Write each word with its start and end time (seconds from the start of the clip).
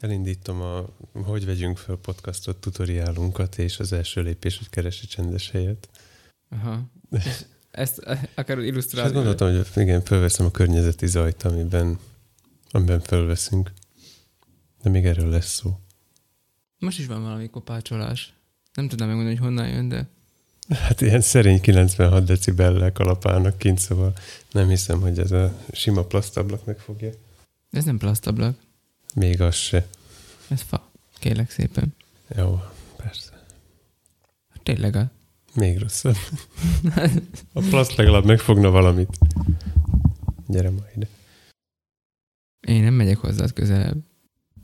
Elindítom 0.00 0.60
a 0.60 0.88
Hogy 1.12 1.44
vegyünk 1.44 1.78
fel 1.78 1.96
podcastot 1.96 2.56
tutoriálunkat, 2.56 3.58
és 3.58 3.78
az 3.78 3.92
első 3.92 4.22
lépés, 4.22 4.58
hogy 4.58 4.70
keresi 4.70 5.06
csendes 5.06 5.50
helyet. 5.50 5.88
Aha. 6.48 6.90
És 7.10 7.44
ezt 7.70 7.98
akarod 8.34 8.64
És 8.64 8.70
illusztrálni? 8.70 9.06
hát 9.06 9.16
gondoltam, 9.16 9.64
hogy 9.72 9.82
igen, 9.82 10.02
fölveszem 10.02 10.46
a 10.46 10.50
környezeti 10.50 11.06
zajt, 11.06 11.42
amiben, 11.42 11.98
amiben 12.70 13.00
fölveszünk. 13.00 13.72
De 14.82 14.90
még 14.90 15.04
erről 15.04 15.28
lesz 15.28 15.52
szó. 15.54 15.78
Most 16.78 16.98
is 16.98 17.06
van 17.06 17.22
valami 17.22 17.50
kopácsolás. 17.50 18.34
Nem 18.74 18.88
tudnám 18.88 19.08
megmondani, 19.08 19.36
hogy 19.36 19.46
honnan 19.46 19.68
jön, 19.68 19.88
de 19.88 20.08
Hát 20.76 21.00
ilyen 21.00 21.20
szerény 21.20 21.60
96 21.60 22.24
decibellel 22.24 22.92
kalapálnak 22.92 23.58
kint, 23.58 23.78
szóval 23.78 24.12
nem 24.52 24.68
hiszem, 24.68 25.00
hogy 25.00 25.18
ez 25.18 25.30
a 25.32 25.54
sima 25.72 26.04
plasztablak 26.04 26.64
megfogja. 26.64 27.10
ez 27.70 27.84
nem 27.84 27.98
plasztablak. 27.98 28.56
Még 29.14 29.40
az 29.40 29.54
se. 29.54 29.86
Ez 30.48 30.62
fa. 30.62 30.90
Kérlek 31.18 31.50
szépen. 31.50 31.94
Jó, 32.36 32.62
persze. 32.96 33.46
Tényleg 34.62 34.96
a... 34.96 35.10
Még 35.54 35.78
rosszabb. 35.78 36.16
A 37.52 37.60
plaszt 37.60 37.96
legalább 37.96 38.24
megfogna 38.24 38.70
valamit. 38.70 39.18
Gyere 40.46 40.70
ma 40.70 40.82
ide. 40.96 41.06
Én 42.60 42.82
nem 42.82 42.94
megyek 42.94 43.16
hozzád 43.16 43.52
közelebb. 43.52 44.04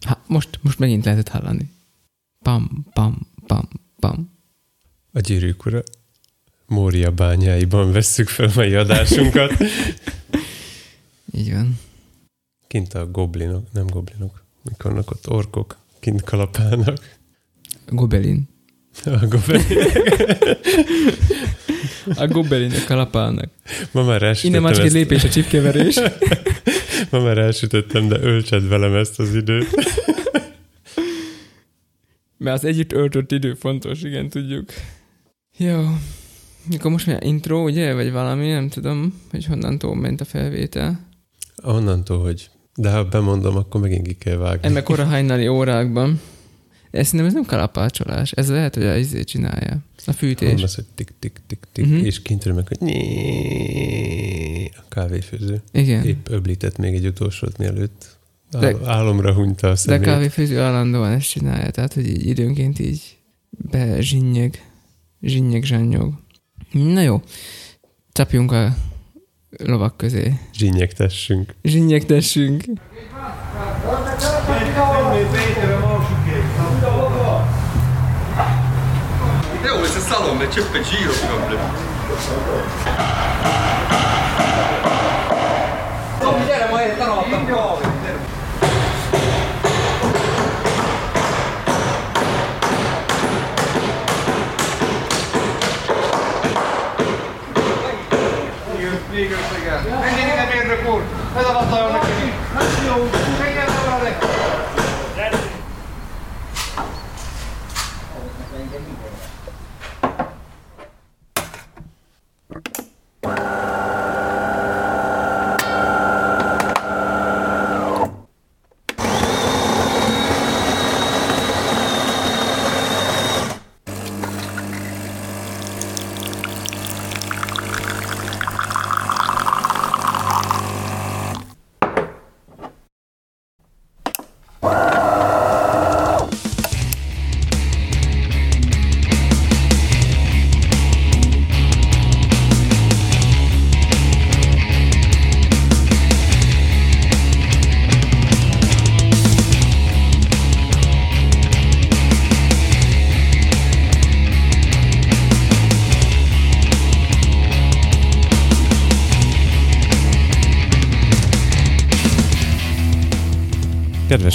Ha, 0.06 0.22
most, 0.26 0.58
most 0.62 0.78
megint 0.78 1.04
lehetett 1.04 1.28
hallani. 1.28 1.70
Pam, 2.42 2.86
pam, 2.92 3.18
pam, 3.46 3.68
pam. 4.00 4.38
A 5.12 5.20
gyűrűk 5.20 5.66
ura 5.66 5.82
Mória 6.66 7.10
bányáiban 7.10 7.92
vesszük 7.92 8.28
fel 8.28 8.50
mai 8.54 8.74
adásunkat. 8.74 9.52
Így 11.32 11.52
van. 11.52 11.78
Kint 12.66 12.94
a 12.94 13.10
goblinok, 13.10 13.72
nem 13.72 13.86
goblinok, 13.86 14.44
mik 14.62 14.82
vannak 14.82 15.10
ott 15.10 15.30
orkok, 15.30 15.76
kint 16.00 16.22
kalapálnak. 16.22 17.16
Gobelin. 17.86 18.48
A 19.04 19.26
goblinok. 19.26 19.64
A 22.14 22.26
gobelinek 22.26 22.84
kalapálnak. 22.84 23.50
Ma 23.92 24.02
már 24.02 24.22
Innen 24.22 24.28
elsütöttem, 24.28 24.62
már 24.62 24.74
csak 24.74 24.84
egy 24.84 24.92
lépés 24.92 25.24
a 25.24 25.28
csipkeverés. 25.28 26.00
ma 27.10 27.18
már 27.18 27.38
elsütöttem, 27.38 28.08
de 28.08 28.18
öltsed 28.20 28.68
velem 28.68 28.94
ezt 28.94 29.18
az 29.18 29.34
időt. 29.34 29.68
Mert 32.38 32.56
az 32.56 32.64
együtt 32.64 32.92
öltött 32.92 33.32
idő 33.32 33.54
fontos, 33.54 34.02
igen, 34.02 34.28
tudjuk. 34.28 34.72
Jó. 35.56 35.84
Mikor 36.68 36.90
most 36.90 37.06
már 37.06 37.24
intro, 37.24 37.62
ugye? 37.62 37.94
Vagy 37.94 38.12
valami, 38.12 38.48
nem 38.48 38.68
tudom, 38.68 39.20
hogy 39.30 39.46
honnantól 39.46 39.96
ment 39.96 40.20
a 40.20 40.24
felvétel. 40.24 41.08
Onnantól, 41.62 42.22
hogy 42.22 42.50
de 42.76 42.90
ha 42.90 43.04
bemondom, 43.04 43.56
akkor 43.56 43.80
megint 43.80 44.06
ki 44.06 44.14
kell 44.14 44.36
vágni. 44.36 44.66
Emme 44.66 44.82
kora 44.82 45.04
hajnali 45.04 45.48
órákban. 45.48 46.20
Ez 46.90 47.04
szerintem 47.04 47.26
ez 47.28 47.32
nem 47.34 47.44
kalapácsolás. 47.44 48.32
Ez 48.32 48.48
lehet, 48.50 48.74
hogy 48.74 48.84
a 48.84 48.96
izé 48.96 49.22
csinálja. 49.24 49.78
A 50.06 50.12
fűtés. 50.12 50.48
Mondasz, 50.48 50.74
hogy 50.74 50.84
tik-tik-tik-tik, 50.94 51.86
Mhm. 51.86 52.04
és 52.04 52.22
kintről 52.22 52.54
meg, 52.54 52.68
hogy 52.68 52.78
a 54.76 54.82
kávéfőző. 54.88 55.62
Igen. 55.72 56.04
Épp 56.04 56.28
öblített 56.28 56.76
még 56.76 56.94
egy 56.94 57.06
utolsót, 57.06 57.58
mielőtt 57.58 58.16
De- 58.50 58.76
álomra 58.84 59.32
hunyta 59.34 59.66
a 59.66 59.70
De 59.70 59.72
a 59.72 59.76
szemét. 59.76 60.00
kávéfőző 60.06 60.60
állandóan 60.60 61.12
ezt 61.12 61.28
csinálja, 61.28 61.70
tehát 61.70 61.92
hogy 61.92 62.06
így 62.08 62.26
időnként 62.26 62.78
így 62.78 63.16
bezsinnyeg, 63.50 64.70
zsinnyeg 65.22 65.64
zsannyog. 65.64 66.12
Na 66.72 67.00
jó, 67.00 67.22
csapjunk 68.12 68.52
a 68.52 68.76
lovak 69.64 69.96
közé. 69.96 70.32
Zsínyegtessünk. 70.54 71.54
Zsinnyegtessünk. 71.62 72.64
Joo, 79.64 79.78
oli 79.78 79.86
se 79.86 80.00
Salome, 80.00 80.48
Cheppe 80.48 80.78
Giro 80.78 81.12
Gamble. 81.28 81.58
Tiedä, 86.46 86.70
mä 86.70 87.85
Diga-se, 99.16 99.88
Vem 99.88 100.14
direito 100.14 100.40
a 100.40 100.46
meio 100.46 100.68
da 100.68 100.76
cor. 100.84 101.02
Mas 101.34 101.46
a 101.46 101.52
volta 101.52 101.74
é 101.74 101.84
uma 101.84 102.00
caminha. 102.00 103.35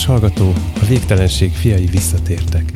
Kedves 0.02 0.22
hallgató, 0.22 0.54
a 0.82 0.86
végtelenség 0.86 1.52
fiai 1.52 1.86
visszatértek. 1.86 2.72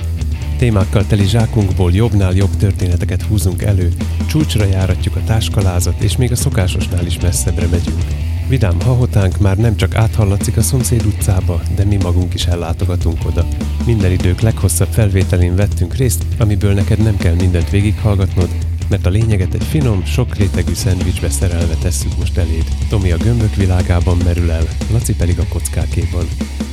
Témákkal 0.58 1.06
teli 1.08 1.26
zsákunkból 1.26 1.92
jobbnál 1.92 2.34
jobb 2.34 2.56
történeteket 2.58 3.22
húzunk 3.22 3.62
elő, 3.62 3.94
csúcsra 4.28 4.66
járatjuk 4.66 5.16
a 5.16 5.24
táskalázat, 5.24 6.02
és 6.02 6.18
még 6.18 6.32
a 6.32 6.36
szokásosnál 6.36 7.06
is 7.06 7.20
messzebbre 7.20 7.68
megyünk. 7.68 8.04
Vidám 8.48 8.82
hahotánk 8.82 9.40
már 9.40 9.58
nem 9.58 9.76
csak 9.76 9.96
áthallatszik 9.96 10.58
a 10.58 10.62
szomszéd 10.62 11.06
utcába, 11.06 11.62
de 11.76 11.84
mi 11.84 11.96
magunk 11.96 12.34
is 12.34 12.46
ellátogatunk 12.46 13.26
oda. 13.26 13.48
Minden 13.86 14.12
idők 14.12 14.40
leghosszabb 14.40 14.90
felvételén 14.92 15.56
vettünk 15.56 15.96
részt, 15.96 16.26
amiből 16.38 16.74
neked 16.74 17.00
nem 17.00 17.18
kell 17.18 17.36
mindent 17.36 17.70
végighallgatnod, 17.70 18.50
mert 18.90 19.06
a 19.06 19.10
lényeget 19.10 19.54
egy 19.54 19.64
finom, 19.64 20.06
sok 20.06 20.36
rétegű 20.36 20.74
szendvicsbe 20.74 21.30
szerelve 21.30 21.74
tesszük 21.74 22.18
most 22.18 22.38
eléd. 22.38 22.64
Tomi 22.90 23.12
a 23.12 23.18
gömbök 23.18 23.56
világában 23.56 24.18
merül 24.18 24.52
el, 24.52 24.68
Laci 24.92 25.16
pedig 25.16 25.40
a 25.40 25.48
kockákéban. 25.50 26.28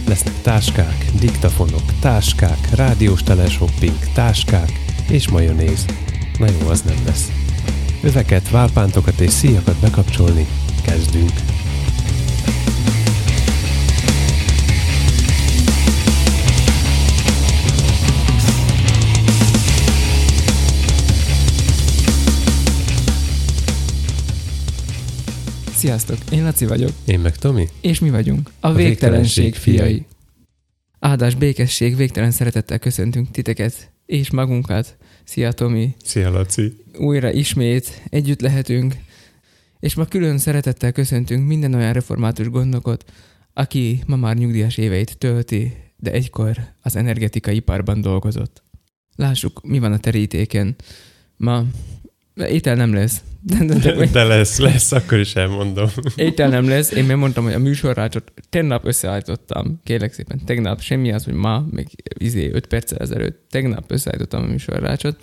Lesznek 0.08 0.34
táskák, 0.42 1.06
diktafonok, 1.18 1.82
táskák, 2.00 2.68
rádiós 2.74 3.22
teleshopping, 3.22 3.98
táskák 4.14 4.72
és 5.08 5.28
majonéz. 5.28 5.86
Na 6.38 6.46
jó, 6.60 6.68
az 6.68 6.82
nem 6.82 6.98
lesz. 7.06 7.30
Öveket, 8.02 8.50
válpántokat 8.50 9.20
és 9.20 9.30
szíjakat 9.30 9.76
bekapcsolni, 9.76 10.46
kezdünk. 10.82 11.32
Sziasztok, 25.82 26.18
én 26.32 26.42
Laci 26.42 26.66
vagyok, 26.66 26.90
Én 27.06 27.20
meg 27.20 27.36
Tomi? 27.36 27.68
és 27.80 27.98
mi 27.98 28.10
vagyunk 28.10 28.50
a, 28.60 28.68
A 28.68 28.72
végtelenség, 28.72 29.44
végtelenség 29.44 29.54
fiai. 29.54 30.06
Áldás, 30.98 31.34
békesség, 31.34 31.96
végtelen 31.96 32.30
szeretettel 32.30 32.78
köszöntünk 32.78 33.30
titeket 33.30 33.90
és 34.06 34.30
magunkat. 34.30 34.96
Szia 35.24 35.52
Tomi, 35.52 35.94
Szia 36.04 36.30
Laci! 36.30 36.76
újra 36.98 37.32
ismét 37.32 38.02
együtt 38.10 38.40
lehetünk, 38.40 38.94
és 39.80 39.94
ma 39.94 40.04
külön 40.04 40.38
szeretettel 40.38 40.92
köszöntünk 40.92 41.46
minden 41.46 41.74
olyan 41.74 41.92
református 41.92 42.48
gondnokot, 42.48 43.04
aki 43.52 44.02
ma 44.06 44.16
már 44.16 44.36
nyugdíjas 44.36 44.76
éveit 44.76 45.18
tölti, 45.18 45.76
de 45.96 46.12
egykor 46.12 46.56
az 46.82 46.96
energetikai 46.96 47.54
iparban 47.54 48.00
dolgozott. 48.00 48.62
Lássuk, 49.16 49.60
mi 49.62 49.78
van 49.78 49.92
a 49.92 49.98
terítéken. 49.98 50.76
Ma 51.36 51.64
Étel 52.34 52.74
nem 52.74 52.94
lesz. 52.94 53.22
De, 53.44 53.64
de, 53.64 54.06
de, 54.06 54.24
lesz, 54.24 54.58
lesz, 54.58 54.92
akkor 54.92 55.18
is 55.18 55.34
elmondom. 55.36 55.88
étel 56.16 56.48
nem 56.48 56.68
lesz. 56.68 56.90
Én 56.90 57.04
megmondtam, 57.04 57.44
hogy 57.44 57.52
a 57.52 57.58
műsorrácsot 57.58 58.32
tegnap 58.48 58.86
összeállítottam. 58.86 59.80
Kérlek 59.84 60.12
szépen, 60.12 60.40
tegnap. 60.44 60.80
Semmi 60.80 61.12
az, 61.12 61.24
hogy 61.24 61.34
ma, 61.34 61.66
még 61.70 61.86
izé 62.18 62.50
5 62.52 62.66
perccel 62.66 62.98
ezelőtt. 62.98 63.46
Tegnap 63.50 63.84
összeállítottam 63.90 64.42
a 64.42 64.46
műsorrácsot. 64.46 65.16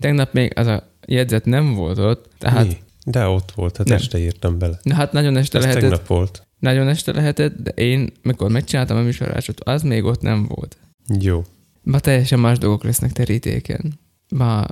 Tegnap 0.00 0.32
még 0.32 0.52
az 0.58 0.66
a 0.66 0.92
jegyzet 1.06 1.44
nem 1.44 1.74
volt 1.74 1.98
ott, 1.98 2.30
tehát 2.38 2.66
Mi? 2.66 2.76
De 3.06 3.26
ott 3.26 3.52
volt, 3.54 3.76
hát 3.76 3.86
Nem. 3.88 3.96
este 3.96 4.18
írtam 4.18 4.58
bele. 4.58 4.78
Na 4.82 4.94
hát 4.94 5.12
nagyon 5.12 5.36
este 5.36 5.58
Ez 5.58 5.64
lehetett, 5.64 5.82
tegnap 5.82 6.06
volt. 6.06 6.46
nagyon 6.58 6.88
este 6.88 7.12
lehetett, 7.12 7.56
de 7.62 7.70
én, 7.70 8.12
mikor 8.22 8.50
megcsináltam 8.50 8.96
a 8.96 9.00
műsorrácsot, 9.02 9.60
az 9.60 9.82
még 9.82 10.04
ott 10.04 10.20
nem 10.20 10.46
volt. 10.46 10.76
Jó. 11.20 11.44
Ma 11.82 11.98
teljesen 12.00 12.38
más 12.38 12.58
dolgok 12.58 12.84
lesznek 12.84 13.12
terítéken. 13.12 13.98
Ma, 14.28 14.66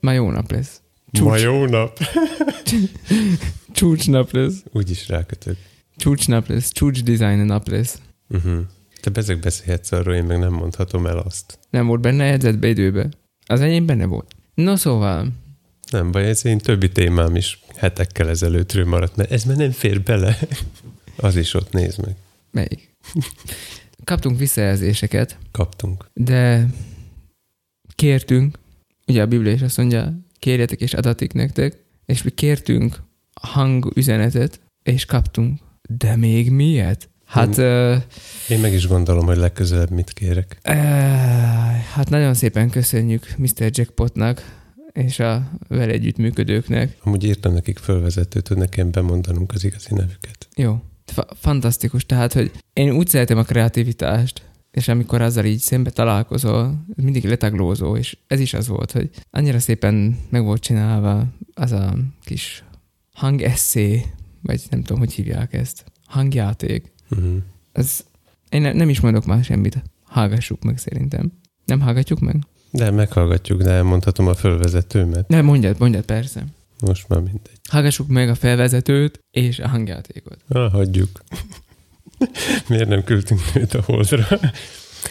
ma 0.00 0.12
jó 0.12 0.30
nap 0.30 0.50
lesz. 0.52 0.80
Csúcs. 1.12 1.26
Ma 1.28 1.36
jó 1.36 1.66
nap. 1.66 1.98
Csúcsnap 3.72 4.32
lesz. 4.32 4.62
Úgyis 4.72 5.08
rákötök. 5.08 5.56
Csúcsnap 5.96 6.48
lesz. 6.48 6.72
Csúcs 6.72 7.02
design 7.02 7.38
nap 7.40 7.68
lesz. 7.68 7.98
Uh-huh. 8.28 8.60
Te 9.00 9.10
bezeg 9.10 9.40
beszélhetsz 9.40 9.92
arról, 9.92 10.14
én 10.14 10.24
meg 10.24 10.38
nem 10.38 10.52
mondhatom 10.52 11.06
el 11.06 11.18
azt. 11.18 11.58
Nem 11.70 11.86
volt 11.86 12.00
benne 12.00 12.24
jegyzetbe 12.24 12.68
időbe. 12.68 13.08
Az 13.46 13.60
enyém 13.60 13.86
benne 13.86 14.04
volt. 14.06 14.30
No 14.54 14.76
szóval, 14.76 15.28
Nem 15.90 16.10
baj, 16.10 16.28
ez 16.28 16.44
én 16.44 16.58
többi 16.58 16.88
témám 16.88 17.36
is 17.36 17.60
hetekkel 17.76 18.28
ezelőttről 18.28 18.84
maradt, 18.84 19.16
mert 19.16 19.30
ez 19.30 19.44
már 19.44 19.56
nem 19.56 19.70
fér 19.70 20.02
bele. 20.02 20.38
Az 21.16 21.36
is 21.36 21.54
ott, 21.54 21.72
nézd 21.72 22.04
meg. 22.04 22.16
melyik? 22.50 22.94
Kaptunk 24.04 24.38
visszajelzéseket, 24.38 25.38
Kaptunk. 25.50 26.06
de 26.14 26.66
kértünk, 27.94 28.58
ugye 29.06 29.22
a 29.22 29.26
Biblia 29.26 29.52
is 29.52 29.62
azt 29.62 29.76
mondja, 29.76 30.12
kérjetek 30.40 30.80
és 30.80 30.94
adatik 30.94 31.32
nektek, 31.32 31.84
és 32.06 32.22
mi 32.22 32.30
kértünk 32.30 33.02
hangüzenetet, 33.40 34.60
és 34.82 35.04
kaptunk. 35.04 35.58
De 35.88 36.16
még 36.16 36.50
miért? 36.50 37.08
Hát, 37.24 37.56
uh, 37.56 37.96
Én 38.48 38.60
meg 38.60 38.72
is 38.72 38.86
gondolom, 38.86 39.26
hogy 39.26 39.36
legközelebb 39.36 39.90
mit 39.90 40.12
kérek. 40.12 40.58
uh, 40.68 40.74
hát 41.94 42.08
nagyon 42.08 42.34
szépen 42.34 42.70
köszönjük 42.70 43.34
Mr. 43.36 43.70
Jackpotnak 43.70 44.58
és 44.92 45.18
a 45.18 45.50
vele 45.68 45.92
együttműködőknek. 45.92 46.96
Amúgy 47.00 47.24
írtam 47.24 47.52
nekik 47.52 47.78
fölvezetőt, 47.78 48.48
hogy 48.48 48.56
nekem 48.56 48.90
bemondanunk 48.90 49.52
az 49.52 49.64
igazi 49.64 49.94
nevüket. 49.94 50.48
Jó. 50.56 50.80
Fa- 51.04 51.36
fantasztikus. 51.40 52.06
Tehát, 52.06 52.32
hogy 52.32 52.50
én 52.72 52.90
úgy 52.90 53.08
szeretem 53.08 53.38
a 53.38 53.42
kreativitást, 53.42 54.42
és 54.70 54.88
amikor 54.88 55.20
azzal 55.20 55.44
így 55.44 55.58
szembe 55.58 55.90
találkozol, 55.90 56.84
ez 56.96 57.04
mindig 57.04 57.24
letaglózó, 57.24 57.96
és 57.96 58.16
ez 58.26 58.40
is 58.40 58.54
az 58.54 58.68
volt, 58.68 58.92
hogy 58.92 59.10
annyira 59.30 59.58
szépen 59.58 60.18
meg 60.28 60.42
volt 60.42 60.62
csinálva 60.62 61.26
az 61.54 61.72
a 61.72 61.96
kis 62.24 62.64
hangesszé, 63.12 64.04
vagy 64.42 64.62
nem 64.70 64.82
tudom, 64.82 64.98
hogy 64.98 65.12
hívják 65.12 65.52
ezt, 65.52 65.84
hangjáték. 66.06 66.92
Uh-huh. 67.10 67.36
Ez, 67.72 68.04
én 68.48 68.60
ne, 68.60 68.72
nem 68.72 68.88
is 68.88 69.00
mondok 69.00 69.24
már 69.24 69.44
semmit. 69.44 69.82
Hallgassuk 70.04 70.62
meg 70.62 70.78
szerintem. 70.78 71.32
Nem 71.64 71.80
hallgatjuk 71.80 72.20
meg? 72.20 72.36
De 72.70 72.90
meghallgatjuk, 72.90 73.62
de 73.62 73.70
elmondhatom 73.70 74.26
a 74.26 74.34
fölvezetőmet. 74.34 75.28
Nem, 75.28 75.44
mondjad, 75.44 75.78
mondjad, 75.78 76.04
persze. 76.04 76.44
Most 76.80 77.08
már 77.08 77.20
mindegy. 77.20 77.60
Hallgassuk 77.70 78.08
meg 78.08 78.28
a 78.28 78.34
felvezetőt 78.34 79.18
és 79.30 79.58
a 79.58 79.68
hangjátékot. 79.68 80.36
Ah, 80.48 80.72
hagyjuk. 80.72 81.20
Miért 82.68 82.88
nem 82.88 83.04
küldtünk 83.04 83.40
őt 83.54 83.74
a 83.74 83.82
holdra? 83.86 84.26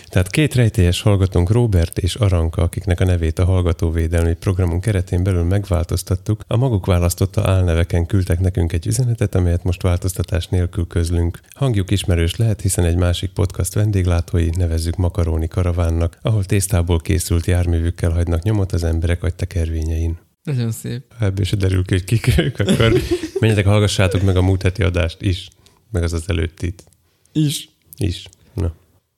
Tehát 0.09 0.29
két 0.29 0.56
rejtélyes 0.56 1.01
hallgatónk, 1.01 1.50
Robert 1.50 1.97
és 1.97 2.15
Aranka, 2.15 2.61
akiknek 2.61 3.00
a 3.00 3.06
nevét 3.06 3.39
a 3.39 3.45
hallgatóvédelmi 3.45 4.33
programunk 4.33 4.81
keretén 4.81 5.23
belül 5.23 5.44
megváltoztattuk, 5.44 6.41
a 6.47 6.57
maguk 6.57 6.85
választotta 6.85 7.50
álneveken 7.50 8.06
küldtek 8.06 8.39
nekünk 8.39 8.73
egy 8.73 8.88
üzenetet, 8.88 9.35
amelyet 9.35 9.63
most 9.63 9.81
változtatás 9.81 10.47
nélkül 10.47 10.88
közlünk. 10.88 11.39
Hangjuk 11.56 11.91
ismerős 11.91 12.35
lehet, 12.35 12.61
hiszen 12.61 12.85
egy 12.85 12.95
másik 12.95 13.31
podcast 13.31 13.73
vendéglátói 13.73 14.50
nevezzük 14.57 14.95
Makaróni 14.95 15.47
Karavánnak, 15.47 16.17
ahol 16.21 16.44
tésztából 16.44 17.00
készült 17.00 17.45
járművükkel 17.45 18.12
hagynak 18.12 18.44
nyomot 18.44 18.71
az 18.71 18.83
emberek 18.83 19.23
agytekervényein. 19.23 20.17
Nagyon 20.44 20.71
szép. 20.71 21.03
Ha 21.17 21.25
ebből 21.25 21.45
se 21.45 21.55
derül 21.55 21.85
ki, 21.85 21.94
hogy 21.94 22.03
kik 22.03 22.38
ők, 22.38 22.59
akkor 22.59 22.94
menjetek, 23.39 23.65
hallgassátok 23.65 24.21
meg 24.21 24.38
a 24.38 24.41
múlt 24.41 24.62
heti 24.62 24.83
adást 24.83 25.21
is, 25.21 25.47
meg 25.91 26.03
az 26.03 26.13
az 26.13 26.23
előttit 26.27 26.83
Is. 27.31 27.69
is. 27.97 28.29
Na, 28.53 28.71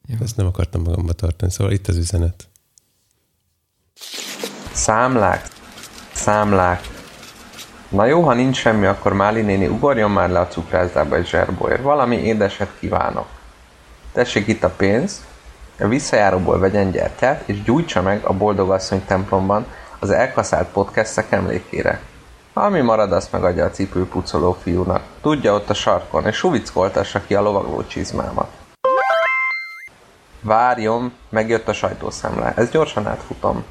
Jó. 0.07 0.15
ezt 0.21 0.35
nem 0.37 0.45
akartam 0.45 0.81
magamba 0.81 1.13
tartani, 1.13 1.51
szóval 1.51 1.73
itt 1.73 1.87
az 1.87 1.97
üzenet. 1.97 2.49
Számlák, 4.71 5.47
számlák. 6.13 6.87
Na 7.89 8.05
jó, 8.05 8.21
ha 8.21 8.33
nincs 8.33 8.57
semmi, 8.57 8.85
akkor 8.85 9.13
Máli 9.13 9.41
néni 9.41 9.67
ugorjon 9.67 10.11
már 10.11 10.29
le 10.29 10.39
a 10.39 10.47
cukrászdába 10.47 11.15
egy 11.15 11.27
zserbóért. 11.27 11.81
Valami 11.81 12.15
édeset 12.15 12.69
kívánok. 12.79 13.27
Tessék 14.11 14.47
itt 14.47 14.63
a 14.63 14.69
pénz, 14.69 15.25
a 15.79 15.87
visszajáróból 15.87 16.59
vegyen 16.59 16.91
gyertyát, 16.91 17.43
és 17.45 17.63
gyújtsa 17.63 18.01
meg 18.01 18.23
a 18.23 18.33
Boldogasszony 18.33 19.05
templomban 19.05 19.65
az 19.99 20.09
elkaszált 20.09 20.67
podcastek 20.67 21.31
emlékére. 21.31 22.01
Ami 22.53 22.81
marad, 22.81 23.11
azt 23.11 23.31
megadja 23.31 23.65
a 23.65 23.69
cipőpucoló 23.69 24.57
fiúnak. 24.61 25.03
Tudja 25.21 25.53
ott 25.53 25.69
a 25.69 25.73
sarkon, 25.73 26.25
és 26.25 26.35
suvickoltassa 26.35 27.21
ki 27.27 27.35
a 27.35 27.41
lovagló 27.41 27.83
csizmámat. 27.83 28.47
Várjon, 30.41 31.13
megjött 31.29 31.67
a 31.67 31.73
sajtószámlá. 31.73 32.53
Ez 32.55 32.69
gyorsan 32.69 33.07
átfutom. 33.07 33.63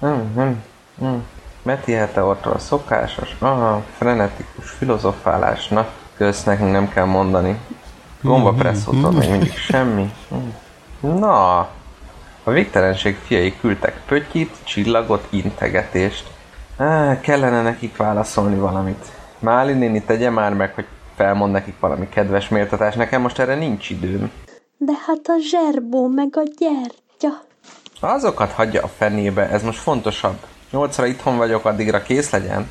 Hmm, 0.00 0.32
hmm, 0.34 0.62
hmm. 0.98 1.26
Meti 1.62 1.92
hete 1.92 2.22
ortól 2.22 2.58
szokásos, 2.58 3.36
aha, 3.38 3.82
frenetikus 3.96 4.70
filozofálás, 4.70 5.68
na, 5.68 5.86
kösz 6.16 6.44
nekünk 6.44 6.72
nem 6.72 6.88
kell 6.88 7.04
mondani. 7.04 7.60
Gomba 8.20 8.52
presszótól 8.52 9.10
még 9.10 9.30
mindig 9.30 9.56
semmi. 9.56 10.12
Hmm. 10.28 10.54
Na, 11.18 11.58
a 12.44 12.50
végtelenség 12.50 13.18
fiai 13.24 13.56
küldtek 13.60 14.00
pöttyit, 14.06 14.56
csillagot, 14.64 15.26
integetést. 15.30 16.30
Á, 16.80 17.20
kellene 17.20 17.62
nekik 17.62 17.96
válaszolni 17.96 18.56
valamit. 18.56 19.04
Máli 19.38 19.72
néni 19.72 20.02
tegye 20.02 20.30
már 20.30 20.54
meg, 20.54 20.74
hogy 20.74 20.86
felmond 21.16 21.52
nekik 21.52 21.80
valami 21.80 22.08
kedves 22.08 22.48
méltatás. 22.48 22.94
Nekem 22.94 23.20
most 23.20 23.38
erre 23.38 23.54
nincs 23.54 23.90
időm. 23.90 24.30
De 24.76 24.92
hát 25.06 25.20
a 25.26 25.36
zserbó 25.40 26.06
meg 26.06 26.36
a 26.36 26.42
gyertya. 26.58 27.42
Azokat 28.00 28.52
hagyja 28.52 28.82
a 28.82 28.88
fenébe, 28.88 29.48
ez 29.48 29.62
most 29.62 29.78
fontosabb. 29.78 30.36
Nyolcra 30.70 31.06
itthon 31.06 31.36
vagyok, 31.36 31.64
addigra 31.64 32.02
kész 32.02 32.30
legyen. 32.30 32.70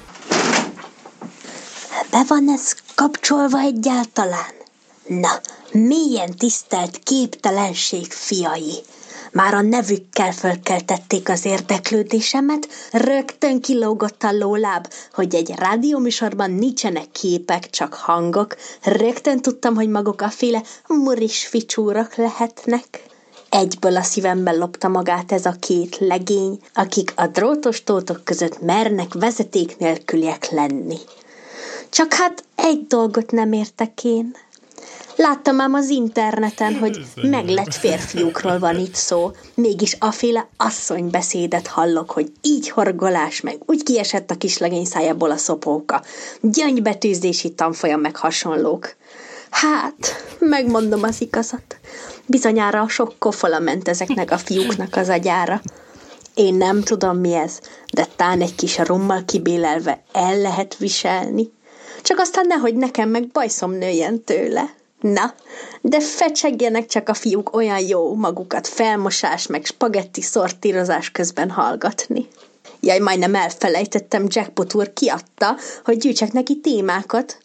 Be 2.12 2.22
van 2.28 2.50
ez 2.50 2.76
kapcsolva 2.96 3.60
egyáltalán? 3.60 4.54
Na, 5.08 5.32
milyen 5.72 6.36
tisztelt 6.38 7.00
képtelenség 7.04 8.12
fiai. 8.12 8.74
Már 9.32 9.54
a 9.54 9.62
nevükkel 9.62 10.32
fölkeltették 10.32 11.30
az 11.30 11.46
érdeklődésemet, 11.46 12.68
rögtön 12.92 13.62
kilógott 13.62 14.24
a 14.24 14.32
lóláb, 14.32 14.88
hogy 15.14 15.36
egy 15.36 15.54
rádióműsorban 15.56 16.52
nincsenek 16.52 17.12
képek, 17.12 17.70
csak 17.70 17.94
hangok. 17.94 18.56
Rögtön 18.84 19.42
tudtam, 19.42 19.76
hogy 19.76 19.90
maguk 19.90 20.22
a 20.22 20.30
féle 20.30 20.64
muris 20.88 21.48
ficsúrok 21.48 22.16
lehetnek. 22.16 23.04
Egyből 23.50 23.96
a 23.96 24.04
szívemben 24.04 24.58
lopta 24.58 24.88
magát 24.88 25.32
ez 25.32 25.46
a 25.46 25.56
két 25.60 25.98
legény, 26.00 26.60
akik 26.74 27.14
a 27.16 27.28
drótos 27.28 27.84
tótok 27.84 28.24
között 28.24 28.62
mernek 28.62 29.14
vezeték 29.14 29.78
nélküliek 29.78 30.52
lenni. 30.52 30.98
Csak 31.90 32.14
hát 32.14 32.44
egy 32.56 32.88
dolgot 32.88 33.32
nem 33.32 33.52
értek 33.52 34.04
én. 34.04 34.36
Láttam 35.22 35.62
ám 35.62 35.74
az 35.74 35.90
interneten, 35.90 36.76
hogy 36.78 37.06
meglett 37.22 37.74
férfiúkról 37.74 38.60
van 38.60 38.80
itt 38.80 38.96
szó, 38.96 39.32
mégis 39.54 39.96
aféle 40.00 40.48
asszonybeszédet 40.58 41.68
hallok, 41.68 42.12
hogy 42.12 42.32
így 42.42 42.70
horgolás 42.70 43.42
meg, 43.42 43.58
úgy 43.66 43.84
kiesett 43.84 44.32
a 44.32 44.36
kislegény 44.36 44.86
szájából 44.86 45.32
a 45.32 45.38
szopóka, 45.38 46.04
gyöngybetűzési 46.42 47.54
tanfolyam 47.54 48.00
meg 48.00 48.16
hasonlók. 48.16 48.96
Hát, 49.50 50.26
megmondom 50.40 51.04
az 51.04 51.22
igazat. 51.22 51.80
Bizonyára 52.26 52.88
sok 52.88 53.14
kofola 53.18 53.60
ment 53.60 53.88
ezeknek 53.88 54.32
a 54.32 54.38
fiúknak 54.38 54.96
az 54.96 55.10
agyára. 55.10 55.62
Én 56.34 56.54
nem 56.54 56.82
tudom 56.82 57.18
mi 57.18 57.34
ez, 57.34 57.60
de 57.94 58.08
tán 58.16 58.42
egy 58.42 58.56
kis 58.56 58.78
rummal 58.78 59.24
kibélelve 59.26 60.04
el 60.14 60.38
lehet 60.38 60.78
viselni. 60.78 61.52
Csak 62.02 62.20
aztán 62.20 62.48
nehogy 62.48 62.76
nekem 62.76 63.10
meg 63.10 63.28
bajszom 63.28 63.72
nőjen 63.72 64.24
tőle. 64.24 64.78
Na, 65.00 65.34
de 65.82 66.00
fecsegjenek 66.00 66.86
csak 66.86 67.10
a 67.10 67.14
fiúk 67.14 67.56
olyan 67.56 67.80
jó 67.80 68.16
magukat 68.16 68.68
felmosás 68.68 69.48
meg 69.48 69.66
spagetti 69.66 70.22
szortírozás 70.22 71.12
közben 71.12 71.50
hallgatni. 71.50 72.28
Jaj, 72.80 73.00
majdnem 73.00 73.36
elfelejtettem, 73.36 74.26
Jackpot 74.28 74.74
úr 74.74 74.94
kiadta, 74.94 75.56
hogy 75.84 75.98
gyűjtsek 75.98 76.32
neki 76.32 76.60
témákat. 76.60 77.38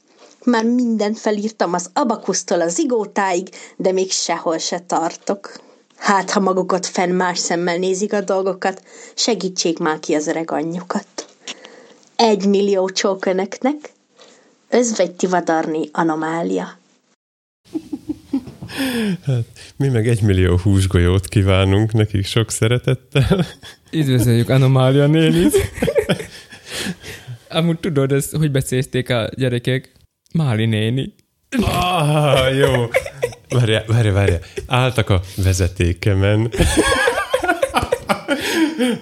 Már 0.44 0.64
mindent 0.64 1.18
felírtam 1.18 1.72
az 1.72 1.90
abakusztól 1.92 2.60
a 2.60 2.68
zigótáig, 2.68 3.48
de 3.76 3.92
még 3.92 4.10
sehol 4.10 4.58
se 4.58 4.78
tartok. 4.78 5.52
Hát, 5.96 6.30
ha 6.30 6.40
magukat 6.40 6.86
fenn 6.86 7.10
más 7.10 7.38
szemmel 7.38 7.76
nézik 7.76 8.12
a 8.12 8.20
dolgokat, 8.20 8.82
segítsék 9.14 9.78
már 9.78 10.00
ki 10.00 10.14
az 10.14 10.26
öreg 10.26 10.50
anyjukat. 10.50 11.06
Egy 12.16 12.46
millió 12.46 12.90
csók 12.90 13.26
önöknek. 13.26 13.92
Özvegy 14.68 15.12
Tivadarni 15.12 15.88
anomália. 15.92 16.78
Hát, 19.26 19.44
mi 19.76 19.88
meg 19.88 20.08
egymillió 20.08 20.56
húsgolyót 20.56 21.28
kívánunk 21.28 21.92
nekik 21.92 22.26
sok 22.26 22.50
szeretettel. 22.50 23.46
Üdvözöljük 23.92 24.48
Anomália 24.48 25.06
nénit. 25.06 25.54
Amúgy 27.48 27.78
tudod, 27.78 28.12
ezt, 28.12 28.36
hogy 28.36 28.50
becézték 28.50 29.10
a 29.10 29.28
gyerekek? 29.36 29.92
Máli 30.32 30.66
néni. 30.66 31.14
Ah, 31.60 32.56
jó. 32.56 32.88
Várja, 33.48 33.84
várja, 33.86 34.12
várja. 34.12 34.38
Álltak 34.66 35.10
a 35.10 35.20
vezetékemen. 35.36 36.50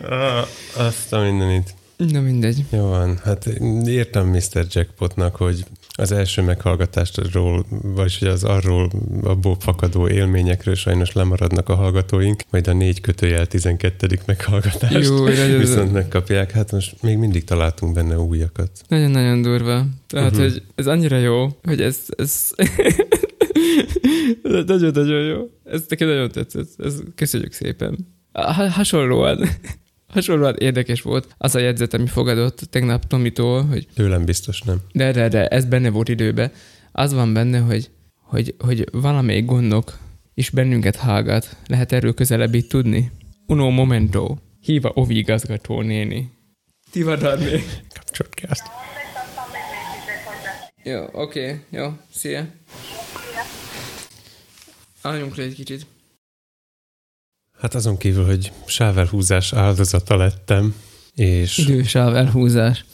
ah, 0.08 0.46
azt 0.76 1.12
a 1.12 1.20
mindenit. 1.20 1.74
Na 1.96 2.20
mindegy. 2.20 2.64
Jó 2.70 2.88
van, 2.88 3.18
hát 3.24 3.46
írtam 3.86 4.28
Mr. 4.28 4.66
Jackpotnak, 4.70 5.36
hogy 5.36 5.64
az 5.94 6.12
első 6.12 6.42
meghallgatástról, 6.42 7.64
vagy 7.82 8.18
hogy 8.18 8.28
az 8.28 8.44
arról 8.44 8.90
abból 9.22 9.56
fakadó 9.60 10.08
élményekről 10.08 10.74
sajnos 10.74 11.12
lemaradnak 11.12 11.68
a 11.68 11.74
hallgatóink, 11.74 12.42
majd 12.50 12.66
a 12.66 12.72
négy 12.72 13.00
kötőjel 13.00 13.46
12. 13.46 14.18
meghallgatást 14.26 15.08
Jó, 15.08 15.24
viszont 15.58 15.92
megkapják. 15.92 16.50
Hát 16.50 16.72
most 16.72 17.02
még 17.02 17.18
mindig 17.18 17.44
találtunk 17.44 17.94
benne 17.94 18.18
újakat. 18.18 18.70
Nagyon-nagyon 18.88 19.42
durva. 19.42 19.84
Tehát, 20.06 20.30
uh-huh. 20.30 20.48
hogy 20.48 20.62
ez 20.74 20.86
annyira 20.86 21.16
jó, 21.16 21.48
hogy 21.62 21.80
ez... 21.80 21.98
ez... 22.16 22.50
Nagyon-nagyon 24.66 25.20
jó. 25.20 25.50
Ez 25.64 25.84
nekem 25.88 26.08
nagyon 26.08 26.30
tetszett. 26.30 26.68
Ez, 26.78 26.94
köszönjük 27.14 27.52
szépen. 27.52 27.98
Ha, 28.32 28.70
hasonlóan, 28.70 29.48
hasonlóan 30.12 30.56
érdekes 30.58 31.02
volt 31.02 31.34
az 31.38 31.54
a 31.54 31.58
jegyzet, 31.58 31.94
ami 31.94 32.06
fogadott 32.06 32.58
tegnap 32.58 33.06
Tomitól, 33.06 33.64
hogy 33.64 33.86
Tőlem 33.94 34.24
biztos 34.24 34.60
nem. 34.60 34.80
de, 34.92 35.12
de, 35.12 35.28
de, 35.28 35.46
ez 35.46 35.64
benne 35.64 35.90
volt 35.90 36.08
időben. 36.08 36.52
Az 36.92 37.12
van 37.12 37.32
benne, 37.32 37.58
hogy, 37.58 37.90
hogy, 38.16 38.54
hogy 38.58 38.88
valamelyik 38.92 39.44
gondok 39.44 39.98
is 40.34 40.50
bennünket 40.50 40.96
hallgat. 40.96 41.56
Lehet 41.66 41.92
erről 41.92 42.14
közelebb 42.14 42.56
tudni? 42.66 43.10
Uno 43.46 43.70
momento. 43.70 44.36
Híva 44.60 44.90
Ovi 44.94 45.16
igazgató 45.16 45.80
néni. 45.80 46.30
Tivadarni. 46.90 47.62
Kapcsolat 47.94 48.34
ki 48.34 48.44
azt. 48.48 48.62
Jó, 50.84 51.02
oké, 51.12 51.44
okay, 51.44 51.60
jó, 51.70 51.92
szia. 52.12 52.46
Álljunk 55.02 55.36
le 55.36 55.42
egy 55.42 55.54
kicsit. 55.54 55.86
Hát 57.62 57.74
azon 57.74 57.96
kívül, 57.96 58.24
hogy 58.24 58.52
sávelhúzás 58.66 59.52
áldozata 59.52 60.16
lettem, 60.16 60.74
és 61.14 61.58
Idősáv 61.58 62.16
elhúzás. 62.16 62.84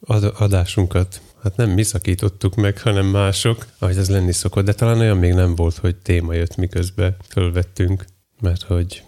ad- 0.00 0.34
adásunkat 0.38 1.20
hát 1.42 1.56
nem 1.56 1.70
mi 1.70 1.82
szakítottuk 1.82 2.54
meg, 2.54 2.80
hanem 2.80 3.06
mások, 3.06 3.66
ahogy 3.78 3.96
ez 3.96 4.10
lenni 4.10 4.32
szokott, 4.32 4.64
de 4.64 4.72
talán 4.72 4.98
olyan 4.98 5.16
még 5.16 5.32
nem 5.32 5.54
volt, 5.54 5.76
hogy 5.76 5.96
téma 5.96 6.34
jött 6.34 6.56
miközben 6.56 7.16
fölvettünk, 7.28 8.04
mert 8.40 8.62
hogy 8.62 9.02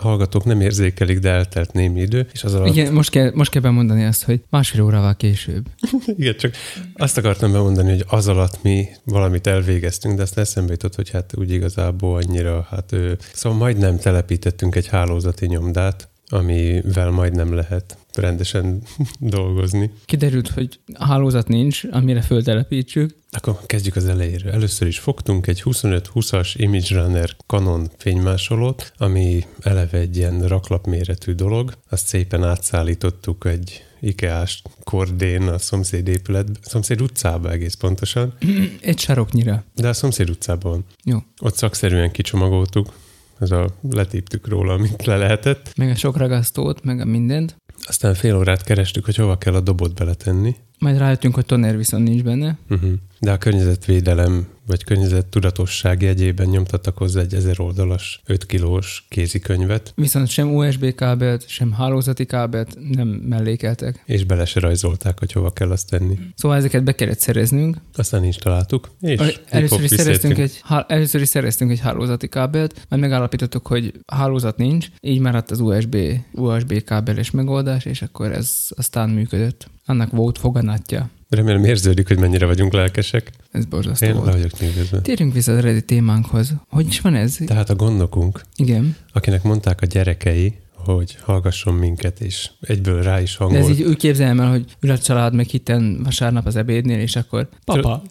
hallgatók 0.00 0.44
nem 0.44 0.60
érzékelik, 0.60 1.18
de 1.18 1.30
eltelt 1.30 1.72
némi 1.72 2.00
idő, 2.00 2.28
és 2.32 2.44
az 2.44 2.54
alatt, 2.54 2.68
igen. 2.68 2.92
Most 2.92 3.10
kell, 3.10 3.30
most 3.34 3.50
kell 3.50 3.62
bemondani 3.62 4.04
azt, 4.04 4.24
hogy 4.24 4.40
másfél 4.50 4.82
órával 4.82 5.16
később. 5.16 5.66
igen, 6.18 6.36
csak 6.36 6.54
azt 6.94 7.18
akartam 7.18 7.52
bemondani, 7.52 7.90
hogy 7.90 8.04
az 8.08 8.28
alatt 8.28 8.62
mi 8.62 8.88
valamit 9.04 9.46
elvégeztünk, 9.46 10.16
de 10.16 10.22
azt 10.22 10.38
eszembe 10.38 10.72
jutott, 10.72 10.94
hogy 10.94 11.10
hát 11.10 11.32
úgy 11.36 11.52
igazából 11.52 12.16
annyira, 12.16 12.66
hát 12.70 12.92
ő, 12.92 13.18
szóval 13.32 13.58
majdnem 13.58 13.98
telepítettünk 13.98 14.76
egy 14.76 14.86
hálózati 14.86 15.46
nyomdát, 15.46 16.09
amivel 16.32 17.10
majdnem 17.10 17.52
lehet 17.54 17.96
rendesen 18.14 18.82
dolgozni. 19.18 19.90
Kiderült, 20.04 20.48
hogy 20.48 20.80
hálózat 20.94 21.48
nincs, 21.48 21.82
amire 21.90 22.20
föltelepítsük. 22.22 23.18
Akkor 23.30 23.58
kezdjük 23.66 23.96
az 23.96 24.04
elejéről. 24.06 24.52
Először 24.52 24.88
is 24.88 24.98
fogtunk 24.98 25.46
egy 25.46 25.62
25-20-as 25.64 26.54
Image 26.56 27.00
Runner 27.02 27.36
Canon 27.46 27.90
fénymásolót, 27.96 28.92
ami 28.98 29.44
eleve 29.60 29.98
egy 29.98 30.16
ilyen 30.16 30.46
raklapméretű 30.48 31.32
dolog. 31.32 31.72
Azt 31.88 32.06
szépen 32.06 32.44
átszállítottuk 32.44 33.44
egy 33.44 33.84
IKEA-s 34.00 34.62
kordén 34.84 35.42
a 35.42 35.58
szomszéd 35.58 36.08
épület, 36.08 36.46
szomszéd 36.62 37.00
utcába 37.00 37.50
egész 37.50 37.74
pontosan, 37.74 38.34
Egy 38.80 38.98
saroknyira. 38.98 39.64
de 39.74 39.88
a 39.88 39.92
szomszéd 39.92 40.30
utcában. 40.30 40.84
Jó. 41.04 41.18
Ott 41.40 41.56
szakszerűen 41.56 42.10
kicsomagoltuk, 42.10 42.92
ez 43.40 43.50
a 43.50 43.68
letéptük 43.90 44.48
róla, 44.48 44.72
amit 44.72 45.04
le 45.04 45.16
lehetett. 45.16 45.72
Meg 45.76 45.90
a 45.90 45.94
sok 45.94 46.16
ragasztót, 46.16 46.84
meg 46.84 47.00
a 47.00 47.04
mindent. 47.04 47.56
Aztán 47.82 48.14
fél 48.14 48.36
órát 48.36 48.64
kerestük, 48.64 49.04
hogy 49.04 49.16
hova 49.16 49.38
kell 49.38 49.54
a 49.54 49.60
dobot 49.60 49.94
beletenni. 49.94 50.56
Majd 50.78 50.98
rájöttünk, 50.98 51.34
hogy 51.34 51.46
toner 51.46 51.76
viszont 51.76 52.04
nincs 52.04 52.22
benne. 52.22 52.58
Uh-huh. 52.70 52.92
De 53.22 53.32
a 53.32 53.38
környezetvédelem 53.38 54.46
vagy 54.66 54.84
környezettudatosság 54.84 56.02
jegyében 56.02 56.46
nyomtattak 56.48 56.98
hozzá 56.98 57.20
egy 57.20 57.34
ezer 57.34 57.60
oldalas, 57.60 58.20
5 58.26 58.46
kilós 58.46 59.06
kézikönyvet, 59.08 59.92
Viszont 59.96 60.28
sem 60.28 60.54
USB 60.54 60.94
kábelt, 60.94 61.48
sem 61.48 61.72
hálózati 61.72 62.24
kábelt 62.24 62.76
nem 62.90 63.08
mellékeltek. 63.08 64.02
és 64.06 64.24
bele 64.24 64.44
se 64.44 64.60
rajzolták, 64.60 65.18
hogy 65.18 65.32
hova 65.32 65.50
kell 65.50 65.70
azt 65.70 65.88
tenni. 65.90 66.18
Szóval 66.34 66.56
ezeket 66.56 66.84
be 66.84 66.92
kellett 66.92 67.18
szereznünk. 67.18 67.76
Aztán 67.96 68.24
instaláltuk, 68.24 68.90
és 69.00 69.40
Először 69.48 69.82
is, 69.82 69.90
szereztünk 69.90 70.38
egy, 70.38 70.60
há- 70.62 70.90
először 70.90 71.20
is 71.20 71.28
szereztünk 71.28 71.70
egy 71.70 71.80
hálózati 71.80 72.28
kábelt, 72.28 72.86
majd 72.88 73.02
megállapítottuk, 73.02 73.66
hogy 73.66 73.92
hálózat 74.06 74.56
nincs, 74.56 74.86
így 75.00 75.20
maradt 75.20 75.50
az 75.50 75.60
USB, 75.60 75.96
USB 76.32 76.82
kábeles 76.84 77.30
megoldás, 77.30 77.84
és 77.84 78.02
akkor 78.02 78.32
ez 78.32 78.56
aztán 78.68 79.10
működött. 79.10 79.70
Annak 79.86 80.10
volt 80.10 80.38
foganatja. 80.38 81.10
Remélem 81.30 81.64
érződik, 81.64 82.08
hogy 82.08 82.18
mennyire 82.18 82.46
vagyunk 82.46 82.72
lelkesek. 82.72 83.30
Ez 83.50 83.64
borzasztó 83.64 84.06
Én 84.06 84.14
volt. 84.14 84.32
vagyok 84.32 84.60
nyűgözve. 84.60 85.00
Térjünk 85.00 85.32
vissza 85.32 85.52
az 85.52 85.58
eredeti 85.58 85.84
témánkhoz. 85.84 86.52
Hogy 86.68 86.86
is 86.86 87.00
van 87.00 87.14
ez? 87.14 87.38
Tehát 87.46 87.70
a 87.70 87.74
gondnokunk, 87.74 88.40
Igen. 88.56 88.96
akinek 89.12 89.42
mondták 89.42 89.80
a 89.82 89.86
gyerekei, 89.86 90.54
hogy 90.74 91.16
hallgasson 91.20 91.74
minket, 91.74 92.20
és 92.20 92.50
egyből 92.60 93.02
rá 93.02 93.20
is 93.20 93.36
De 93.36 93.44
hangolt. 93.44 93.62
ez 93.62 93.78
így 93.78 93.82
úgy 93.82 93.96
képzelem 93.96 94.40
el, 94.40 94.50
hogy 94.50 94.64
ül 94.80 94.90
a 94.90 94.98
család 94.98 95.34
meg 95.34 95.46
hitten 95.46 96.00
vasárnap 96.04 96.46
az 96.46 96.56
ebédnél, 96.56 96.98
és 97.00 97.16
akkor 97.16 97.48
papa, 97.64 98.02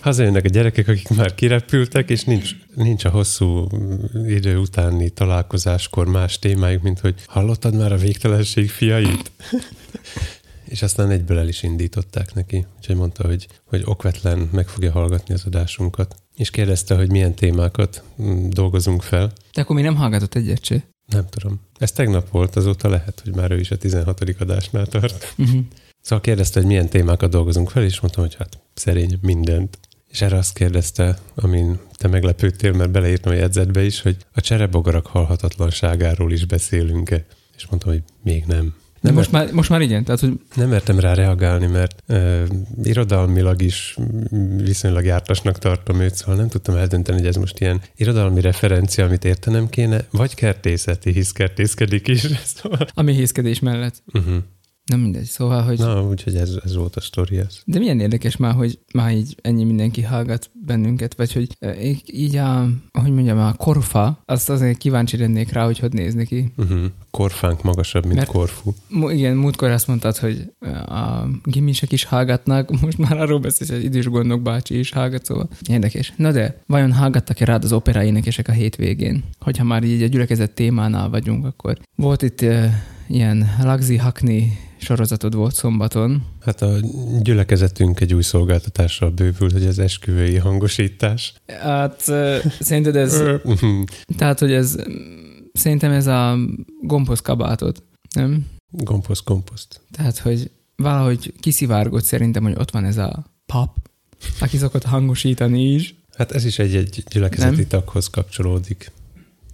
Hazajönnek 0.00 0.44
a 0.44 0.48
gyerekek, 0.48 0.88
akik 0.88 1.08
már 1.08 1.34
kirepültek, 1.34 2.10
és 2.10 2.24
nincs, 2.24 2.50
nincs 2.74 3.04
a 3.04 3.08
hosszú 3.10 3.68
idő 4.26 4.56
utáni 4.56 5.10
találkozáskor 5.10 6.06
más 6.06 6.38
témájuk, 6.38 6.82
mint 6.82 7.00
hogy 7.00 7.14
hallottad 7.26 7.76
már 7.76 7.92
a 7.92 7.96
végtelenség 7.96 8.70
fiait? 8.70 9.30
És 10.64 10.82
aztán 10.82 11.10
egyből 11.10 11.38
el 11.38 11.48
is 11.48 11.62
indították 11.62 12.34
neki. 12.34 12.66
Úgyhogy 12.76 12.96
mondta, 12.96 13.26
hogy, 13.26 13.48
hogy 13.64 13.82
okvetlen 13.84 14.48
meg 14.52 14.68
fogja 14.68 14.92
hallgatni 14.92 15.34
az 15.34 15.42
adásunkat. 15.46 16.14
És 16.36 16.50
kérdezte, 16.50 16.94
hogy 16.94 17.10
milyen 17.10 17.34
témákat 17.34 18.02
mm, 18.22 18.48
dolgozunk 18.48 19.02
fel. 19.02 19.32
de 19.52 19.60
akkor 19.60 19.76
még 19.76 19.84
nem 19.84 19.96
hallgatott 19.96 20.34
egyet 20.34 20.64
se. 20.64 20.84
Nem 21.06 21.26
tudom. 21.28 21.60
Ez 21.78 21.92
tegnap 21.92 22.30
volt, 22.30 22.56
azóta 22.56 22.88
lehet, 22.88 23.20
hogy 23.24 23.34
már 23.34 23.50
ő 23.50 23.58
is 23.58 23.70
a 23.70 23.76
16. 23.76 24.20
adásnál 24.38 24.86
tart. 24.86 25.34
Uh-huh. 25.38 25.60
Szóval 26.00 26.20
kérdezte, 26.20 26.60
hogy 26.60 26.68
milyen 26.68 26.88
témákat 26.88 27.30
dolgozunk 27.30 27.70
fel, 27.70 27.82
és 27.84 28.00
mondtam, 28.00 28.22
hogy 28.22 28.34
hát 28.34 28.58
szerény 28.74 29.18
mindent. 29.20 29.78
És 30.08 30.20
erre 30.20 30.36
azt 30.36 30.54
kérdezte, 30.54 31.18
amin 31.34 31.78
te 31.96 32.08
meglepődtél, 32.08 32.72
mert 32.72 32.90
beleírtam 32.90 33.32
a 33.32 33.36
jegyzetbe 33.36 33.84
is, 33.84 34.00
hogy 34.00 34.16
a 34.32 34.40
cserebogarak 34.40 35.06
halhatatlanságáról 35.06 36.32
is 36.32 36.46
beszélünk-e. 36.46 37.24
És 37.56 37.66
mondtam, 37.66 37.92
hogy 37.92 38.02
még 38.22 38.44
nem. 38.44 38.74
De 39.04 39.10
Nem, 39.10 39.18
most 39.18 39.32
már, 39.32 39.52
most 39.52 39.70
már 39.70 39.80
igen, 39.80 40.04
tehát 40.04 40.20
hogy 40.20 40.40
nem 40.54 40.68
mertem 40.68 40.98
rá 40.98 41.14
reagálni, 41.14 41.66
mert 41.66 42.02
ö, 42.06 42.42
irodalmilag 42.82 43.62
is 43.62 43.96
mm, 44.34 44.56
viszonylag 44.56 45.04
jártasnak 45.04 45.58
tartom 45.58 46.00
őt, 46.00 46.14
szóval 46.14 46.34
nem 46.34 46.48
tudtam 46.48 46.76
eldönteni, 46.76 47.18
hogy 47.18 47.26
ez 47.26 47.36
most 47.36 47.60
ilyen 47.60 47.80
irodalmi 47.96 48.40
referencia, 48.40 49.04
amit 49.04 49.24
értenem 49.24 49.68
kéne, 49.68 50.04
vagy 50.10 50.34
kertészeti, 50.34 51.12
hisz 51.12 51.32
kertészkedik 51.32 52.08
is. 52.08 52.26
Szóval, 52.54 52.86
a 52.94 53.02
méhészkedés 53.02 53.60
mellett. 53.60 54.02
uh-huh. 54.12 54.34
Nem 54.84 55.00
mindegy, 55.00 55.24
szóval, 55.24 55.62
hogy... 55.62 55.78
Na, 55.78 56.02
úgyhogy 56.08 56.36
ez, 56.36 56.56
ez 56.64 56.76
volt 56.76 56.96
a 56.96 57.00
sztori. 57.00 57.36
Ez. 57.38 57.60
De 57.64 57.78
milyen 57.78 58.00
érdekes 58.00 58.36
már, 58.36 58.54
hogy 58.54 58.78
már 58.92 59.12
így 59.12 59.36
ennyi 59.42 59.64
mindenki 59.64 60.02
hallgat 60.02 60.50
bennünket, 60.66 61.14
vagy 61.16 61.32
hogy 61.32 61.56
eh, 61.58 61.96
így 62.06 62.36
a, 62.36 62.68
hogy 62.92 63.12
mondjam, 63.12 63.38
a 63.38 63.52
korfa, 63.52 64.22
azt 64.24 64.50
azért 64.50 64.78
kíváncsi 64.78 65.16
lennék 65.16 65.52
rá, 65.52 65.64
hogy 65.64 65.78
hogy 65.78 65.92
néz 65.92 66.14
neki. 66.14 66.52
Uh-huh. 66.56 66.84
Korfánk 67.10 67.62
magasabb, 67.62 68.04
mint 68.04 68.16
Mert- 68.16 68.30
Korfu. 68.30 68.72
Mo- 68.88 69.12
igen, 69.12 69.36
múltkor 69.36 69.70
azt 69.70 69.86
mondtad, 69.86 70.16
hogy 70.16 70.52
a 70.86 71.26
gimisek 71.44 71.92
is 71.92 72.04
hallgatnak, 72.04 72.70
most 72.80 72.98
már 72.98 73.20
arról 73.20 73.38
beszélsz, 73.38 73.70
hogy 73.70 73.84
idős 73.84 74.06
gondok 74.08 74.42
bácsi 74.42 74.78
is 74.78 74.92
hallgat, 74.92 75.24
szóval 75.24 75.48
érdekes. 75.68 76.12
Na 76.16 76.32
de, 76.32 76.62
vajon 76.66 76.92
hallgattak-e 76.92 77.44
rád 77.44 77.64
az 77.64 77.72
opera 77.72 78.04
énekesek 78.04 78.48
a 78.48 78.52
hétvégén? 78.52 79.24
Hogyha 79.40 79.64
már 79.64 79.82
így 79.82 80.02
a 80.02 80.06
gyülekezet 80.06 80.50
témánál 80.50 81.08
vagyunk, 81.08 81.44
akkor 81.44 81.78
volt 81.94 82.22
itt 82.22 82.40
uh, 82.40 82.64
ilyen 83.08 83.50
Lagzi 83.62 83.96
Hakni 83.96 84.58
sorozatod 84.84 85.34
volt 85.34 85.54
szombaton, 85.54 86.22
Hát 86.40 86.62
a 86.62 86.76
gyülekezetünk 87.22 88.00
egy 88.00 88.14
új 88.14 88.22
szolgáltatással 88.22 89.10
bővült, 89.10 89.52
hogy 89.52 89.66
az 89.66 89.78
esküvői 89.78 90.36
hangosítás. 90.36 91.34
Hát 91.60 92.00
szerinted 92.60 92.96
ez, 92.96 93.22
Mhm. 93.44 93.80
tehát, 94.16 94.38
hogy 94.38 94.52
ez, 94.52 94.76
szerintem 95.52 95.90
ez 95.92 96.06
a 96.06 96.38
gompoz 96.82 97.20
kabátod, 97.20 97.82
nem? 98.14 98.46
Gomposzt, 98.70 99.22
komposzt. 99.24 99.80
Tehát, 99.90 100.18
hogy 100.18 100.50
valahogy 100.76 101.32
kiszivárgott 101.40 102.04
szerintem, 102.04 102.42
hogy 102.42 102.54
ott 102.58 102.70
van 102.70 102.84
ez 102.84 102.96
a 102.96 103.24
pap, 103.46 103.76
aki 104.40 104.56
szokott 104.56 104.82
hangosítani 104.84 105.72
is. 105.72 105.94
Hát 106.16 106.32
ez 106.32 106.44
is 106.44 106.58
egy-egy 106.58 107.04
gyülekezeti 107.10 107.54
Nem? 107.56 107.66
taghoz 107.68 108.06
kapcsolódik, 108.08 108.92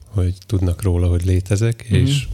hogy 0.07 0.35
tudnak 0.47 0.83
róla, 0.83 1.09
hogy 1.09 1.25
létezek, 1.25 1.85
Mhm. 1.91 1.95
és 1.95 2.29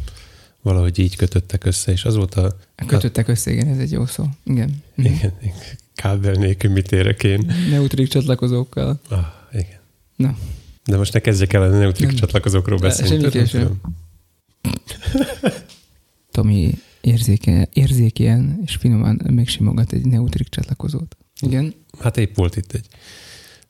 valahogy 0.66 0.98
így 0.98 1.16
kötöttek 1.16 1.64
össze, 1.64 1.92
és 1.92 2.04
azóta 2.04 2.56
Kötöttek 2.86 3.28
össze, 3.28 3.50
igen, 3.50 3.68
ez 3.68 3.78
egy 3.78 3.92
jó 3.92 4.06
szó. 4.06 4.24
Igen. 4.44 4.82
Mhm. 4.94 5.06
igen, 5.06 5.32
kábel 5.94 6.32
nélkül 6.32 6.70
mit 6.70 6.92
érek 6.92 7.22
én. 7.22 7.52
Neutrik 7.70 8.08
csatlakozókkal. 8.08 9.00
Ah, 9.08 9.26
igen. 9.52 9.80
Na. 10.16 10.36
De 10.84 10.96
most 10.96 11.12
ne 11.12 11.20
kezdjek 11.20 11.52
el 11.52 11.62
a 11.62 11.68
neutrik 11.68 12.06
Nem. 12.06 12.16
csatlakozókról 12.16 12.78
beszélni. 12.78 13.28
Tomi 16.30 16.74
érzéke, 17.00 17.68
érzékien 17.72 18.60
és 18.64 18.74
finoman 18.76 19.20
megsimogat 19.30 19.92
egy 19.92 20.06
neutrik 20.06 20.48
csatlakozót. 20.48 21.16
Igen. 21.40 21.74
Hát 22.00 22.16
épp 22.16 22.36
volt 22.36 22.56
itt 22.56 22.72
egy. 22.72 22.86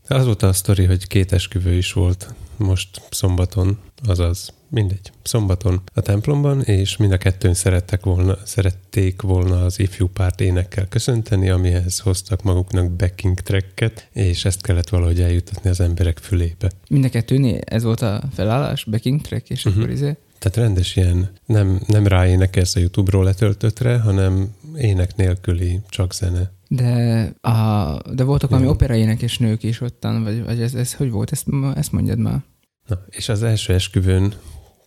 Az 0.09 0.25
volt 0.25 0.43
a 0.43 0.53
sztori, 0.53 0.85
hogy 0.85 1.07
két 1.07 1.33
esküvő 1.33 1.73
is 1.73 1.93
volt 1.93 2.35
most 2.57 3.03
szombaton, 3.11 3.79
azaz 4.07 4.53
mindegy, 4.69 5.11
szombaton 5.23 5.81
a 5.95 6.01
templomban, 6.01 6.63
és 6.63 6.97
mind 6.97 7.13
a 7.13 7.17
kettőn 7.17 7.55
szerettek 7.55 8.05
volna, 8.05 8.37
szerették 8.45 9.23
volna 9.23 9.65
az 9.65 9.79
ifjú 9.79 10.07
párt 10.09 10.41
énekkel 10.41 10.87
köszönteni, 10.89 11.49
amihez 11.49 11.99
hoztak 11.99 12.43
maguknak 12.43 12.91
backing 12.91 13.41
tracket, 13.41 14.09
és 14.13 14.45
ezt 14.45 14.63
kellett 14.63 14.89
valahogy 14.89 15.21
eljutatni 15.21 15.71
az 15.71 15.81
emberek 15.81 16.19
fülébe. 16.19 16.71
Mind 16.89 17.05
a 17.05 17.09
kettőnél 17.09 17.59
ez 17.65 17.83
volt 17.83 18.01
a 18.01 18.23
felállás, 18.35 18.85
backing 18.85 19.21
track, 19.21 19.51
és 19.51 19.65
Mhm. 19.65 19.79
akkor 19.79 19.91
izé. 19.91 20.17
Tehát 20.39 20.57
rendes 20.57 20.97
ilyen, 20.97 21.31
nem, 21.47 21.81
nem 21.87 22.07
ráénekelsz 22.07 22.77
a 22.77 22.81
YouTube-ról 22.81 23.25
letöltöttre, 23.25 23.99
hanem 23.99 24.55
ének 24.77 25.17
nélküli, 25.17 25.81
csak 25.89 26.15
zene. 26.15 26.51
De, 26.69 27.23
a, 27.41 27.99
de 28.15 28.25
voltak 28.25 28.49
valami 28.51 28.67
Jó. 28.67 28.73
operaénekes 28.73 29.39
nők 29.39 29.63
is 29.63 29.81
ottan, 29.81 30.23
vagy, 30.23 30.45
vagy 30.45 30.61
ez, 30.61 30.75
ez 30.75 30.95
hogy 30.95 31.11
volt? 31.11 31.33
Ezt, 31.33 31.47
ezt 31.75 31.93
mondjad 31.93 32.19
már. 32.19 32.43
Na, 32.89 33.05
és 33.11 33.29
az 33.29 33.43
első 33.43 33.73
esküvőn 33.75 34.35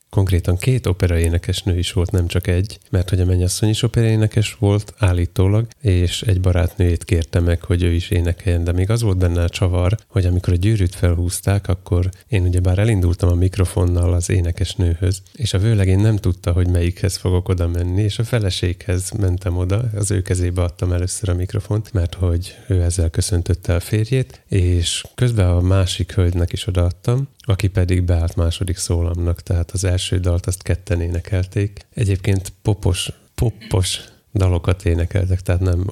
konkrétan 0.10 0.58
két 0.58 0.86
operaénekes 0.86 1.64
nő 1.64 1.78
is 1.78 1.92
volt, 1.92 2.12
nem 2.12 2.28
csak 2.28 2.48
egy, 2.48 2.80
mert 2.90 3.10
hogy 3.10 3.20
a 3.22 3.26
mennyasszony 3.26 3.70
is 3.70 3.84
operaénekes 3.84 4.56
volt 4.60 4.94
állítólag, 4.98 5.68
és 5.82 6.22
egy 6.22 6.42
barátnőjét 6.42 7.04
kérte 7.04 7.40
meg, 7.40 7.64
hogy 7.64 7.84
ő 7.84 7.92
is 7.92 8.10
énekeljen, 8.10 8.64
de 8.64 8.72
még 8.72 8.90
az 8.90 9.02
volt 9.02 9.18
benne 9.18 9.44
a 9.44 9.50
csavar, 9.50 9.98
hogy 10.08 10.26
amikor 10.26 10.54
a 10.54 10.56
gyűrűt 10.56 10.96
felhúzták, 10.96 11.68
akkor 11.68 12.10
én 12.28 12.44
ugyebár 12.44 12.80
elindultam 12.80 13.30
a 13.30 13.34
mikrofonnal 13.34 14.14
az 14.14 14.30
énekes 14.30 14.76
nőhöz, 14.76 15.22
és 15.34 15.54
a 15.54 15.60
vőlegény 15.60 16.00
nem 16.00 16.16
tudta, 16.16 16.52
hogy 16.52 16.68
melyikhez 16.68 17.18
fogok 17.18 17.50
oda 17.50 17.68
menni, 17.68 18.02
és 18.02 18.20
a 18.20 18.24
feleséghez 18.24 19.12
mentem 19.12 19.58
oda, 19.58 19.84
az 19.96 20.12
ő 20.12 20.22
kezébe 20.22 20.62
adtam 20.62 20.92
először 20.92 21.30
a 21.30 21.34
mikrofont, 21.34 21.94
mert 21.94 22.14
hogy 22.14 22.58
ő 22.68 22.82
ezzel 22.82 23.10
köszöntötte 23.10 23.76
a 23.76 23.80
férjét, 23.80 24.42
és 24.48 25.04
közben 25.16 25.50
a 25.50 25.62
másik 25.62 26.12
hölgynek 26.12 26.52
is 26.52 26.68
odaadtam, 26.68 27.28
aki 27.50 27.68
pedig 27.68 28.04
beállt 28.04 28.36
második 28.36 28.78
szólamnak, 28.78 29.42
tehát 29.42 29.72
az 29.72 29.84
első 29.84 30.20
dalt 30.20 30.46
azt 30.46 30.62
ketten 30.62 31.02
énekelték. 31.02 31.86
Egyébként 31.94 32.54
popos, 32.62 33.12
poppos 33.36 34.02
dalokat 34.34 34.86
énekeltek, 34.86 35.42
tehát 35.42 35.62
nem, 35.62 35.92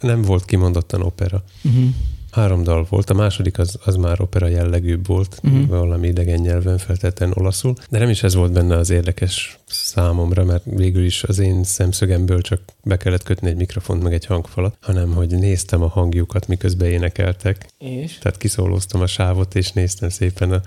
nem 0.00 0.22
volt 0.22 0.44
kimondottan 0.44 1.02
opera. 1.02 1.44
Uh-huh. 1.64 1.88
Három 2.36 2.62
dal 2.62 2.86
volt, 2.88 3.10
a 3.10 3.14
második 3.14 3.58
az, 3.58 3.78
az 3.84 3.96
már 3.96 4.20
opera 4.20 4.46
jellegűbb 4.46 5.06
volt, 5.06 5.40
uh-huh. 5.42 5.66
valami 5.66 6.06
idegen 6.06 6.40
nyelven 6.40 6.78
feltétlenül 6.78 7.34
olaszul, 7.38 7.74
de 7.90 7.98
nem 7.98 8.08
is 8.08 8.22
ez 8.22 8.34
volt 8.34 8.52
benne 8.52 8.76
az 8.76 8.90
érdekes 8.90 9.58
számomra, 9.66 10.44
mert 10.44 10.62
végül 10.64 11.04
is 11.04 11.22
az 11.22 11.38
én 11.38 11.64
szemszögemből 11.64 12.40
csak 12.40 12.60
be 12.84 12.96
kellett 12.96 13.22
kötni 13.22 13.48
egy 13.48 13.56
mikrofont 13.56 14.02
meg 14.02 14.12
egy 14.12 14.26
hangfalat, 14.26 14.76
hanem 14.80 15.12
hogy 15.12 15.28
néztem 15.28 15.82
a 15.82 15.88
hangjukat, 15.88 16.48
miközben 16.48 16.88
énekeltek, 16.88 17.68
És? 17.78 18.18
tehát 18.18 18.38
kiszólóztam 18.38 19.00
a 19.00 19.06
sávot, 19.06 19.54
és 19.54 19.72
néztem 19.72 20.08
szépen 20.08 20.52
a, 20.52 20.62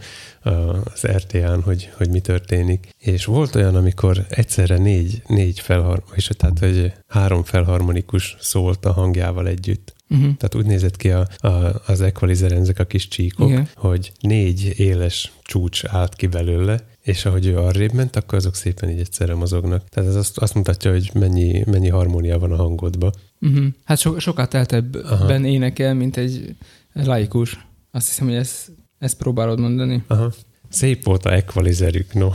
a, 0.50 0.82
az 0.94 1.08
RTA-n, 1.08 1.62
hogy, 1.62 1.90
hogy 1.98 2.10
mi 2.10 2.20
történik. 2.20 2.96
És 2.98 3.26
volt 3.26 3.56
olyan, 3.56 3.76
amikor 3.76 4.26
egyszerre 4.30 4.78
négy, 4.78 5.22
négy 5.28 5.60
felhar, 5.60 6.04
és 6.16 6.30
tehát, 6.38 6.60
hogy 6.60 6.94
három 7.08 7.44
felharmonikus 7.44 8.36
szólt 8.40 8.86
a 8.86 8.92
hangjával 8.92 9.48
együtt. 9.48 9.98
Uh-huh. 10.10 10.36
Tehát 10.36 10.56
úgy 10.56 10.66
nézett 10.66 10.96
ki 10.96 11.10
a, 11.10 11.28
a, 11.38 11.82
az 11.86 12.02
equalizeren, 12.02 12.62
ezek 12.62 12.80
a 12.80 12.86
kis 12.86 13.08
csíkok, 13.08 13.50
Igen. 13.50 13.68
hogy 13.76 14.12
négy 14.20 14.74
éles 14.78 15.32
csúcs 15.44 15.86
állt 15.86 16.16
ki 16.16 16.28
belőle, 16.28 16.80
és 17.02 17.26
ahogy 17.26 17.46
ő 17.46 17.58
arrébb 17.58 17.94
ment, 17.94 18.16
akkor 18.16 18.38
azok 18.38 18.56
szépen 18.56 18.90
így 18.90 19.00
egyszerre 19.00 19.36
mozognak. 19.36 19.90
Tehát 19.90 20.10
ez 20.10 20.16
azt, 20.16 20.38
azt 20.38 20.54
mutatja, 20.54 20.92
hogy 20.92 21.12
mennyi, 21.14 21.64
mennyi 21.66 21.90
harmónia 21.90 22.40
van 22.40 22.52
a 22.52 22.56
hangodban. 22.56 23.14
Uh-huh. 23.42 23.66
Hát 23.84 23.98
so, 23.98 24.20
sokat 24.20 24.54
Aha. 24.54 24.66
teltebben 24.66 25.46
énekel, 25.46 25.94
mint 25.94 26.18
egy 26.18 26.56
laikus. 26.94 27.68
Azt 27.92 28.08
hiszem, 28.08 28.28
hogy 28.28 28.36
ezt, 28.36 28.72
ezt 29.00 29.18
próbálod 29.18 29.60
mondani. 29.60 30.04
Aha. 30.08 30.32
Szép 30.70 31.04
volt 31.04 31.26
a 31.26 31.34
equalizerük, 31.34 32.14
no. 32.14 32.30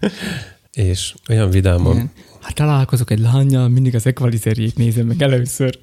és 0.72 1.14
olyan 1.28 1.50
vidáman, 1.50 1.94
Igen. 1.94 2.10
Hát 2.40 2.54
találkozok 2.54 3.10
egy 3.10 3.18
lányjal, 3.18 3.68
mindig 3.68 3.94
az 3.94 4.06
equalizerjét 4.06 4.76
nézem 4.76 5.06
meg 5.06 5.22
először. 5.22 5.78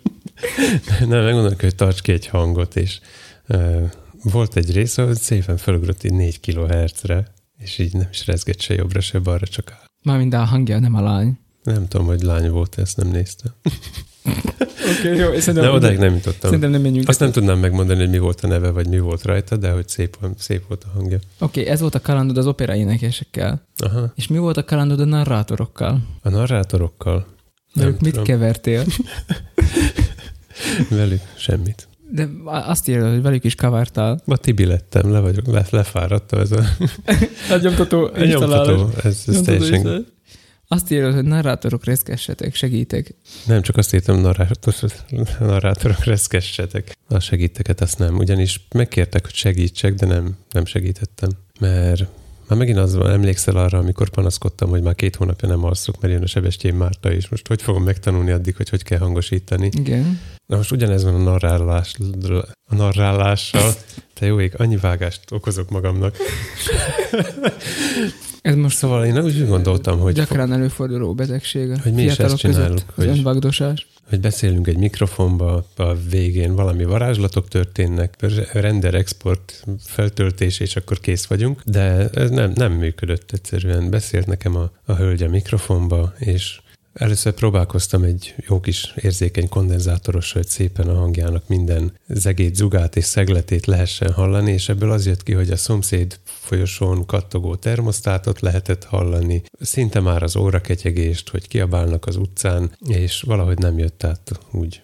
Nem, 1.00 1.24
megmondom, 1.24 1.54
hogy 1.60 1.76
tarts 1.76 2.02
ki 2.02 2.12
egy 2.12 2.28
hangot, 2.28 2.76
és 2.76 3.00
uh, 3.48 3.92
volt 4.24 4.56
egy 4.56 4.72
rész, 4.72 4.98
ahol 4.98 5.16
szépen 5.16 5.58
fölugrott 5.58 6.04
így 6.04 6.14
4 6.14 6.40
kHz-re, 6.40 7.34
és 7.58 7.78
így 7.78 7.94
nem 7.94 8.08
is 8.12 8.26
rezgett 8.26 8.62
se 8.62 8.74
jobbra, 8.74 9.02
se 9.02 9.20
balra, 9.20 9.48
csak 9.48 9.72
áll. 9.72 9.86
Mármint 10.04 10.34
a 10.34 10.44
hangja, 10.44 10.80
nem 10.80 10.96
a 10.96 11.02
lány. 11.02 11.40
Nem 11.64 11.88
tudom, 11.88 12.06
hogy 12.06 12.22
lány 12.22 12.50
volt, 12.50 12.78
ezt 12.78 12.98
nem 12.98 13.08
néztem. 13.08 13.52
Oké, 14.26 15.08
okay, 15.08 15.18
jó. 15.18 15.40
Szerintem, 15.40 15.64
De 15.64 15.70
odáig 15.70 15.98
nem 15.98 16.14
jutottam. 16.14 16.40
Szerintem 16.42 16.70
nem 16.70 16.82
menjünk. 16.82 17.08
Azt 17.08 17.20
nem 17.20 17.32
tudnám 17.32 17.60
megmondani, 17.60 18.00
hogy 18.00 18.10
mi 18.10 18.18
volt 18.18 18.42
a 18.42 18.48
neve, 18.48 18.70
vagy 18.70 18.88
mi 18.88 19.00
volt 19.00 19.24
rajta, 19.24 19.58
de 19.58 19.72
hogy 19.72 19.88
szép, 19.88 20.18
szép 20.38 20.68
volt 20.68 20.84
a 20.84 20.88
hangja. 20.94 21.20
Oké, 21.40 21.60
okay, 21.60 21.74
ez 21.74 21.80
volt 21.80 21.96
a 21.96 22.02
kalandod 22.02 22.38
az 22.38 22.48
opera 22.48 22.76
énekesekkel. 22.76 23.68
Aha. 23.78 24.12
És 24.16 24.28
mi 24.28 24.38
volt 24.38 24.58
a 24.58 24.64
kalandod 24.64 25.00
a 25.00 25.06
narrátorokkal? 25.06 26.02
A 26.22 26.30
narrátorokkal 26.30 27.26
Nem 27.74 27.86
Velük 27.86 28.00
mit 28.00 28.22
kevertél? 28.22 28.84
velük 30.90 31.22
semmit. 31.38 31.88
De 32.14 32.28
azt 32.46 32.88
írja, 32.88 33.12
hogy 33.12 33.22
velük 33.22 33.44
is 33.44 33.56
kavartál. 33.56 34.22
Ma 34.26 34.38
Tibi 34.38 34.66
lettem, 34.66 35.12
le 35.12 35.20
vagyok, 35.20 35.46
le, 35.48 35.66
lefáradtam 35.70 36.40
ez 36.40 36.52
a, 36.52 36.64
A 37.56 37.58
nyomtató, 37.62 38.10
a 38.14 38.24
nyomtató. 38.26 38.90
Ez, 39.04 39.24
ez 39.28 39.42
teljesen, 39.42 40.06
Azt 40.68 40.92
írja, 40.92 41.14
hogy 41.14 41.24
narrátorok 41.24 41.86
reszkessetek, 41.86 42.56
segítek. 42.56 43.16
nem 43.46 43.62
csak 43.62 43.78
azt 43.78 43.94
írtam, 43.94 44.20
narrátor, 44.20 44.74
narrátorok 45.40 46.04
reszkessetek. 46.04 46.98
A 47.08 47.20
segíteket 47.20 47.82
azt 47.82 48.00
nem, 48.00 48.18
ugyanis 48.18 48.68
megkértek, 48.76 49.24
hogy 49.26 49.34
segítsek, 49.34 49.94
de 49.94 50.06
nem, 50.06 50.36
nem 50.50 50.66
segítettem. 50.66 51.30
Mert 51.60 52.06
már 52.48 52.60
megint 52.60 52.78
az 52.78 52.96
van, 52.96 53.10
emlékszel 53.10 53.56
arra, 53.56 53.78
amikor 53.78 54.10
panaszkodtam, 54.10 54.70
hogy 54.70 54.82
már 54.82 54.96
két 54.96 55.16
hónapja 55.16 55.48
nem 55.48 55.64
alszok, 55.64 56.02
mert 56.02 56.14
jön 56.14 56.24
a 56.24 56.28
Sebestyén 56.28 56.74
Márta, 56.74 57.12
és 57.12 57.30
most 57.30 57.48
hogy 57.48 57.62
fogom 57.62 57.84
megtanulni 57.84 58.32
addig, 58.32 58.56
hogy 58.56 58.70
hogy 58.70 58.84
kell 58.84 59.00
hangosítani. 59.00 59.70
Igen. 59.78 60.20
Na 60.52 60.58
most 60.58 60.72
ugyanez 60.72 61.04
van 61.04 61.16
a 61.16 61.18
narrálás, 61.18 61.96
a 62.66 62.76
narrálással. 62.76 63.74
Te 64.14 64.26
jó 64.26 64.40
ég, 64.40 64.54
annyi 64.58 64.78
vágást 64.78 65.32
okozok 65.32 65.70
magamnak. 65.70 66.16
Ez 68.42 68.56
most 68.56 68.78
Szóval 68.78 69.06
én 69.06 69.24
úgy 69.24 69.48
gondoltam, 69.48 70.00
hogy, 70.00 70.14
gyakran 70.14 70.54
előforduló 70.54 71.14
betegség 71.14 71.72
a 71.72 71.80
Hogy 71.84 71.94
mi 71.94 72.04
is 72.04 72.20
ezt 72.20 72.42
között, 72.42 72.74
az 72.74 72.84
hogy- 72.96 73.08
önvagdosás. 73.08 73.88
hogy 74.10 74.20
beszélünk 74.20 74.68
egy 74.68 74.78
mikrofonba, 74.78 75.66
a 75.76 75.94
végén 76.10 76.56
valami 76.56 76.84
varázslatok 76.84 77.48
történnek, 77.48 78.16
render 78.54 78.94
export 78.94 79.64
feltöltés, 79.84 80.60
és 80.60 80.76
akkor 80.76 81.00
kész 81.00 81.26
vagyunk, 81.26 81.62
de 81.66 82.10
ez 82.10 82.30
nem, 82.30 82.52
nem 82.56 82.72
működött 82.72 83.32
egyszerűen. 83.32 83.90
Beszélt 83.90 84.26
nekem 84.26 84.56
a, 84.56 84.72
a 84.86 84.94
hölgy 84.96 85.24
a 85.24 85.30
mikrofonba, 85.30 86.14
és 86.18 86.62
Először 86.94 87.34
próbálkoztam 87.34 88.04
egy 88.04 88.36
jó 88.48 88.60
kis 88.60 88.94
érzékeny 89.02 89.50
kondenzátoros, 89.50 90.32
hogy 90.32 90.48
szépen 90.48 90.88
a 90.88 90.94
hangjának 90.94 91.48
minden 91.48 91.98
zegét, 92.08 92.56
zugát 92.56 92.96
és 92.96 93.04
szegletét 93.04 93.66
lehessen 93.66 94.12
hallani, 94.12 94.52
és 94.52 94.70
ebből 94.70 94.92
az 94.92 95.06
jött 95.06 95.24
ki, 95.24 95.34
hogy 95.34 95.50
a 95.50 95.56
szomszéd 95.56 96.20
folyosón 96.24 97.06
kattogó 97.06 97.56
termosztátot 97.56 98.40
lehetett 98.40 98.84
hallani, 98.84 99.44
szinte 99.60 100.00
már 100.00 100.24
az 100.24 100.36
óraketyegést, 100.36 101.30
hogy 101.30 101.48
kiabálnak 101.48 102.06
az 102.06 102.16
utcán, 102.16 102.72
és 102.88 103.22
valahogy 103.22 103.58
nem 103.58 103.78
jött 103.78 104.04
át 104.04 104.40
úgy 104.52 104.82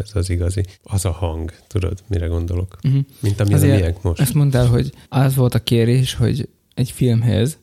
ez 0.00 0.10
az 0.14 0.30
igazi. 0.30 0.64
Az 0.82 1.04
a 1.04 1.10
hang, 1.10 1.52
tudod, 1.66 1.98
mire 2.06 2.26
gondolok? 2.26 2.78
Uh-huh. 2.84 3.04
Mint 3.20 3.40
amilyen 3.40 3.60
Azért 3.60 3.80
miénk 3.80 4.02
most. 4.02 4.20
Ezt 4.20 4.34
mondd 4.34 4.56
el, 4.56 4.66
hogy 4.66 4.92
az 5.08 5.34
volt 5.34 5.54
a 5.54 5.58
kérés, 5.58 6.14
hogy 6.14 6.48
egy 6.74 6.90
filmhez 6.90 7.58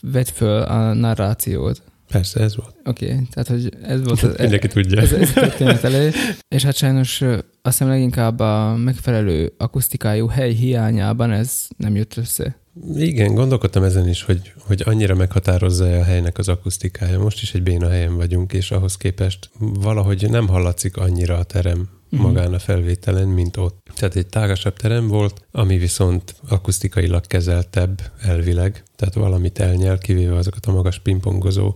vedd 0.00 0.24
föl 0.34 0.62
a 0.62 0.92
narrációt. 0.92 1.82
Persze, 2.08 2.40
ez 2.40 2.56
volt. 2.56 2.74
Oké, 2.84 3.12
okay, 3.12 3.26
tehát 3.30 3.48
hogy 3.48 3.76
ez 3.82 4.04
volt 4.04 4.22
az, 4.32 4.36
Mindenki 4.38 4.66
tudja. 4.68 5.00
ez, 5.00 5.12
ez 5.12 5.28
a 5.28 5.32
történet 5.32 5.84
elé, 5.84 6.10
és 6.48 6.62
hát 6.62 6.76
sajnos 6.76 7.20
azt 7.20 7.38
hiszem 7.62 7.88
leginkább 7.88 8.40
a 8.40 8.76
megfelelő 8.76 9.52
akusztikájú 9.58 10.26
hely 10.26 10.52
hiányában 10.52 11.32
ez 11.32 11.66
nem 11.76 11.96
jött 11.96 12.16
össze. 12.16 12.56
Igen, 12.94 13.34
gondolkodtam 13.34 13.82
ezen 13.82 14.08
is, 14.08 14.22
hogy, 14.22 14.52
hogy 14.66 14.82
annyira 14.84 15.14
meghatározza 15.14 15.84
a 15.84 16.04
helynek 16.04 16.38
az 16.38 16.48
akusztikája. 16.48 17.18
Most 17.18 17.42
is 17.42 17.54
egy 17.54 17.62
béna 17.62 17.88
helyen 17.88 18.16
vagyunk, 18.16 18.52
és 18.52 18.70
ahhoz 18.70 18.96
képest 18.96 19.50
valahogy 19.58 20.30
nem 20.30 20.48
hallatszik 20.48 20.96
annyira 20.96 21.36
a 21.36 21.42
terem 21.44 21.88
uh-huh. 22.16 22.32
magán 22.32 22.54
a 22.54 22.58
felvételen, 22.58 23.28
mint 23.28 23.56
ott. 23.56 23.90
Tehát 23.94 24.16
egy 24.16 24.26
tágasabb 24.26 24.76
terem 24.76 25.08
volt, 25.08 25.46
ami 25.50 25.78
viszont 25.78 26.34
akusztikailag 26.48 27.26
kezeltebb 27.26 28.00
elvileg, 28.22 28.82
tehát 28.96 29.14
valamit 29.14 29.58
elnyel, 29.58 29.98
kivéve 29.98 30.34
azokat 30.34 30.66
a 30.66 30.72
magas 30.72 30.98
pingpongozó, 30.98 31.74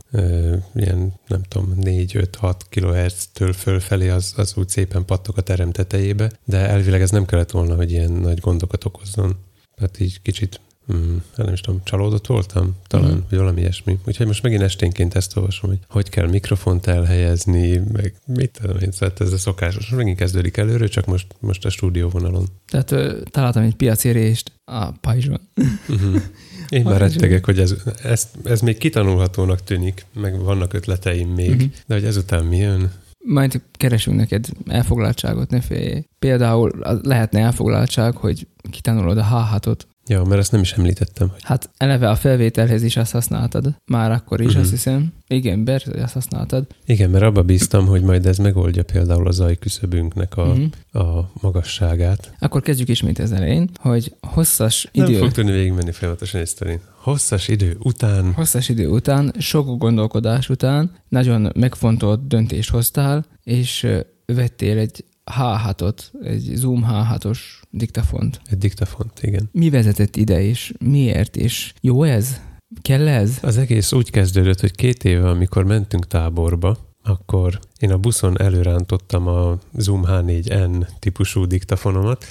ilyen 0.74 1.12
nem 1.26 1.42
tudom, 1.48 1.74
4-5-6 1.80 2.54
kHz-től 2.68 3.52
fölfelé, 3.52 4.08
az, 4.08 4.32
az 4.36 4.52
úgy 4.56 4.68
szépen 4.68 5.04
pattog 5.04 5.38
a 5.38 5.42
terem 5.42 5.70
tetejébe, 5.70 6.32
de 6.44 6.56
elvileg 6.56 7.00
ez 7.00 7.10
nem 7.10 7.26
kellett 7.26 7.50
volna, 7.50 7.74
hogy 7.74 7.90
ilyen 7.90 8.12
nagy 8.12 8.38
gondokat 8.38 8.84
okozzon. 8.84 9.36
Tehát 9.76 10.00
így 10.00 10.22
kicsit 10.22 10.60
Hmm, 10.90 11.22
nem 11.36 11.52
is 11.52 11.60
tudom, 11.60 11.80
csalódott 11.84 12.26
voltam? 12.26 12.76
Talán, 12.86 13.10
mm. 13.10 13.18
vagy 13.28 13.38
valami 13.38 13.60
ilyesmi. 13.60 13.98
Úgyhogy 14.06 14.26
most 14.26 14.42
megint 14.42 14.62
esténként 14.62 15.14
ezt 15.14 15.36
olvasom, 15.36 15.70
hogy 15.70 15.78
hogy 15.88 16.08
kell 16.08 16.28
mikrofont 16.28 16.86
elhelyezni, 16.86 17.82
meg 17.92 18.14
mit 18.26 18.58
tudom 18.60 18.76
én, 18.76 18.90
szóval 18.92 19.14
ez 19.18 19.32
a 19.32 19.38
szokásos. 19.38 19.88
Megint 19.88 20.16
kezdődik 20.16 20.56
előre, 20.56 20.86
csak 20.86 21.06
most, 21.06 21.26
most 21.40 21.64
a 21.64 21.70
stúdióvonalon. 21.70 22.46
Tehát 22.68 22.90
ö, 22.90 23.20
találtam 23.30 23.62
egy 23.62 23.74
piacérést 23.74 24.52
a 24.64 24.90
pajzson. 24.90 25.40
Uh-huh. 25.88 26.22
Én 26.68 26.82
már 26.82 27.00
rettegek, 27.00 27.44
hogy 27.44 27.58
ez, 27.58 27.74
ez, 28.02 28.30
ez 28.44 28.60
még 28.60 28.78
kitanulhatónak 28.78 29.64
tűnik, 29.64 30.06
meg 30.14 30.40
vannak 30.42 30.72
ötleteim 30.72 31.28
még, 31.28 31.50
uh-huh. 31.50 31.70
de 31.86 31.94
hogy 31.94 32.04
ezután 32.04 32.44
mi 32.44 32.56
jön? 32.56 32.92
Majd 33.24 33.60
keresünk 33.72 34.16
neked 34.16 34.46
elfoglaltságot, 34.66 35.50
ne 35.50 35.60
félj. 35.60 36.04
Például 36.18 36.72
lehetne 37.02 37.40
elfoglaltság, 37.40 38.16
hogy 38.16 38.46
kitanulod 38.70 39.18
a 39.18 39.28
H6-ot, 39.32 39.78
Ja, 40.06 40.24
mert 40.24 40.40
ezt 40.40 40.52
nem 40.52 40.60
is 40.60 40.72
említettem. 40.72 41.28
Hogy... 41.28 41.40
Hát 41.42 41.70
eleve 41.76 42.10
a 42.10 42.16
felvételhez 42.16 42.82
is 42.82 42.96
azt 42.96 43.12
használtad. 43.12 43.74
Már 43.84 44.10
akkor 44.10 44.40
is, 44.40 44.46
uh-huh. 44.46 44.62
azt 44.62 44.70
hiszem. 44.70 45.12
Igen, 45.26 45.64
Bert, 45.64 45.86
azt 45.86 46.12
használtad. 46.12 46.66
Igen, 46.86 47.10
mert 47.10 47.24
abba 47.24 47.42
bíztam, 47.42 47.86
hogy 47.86 48.02
majd 48.02 48.26
ez 48.26 48.38
megoldja 48.38 48.82
például 48.82 49.26
a 49.26 49.30
zajküszöbünknek 49.30 50.36
a, 50.36 50.42
uh-huh. 50.42 51.04
a 51.04 51.30
magasságát. 51.40 52.32
Akkor 52.38 52.62
kezdjük 52.62 52.88
ismét 52.88 53.18
az 53.18 53.32
elején, 53.32 53.70
hogy 53.80 54.14
hosszas 54.20 54.88
nem 54.92 55.08
idő... 55.08 55.18
fog 55.18 55.32
tudni 55.32 55.50
végigmenni 55.50 55.92
folyamatosan 55.92 56.40
egy 56.40 56.80
Hosszas 57.00 57.48
idő 57.48 57.76
után... 57.82 58.32
Hosszas 58.32 58.68
idő 58.68 58.88
után, 58.88 59.34
sok 59.38 59.78
gondolkodás 59.78 60.48
után 60.48 60.90
nagyon 61.08 61.52
megfontolt 61.54 62.26
döntést 62.26 62.70
hoztál, 62.70 63.24
és 63.42 63.86
vettél 64.26 64.78
egy 64.78 65.04
H6-ot, 65.38 65.98
egy 66.22 66.52
Zoom 66.54 66.86
H6-os 66.90 67.38
diktafont. 67.70 68.40
Egy 68.50 68.58
diktafont, 68.58 69.22
igen. 69.22 69.48
Mi 69.52 69.70
vezetett 69.70 70.16
ide, 70.16 70.42
és 70.42 70.72
miért, 70.78 71.36
és 71.36 71.72
jó 71.80 72.02
ez? 72.02 72.40
Kell 72.82 73.08
ez? 73.08 73.38
Az 73.42 73.56
egész 73.56 73.92
úgy 73.92 74.10
kezdődött, 74.10 74.60
hogy 74.60 74.74
két 74.74 75.04
éve, 75.04 75.28
amikor 75.28 75.64
mentünk 75.64 76.06
táborba, 76.06 76.76
akkor 77.02 77.58
én 77.78 77.92
a 77.92 77.98
buszon 77.98 78.40
előrántottam 78.40 79.26
a 79.26 79.58
Zoom 79.76 80.04
H4N 80.06 80.86
típusú 80.98 81.44
diktafonomat, 81.44 82.24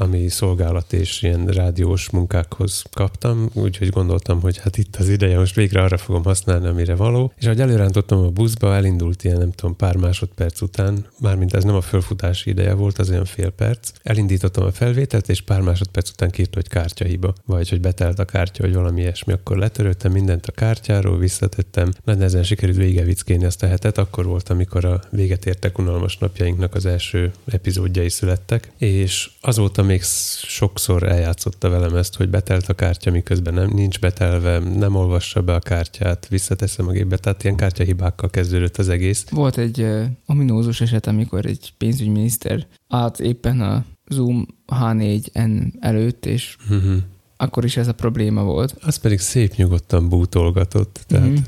ami 0.00 0.28
szolgálat 0.28 0.92
és 0.92 1.22
ilyen 1.22 1.46
rádiós 1.46 2.10
munkákhoz 2.10 2.82
kaptam, 2.92 3.50
úgyhogy 3.52 3.88
gondoltam, 3.88 4.40
hogy 4.40 4.58
hát 4.58 4.76
itt 4.78 4.96
az 4.96 5.08
ideje, 5.08 5.38
most 5.38 5.54
végre 5.54 5.82
arra 5.82 5.96
fogom 5.96 6.22
használni, 6.24 6.66
amire 6.66 6.94
való. 6.94 7.32
És 7.36 7.44
ahogy 7.44 7.60
előrántottam 7.60 8.18
a 8.18 8.28
buszba, 8.28 8.74
elindult 8.74 9.24
ilyen 9.24 9.38
nem 9.38 9.50
tudom, 9.50 9.76
pár 9.76 9.96
másodperc 9.96 10.60
után, 10.60 11.06
mármint 11.18 11.54
ez 11.54 11.64
nem 11.64 11.74
a 11.74 11.80
fölfutási 11.80 12.50
ideje 12.50 12.74
volt, 12.74 12.98
az 12.98 13.10
olyan 13.10 13.24
fél 13.24 13.50
perc. 13.50 13.90
Elindítottam 14.02 14.64
a 14.64 14.72
felvételt, 14.72 15.28
és 15.28 15.40
pár 15.40 15.60
másodperc 15.60 16.10
után 16.10 16.30
kírt, 16.30 16.54
hogy 16.54 16.68
kártyahiba, 16.68 17.34
vagy 17.46 17.68
hogy 17.68 17.80
betelt 17.80 18.18
a 18.18 18.24
kártya, 18.24 18.62
vagy 18.62 18.74
valami 18.74 19.00
ilyesmi. 19.00 19.32
Akkor 19.32 19.56
letöröltem 19.56 20.12
mindent 20.12 20.46
a 20.46 20.52
kártyáról, 20.52 21.18
visszatettem, 21.18 21.92
nagy 22.04 22.22
ezen 22.22 22.42
sikerült 22.42 22.76
végevickéni 22.76 23.44
azt 23.44 23.62
a 23.62 23.66
hetet, 23.66 23.98
akkor 23.98 24.26
volt, 24.26 24.48
amikor 24.48 24.84
a 24.84 25.00
véget 25.10 25.46
értek 25.46 25.78
unalmas 25.78 26.18
napjainknak 26.18 26.74
az 26.74 26.86
első 26.86 27.32
epizódjai 27.46 28.08
születtek, 28.08 28.72
és 28.78 29.30
azóta 29.40 29.82
még 29.90 30.02
sokszor 30.42 31.02
eljátszotta 31.02 31.68
velem 31.68 31.96
ezt, 31.96 32.16
hogy 32.16 32.28
betelt 32.28 32.68
a 32.68 32.74
kártya, 32.74 33.10
miközben 33.10 33.54
nem, 33.54 33.70
nincs 33.74 34.00
betelve, 34.00 34.58
nem 34.58 34.94
olvassa 34.94 35.42
be 35.42 35.54
a 35.54 35.58
kártyát, 35.58 36.28
visszateszem 36.28 36.88
a 36.88 36.90
gépbe, 36.90 37.16
tehát 37.16 37.44
ilyen 37.44 37.56
kártyahibákkal 37.56 38.30
kezdődött 38.30 38.76
az 38.76 38.88
egész. 38.88 39.26
Volt 39.30 39.58
egy 39.58 39.80
uh, 39.80 40.04
ominózus 40.26 40.80
eset, 40.80 41.06
amikor 41.06 41.46
egy 41.46 41.72
pénzügyminiszter 41.78 42.66
állt 42.88 43.20
éppen 43.20 43.60
a 43.60 43.84
Zoom 44.08 44.46
H4N 44.66 45.72
előtt, 45.80 46.26
és 46.26 46.56
uh-huh. 46.70 46.96
akkor 47.36 47.64
is 47.64 47.76
ez 47.76 47.88
a 47.88 47.94
probléma 47.94 48.42
volt. 48.42 48.76
Az 48.80 48.96
pedig 48.96 49.18
szép 49.18 49.54
nyugodtan 49.54 50.08
bútolgatott, 50.08 51.04
tehát 51.06 51.26
uh-huh. 51.26 51.44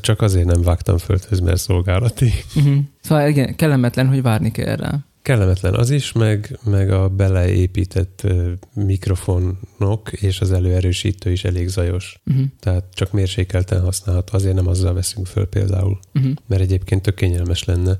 Csak 0.00 0.20
azért 0.20 0.46
nem 0.46 0.62
vágtam 0.62 0.98
földhöz, 0.98 1.40
mert 1.40 1.60
szolgálati. 1.60 2.32
Uh-huh. 2.56 2.76
Szóval 3.00 3.28
igen, 3.28 3.56
kellemetlen, 3.56 4.08
hogy 4.08 4.22
várni 4.22 4.50
kell 4.50 4.76
rá. 4.76 5.04
Kellemetlen 5.24 5.74
az 5.74 5.90
is, 5.90 6.12
meg, 6.12 6.58
meg 6.64 6.90
a 6.90 7.08
beleépített 7.08 8.26
mikrofonok 8.74 10.12
és 10.12 10.40
az 10.40 10.52
előerősítő 10.52 11.30
is 11.30 11.44
elég 11.44 11.68
zajos. 11.68 12.20
Uh-huh. 12.26 12.44
Tehát 12.60 12.84
csak 12.94 13.12
mérsékelten 13.12 13.80
használható, 13.80 14.36
azért 14.36 14.54
nem 14.54 14.66
azzal 14.66 14.94
veszünk 14.94 15.26
föl 15.26 15.46
például. 15.46 15.98
Uh-huh. 16.14 16.32
Mert 16.46 16.62
egyébként 16.62 17.02
tök 17.02 17.14
kényelmes 17.14 17.64
lenne, 17.64 17.98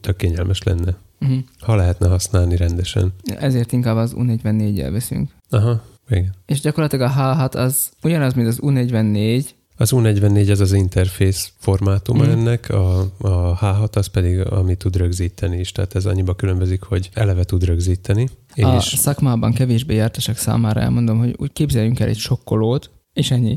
tök 0.00 0.16
kényelmes 0.16 0.62
lenne, 0.62 0.96
uh-huh. 1.20 1.38
ha 1.60 1.74
lehetne 1.74 2.08
használni 2.08 2.56
rendesen. 2.56 3.12
Ezért 3.24 3.72
inkább 3.72 3.96
az 3.96 4.14
U44-jel 4.16 4.88
veszünk. 4.92 5.30
Aha, 5.48 5.84
igen. 6.08 6.34
És 6.46 6.60
gyakorlatilag 6.60 7.10
a 7.10 7.14
H6 7.14 7.54
az 7.54 7.90
ugyanaz, 8.02 8.34
mint 8.34 8.48
az 8.48 8.58
U44, 8.62 9.44
az 9.80 9.90
U44 9.94 10.50
az 10.50 10.60
az 10.60 10.72
interfész 10.72 11.52
formátuma 11.58 12.24
mm. 12.24 12.30
ennek, 12.30 12.68
a, 12.68 12.98
a 13.18 13.58
H6 13.58 13.96
az 13.96 14.06
pedig, 14.06 14.40
ami 14.40 14.74
tud 14.74 14.96
rögzíteni 14.96 15.58
is, 15.58 15.72
tehát 15.72 15.94
ez 15.94 16.06
annyiba 16.06 16.34
különbözik, 16.34 16.82
hogy 16.82 17.10
eleve 17.12 17.44
tud 17.44 17.64
rögzíteni. 17.64 18.28
A 18.54 18.76
és... 18.76 18.84
szakmában 18.84 19.52
kevésbé 19.52 19.94
jártasak 19.94 20.36
számára 20.36 20.80
elmondom, 20.80 21.18
hogy 21.18 21.34
úgy 21.38 21.52
képzeljünk 21.52 22.00
el 22.00 22.08
egy 22.08 22.18
sokkolót, 22.18 22.90
és 23.12 23.30
ennyi. 23.30 23.56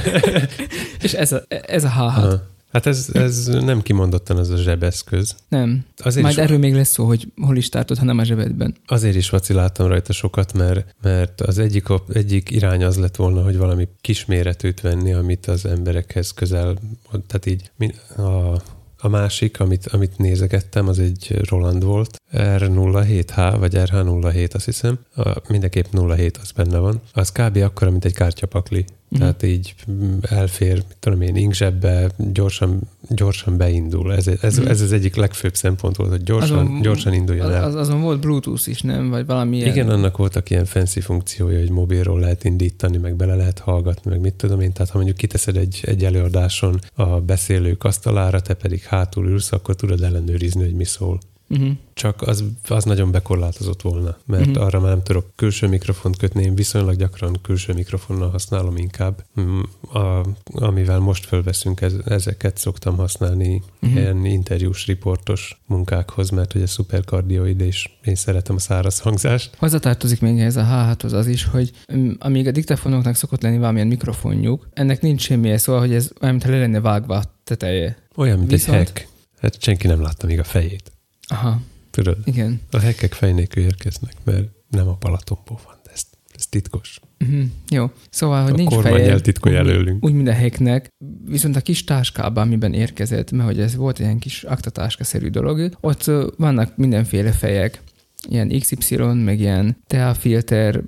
és 1.02 1.12
ez 1.12 1.32
a, 1.32 1.42
ez 1.48 1.84
a 1.84 1.88
H6. 1.88 1.96
Aha. 1.98 2.51
Hát 2.72 2.86
ez, 2.86 3.08
ez 3.12 3.46
nem 3.46 3.82
kimondottan 3.82 4.36
az 4.36 4.50
a 4.50 4.56
zsebeszköz. 4.56 5.36
Nem. 5.48 5.84
Azért 5.96 6.22
Majd 6.22 6.36
is, 6.36 6.42
erről 6.42 6.58
még 6.58 6.74
lesz 6.74 6.88
szó, 6.88 7.04
hogy 7.04 7.32
hol 7.40 7.56
is 7.56 7.68
tartod, 7.68 7.98
ha 7.98 8.04
nem 8.04 8.18
a 8.18 8.24
zsebedben. 8.24 8.74
Azért 8.86 9.16
is 9.16 9.30
vaciláltam 9.30 9.86
rajta 9.86 10.12
sokat, 10.12 10.52
mert, 10.52 10.94
mert 11.02 11.40
az 11.40 11.58
egyik, 11.58 11.86
egyik 12.12 12.50
irány 12.50 12.84
az 12.84 12.98
lett 12.98 13.16
volna, 13.16 13.42
hogy 13.42 13.56
valami 13.56 13.88
kisméretűt 14.00 14.80
venni, 14.80 15.12
amit 15.12 15.46
az 15.46 15.66
emberekhez 15.66 16.30
közel, 16.30 16.76
tehát 17.10 17.46
így 17.46 17.70
a, 18.16 18.60
a 19.04 19.08
másik, 19.08 19.60
amit, 19.60 19.86
amit 19.86 20.18
nézegettem, 20.18 20.88
az 20.88 20.98
egy 20.98 21.40
Roland 21.48 21.84
volt, 21.84 22.16
R07H, 22.32 23.56
vagy 23.58 23.72
RH07, 23.76 24.54
azt 24.54 24.64
hiszem. 24.64 24.98
A, 25.16 25.30
mindenképp 25.48 25.86
07 25.92 26.36
az 26.36 26.50
benne 26.50 26.78
van. 26.78 27.00
Az 27.12 27.32
kb. 27.32 27.56
akkora, 27.56 27.90
mint 27.90 28.04
egy 28.04 28.14
kártyapakli. 28.14 28.84
Uh-huh. 29.12 29.26
Tehát 29.26 29.42
így 29.42 29.74
elfér, 30.20 30.74
mit 30.74 30.96
tudom 30.98 31.20
én, 31.20 31.36
inkzsebbe, 31.36 32.10
gyorsan, 32.32 32.80
gyorsan 33.08 33.56
beindul. 33.56 34.14
Ez, 34.14 34.26
ez, 34.26 34.56
uh-huh. 34.56 34.70
ez 34.70 34.80
az 34.80 34.92
egyik 34.92 35.16
legfőbb 35.16 35.54
szempont 35.54 35.96
volt, 35.96 36.10
hogy 36.10 36.22
gyorsan, 36.22 36.58
azon, 36.58 36.80
gyorsan 36.80 37.12
induljon 37.12 37.52
el. 37.52 37.64
Az, 37.64 37.74
azon 37.74 38.00
volt 38.00 38.20
Bluetooth 38.20 38.68
is, 38.68 38.80
nem? 38.80 39.10
Vagy 39.10 39.26
valami 39.26 39.56
ilyen? 39.56 39.68
Igen, 39.68 39.88
annak 39.88 40.16
voltak 40.16 40.50
ilyen 40.50 40.64
fancy 40.64 41.00
funkciója, 41.00 41.58
hogy 41.58 41.70
mobilról 41.70 42.20
lehet 42.20 42.44
indítani, 42.44 42.96
meg 42.96 43.14
bele 43.14 43.34
lehet 43.34 43.58
hallgatni, 43.58 44.10
meg 44.10 44.20
mit 44.20 44.34
tudom 44.34 44.60
én. 44.60 44.72
Tehát 44.72 44.90
ha 44.90 44.96
mondjuk 44.96 45.16
kiteszed 45.16 45.56
egy, 45.56 45.80
egy 45.82 46.04
előadáson 46.04 46.78
a 46.94 47.04
beszélők 47.04 47.84
asztalára, 47.84 48.40
te 48.40 48.54
pedig 48.54 48.82
hátul 48.82 49.26
ülsz, 49.26 49.52
akkor 49.52 49.74
tudod 49.74 50.02
ellenőrizni, 50.02 50.62
hogy 50.62 50.74
mi 50.74 50.84
szól. 50.84 51.20
Uh-huh. 51.52 51.70
Csak 51.94 52.22
az, 52.22 52.44
az 52.68 52.84
nagyon 52.84 53.10
bekorlátozott 53.10 53.82
volna, 53.82 54.16
mert 54.26 54.46
uh-huh. 54.46 54.64
arra 54.64 54.80
már 54.80 54.90
nem 54.90 55.02
tudok 55.02 55.26
külső 55.36 55.68
mikrofont 55.68 56.16
kötni, 56.16 56.42
én 56.42 56.54
viszonylag 56.54 56.96
gyakran 56.96 57.38
külső 57.42 57.72
mikrofonnal 57.72 58.30
használom 58.30 58.76
inkább. 58.76 59.24
Mm, 59.40 59.60
a, 59.92 60.26
amivel 60.44 60.98
most 60.98 61.26
fölveszünk, 61.26 61.80
ez, 61.80 61.94
ezeket 62.04 62.58
szoktam 62.58 62.96
használni 62.96 63.62
uh-huh. 63.82 64.00
ilyen 64.00 64.24
interjús, 64.24 64.86
riportos 64.86 65.60
munkákhoz, 65.66 66.30
mert 66.30 66.54
ugye 66.54 66.66
szuperkardioid, 66.66 67.60
és 67.60 67.90
én 68.04 68.14
szeretem 68.14 68.56
a 68.56 68.58
száraz 68.58 68.98
hangzást. 68.98 69.54
Hozzátartozik 69.58 70.20
még 70.20 70.38
ez 70.38 70.56
a 70.56 70.64
H6-hoz 70.64 71.12
az 71.12 71.26
is, 71.26 71.44
hogy 71.44 71.70
mm, 71.94 72.10
amíg 72.18 72.46
a 72.46 72.50
diktafonoknak 72.50 73.14
szokott 73.14 73.42
lenni 73.42 73.58
valamilyen 73.58 73.86
mikrofonjuk, 73.86 74.68
ennek 74.72 75.00
nincs 75.00 75.22
semmi 75.22 75.58
szóval, 75.58 75.80
hogy 75.80 75.94
ez 75.94 76.10
olyan, 76.20 76.34
mintha 76.34 76.52
le 76.52 76.58
lenne 76.58 76.80
vágva 76.80 77.16
a 77.16 77.22
teteje. 77.44 77.96
Olyan, 78.16 78.38
mint 78.38 78.50
Viszont... 78.50 78.78
egy 78.78 78.86
hack. 78.86 79.08
Hát 79.40 79.62
senki 79.62 79.86
nem 79.86 80.02
látta 80.02 80.26
még 80.26 80.38
a 80.38 80.44
fejét. 80.44 80.92
Aha. 81.28 81.60
Tudod? 81.90 82.16
Igen. 82.24 82.60
A 82.70 82.78
hekek 82.78 83.12
fej 83.12 83.32
nélkül 83.32 83.62
érkeznek, 83.62 84.14
mert 84.24 84.48
nem 84.68 84.88
a 84.88 84.94
Palatonból 84.94 85.58
van, 85.64 85.74
de 85.84 85.90
ez, 85.94 86.02
ez 86.34 86.46
titkos. 86.46 87.00
Uh-huh. 87.20 87.44
Jó. 87.68 87.90
Szóval, 88.10 88.42
hogy 88.42 88.52
a 88.52 88.56
nincs 88.56 88.74
feje. 88.74 89.20
titkolja 89.20 89.58
előlünk. 89.58 90.04
Úgy, 90.04 90.12
mint 90.12 90.28
a 90.28 90.32
heknek, 90.32 90.88
viszont 91.24 91.56
a 91.56 91.60
kis 91.60 91.84
táskában, 91.84 92.46
amiben 92.46 92.72
érkezett, 92.72 93.30
mert 93.30 93.48
hogy 93.48 93.60
ez 93.60 93.76
volt 93.76 93.98
ilyen 93.98 94.18
kis 94.18 94.42
aktatáska-szerű 94.42 95.28
dolog, 95.28 95.76
ott 95.80 96.10
vannak 96.36 96.76
mindenféle 96.76 97.30
fejek, 97.32 97.82
ilyen 98.28 98.48
XY, 98.58 98.96
meg 98.96 99.40
ilyen 99.40 99.76
teafilter, 99.86 100.82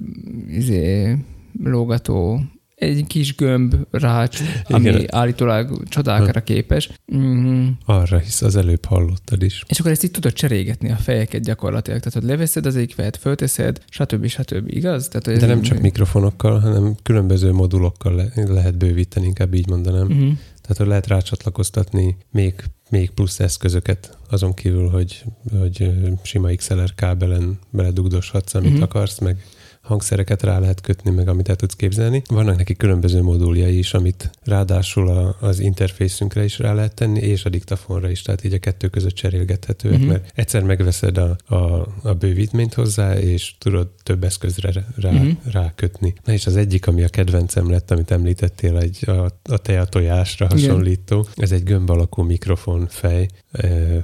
izé, 0.48 1.16
lógató, 1.62 2.40
egy 2.74 3.04
kis 3.06 3.34
gömb 3.34 3.74
rács, 3.90 4.40
ami 4.64 4.88
Igen. 4.88 5.04
állítólag 5.10 5.88
csodákra 5.88 6.40
képes. 6.40 6.90
Mm, 7.16 7.68
Arra 7.84 8.18
hisz, 8.18 8.42
az 8.42 8.56
előbb 8.56 8.84
hallottad 8.84 9.42
is. 9.42 9.64
és 9.68 9.78
akkor 9.78 9.90
ezt 9.90 10.04
így 10.04 10.10
tudod 10.10 10.32
cserégetni 10.32 10.90
a 10.90 10.96
fejeket 10.96 11.42
gyakorlatilag. 11.42 11.98
Tehát, 11.98 12.18
hogy 12.18 12.28
leveszed 12.28 12.66
az 12.66 12.76
egyik 12.76 12.94
fejet, 12.94 13.16
fölteszed, 13.16 13.80
stb. 13.88 14.26
stb. 14.26 14.70
Igaz? 14.70 15.08
Tehát, 15.08 15.26
hogy 15.26 15.36
De 15.36 15.46
nem 15.46 15.62
csak 15.62 15.80
mikrofonokkal, 15.80 16.58
hanem 16.58 16.94
különböző 17.02 17.52
modulokkal 17.52 18.14
le, 18.14 18.32
lehet 18.34 18.78
bővíteni, 18.78 19.26
inkább 19.26 19.54
így 19.54 19.68
mondanám. 19.68 20.06
Mhm. 20.06 20.28
Tehát, 20.60 20.76
hogy 20.76 20.86
lehet 20.86 21.06
rácsatlakoztatni 21.06 22.16
még, 22.30 22.54
még 22.90 23.10
plusz 23.10 23.40
eszközöket, 23.40 24.18
azon 24.30 24.54
kívül, 24.54 24.88
hogy, 24.88 25.24
hogy 25.58 25.90
sima 26.22 26.54
XLR 26.54 26.94
kábelen 26.94 27.58
beledugdoshatsz, 27.70 28.54
amit 28.54 28.68
uh-huh. 28.68 28.84
akarsz, 28.84 29.18
meg 29.18 29.44
hangszereket 29.84 30.42
rá 30.42 30.58
lehet 30.58 30.80
kötni, 30.80 31.10
meg 31.10 31.28
amit 31.28 31.48
el 31.48 31.56
tudsz 31.56 31.74
képzelni. 31.74 32.22
Vannak 32.26 32.56
neki 32.56 32.74
különböző 32.76 33.22
moduljai 33.22 33.78
is, 33.78 33.94
amit 33.94 34.30
ráadásul 34.44 35.08
a, 35.08 35.36
az 35.40 35.58
interfészünkre 35.60 36.44
is 36.44 36.58
rá 36.58 36.72
lehet 36.72 36.94
tenni, 36.94 37.20
és 37.20 37.44
a 37.44 37.48
diktafonra 37.48 38.10
is, 38.10 38.22
tehát 38.22 38.44
így 38.44 38.52
a 38.52 38.58
kettő 38.58 38.88
között 38.88 39.14
cserélgethetőek, 39.14 39.94
Mhm. 39.98 40.02
uh-huh. 40.06 40.20
mert 40.22 40.32
egyszer 40.38 40.62
megveszed 40.62 41.18
a, 41.18 41.36
a, 41.54 41.88
a 42.02 42.14
bővítményt 42.14 42.74
hozzá, 42.74 43.18
és 43.18 43.54
tudod 43.58 43.88
több 44.02 44.24
eszközre 44.24 44.72
rá, 44.96 45.10
Mhm. 45.10 45.20
uh-huh. 45.26 45.52
rákötni. 45.52 46.14
Na 46.24 46.32
és 46.32 46.46
az 46.46 46.56
egyik, 46.56 46.86
ami 46.86 47.02
a 47.02 47.08
kedvencem 47.08 47.70
lett, 47.70 47.90
amit 47.90 48.10
említettél, 48.10 48.76
egy, 48.78 49.08
a, 49.08 49.24
a 49.42 49.56
tea 49.58 49.84
tojásra 49.84 50.46
Igen. 50.50 50.58
hasonlító, 50.58 51.26
ez 51.34 51.52
egy 51.52 51.62
gömb 51.62 51.90
alakú 51.90 52.22
mikrofonfej, 52.22 53.28
ö, 53.52 53.96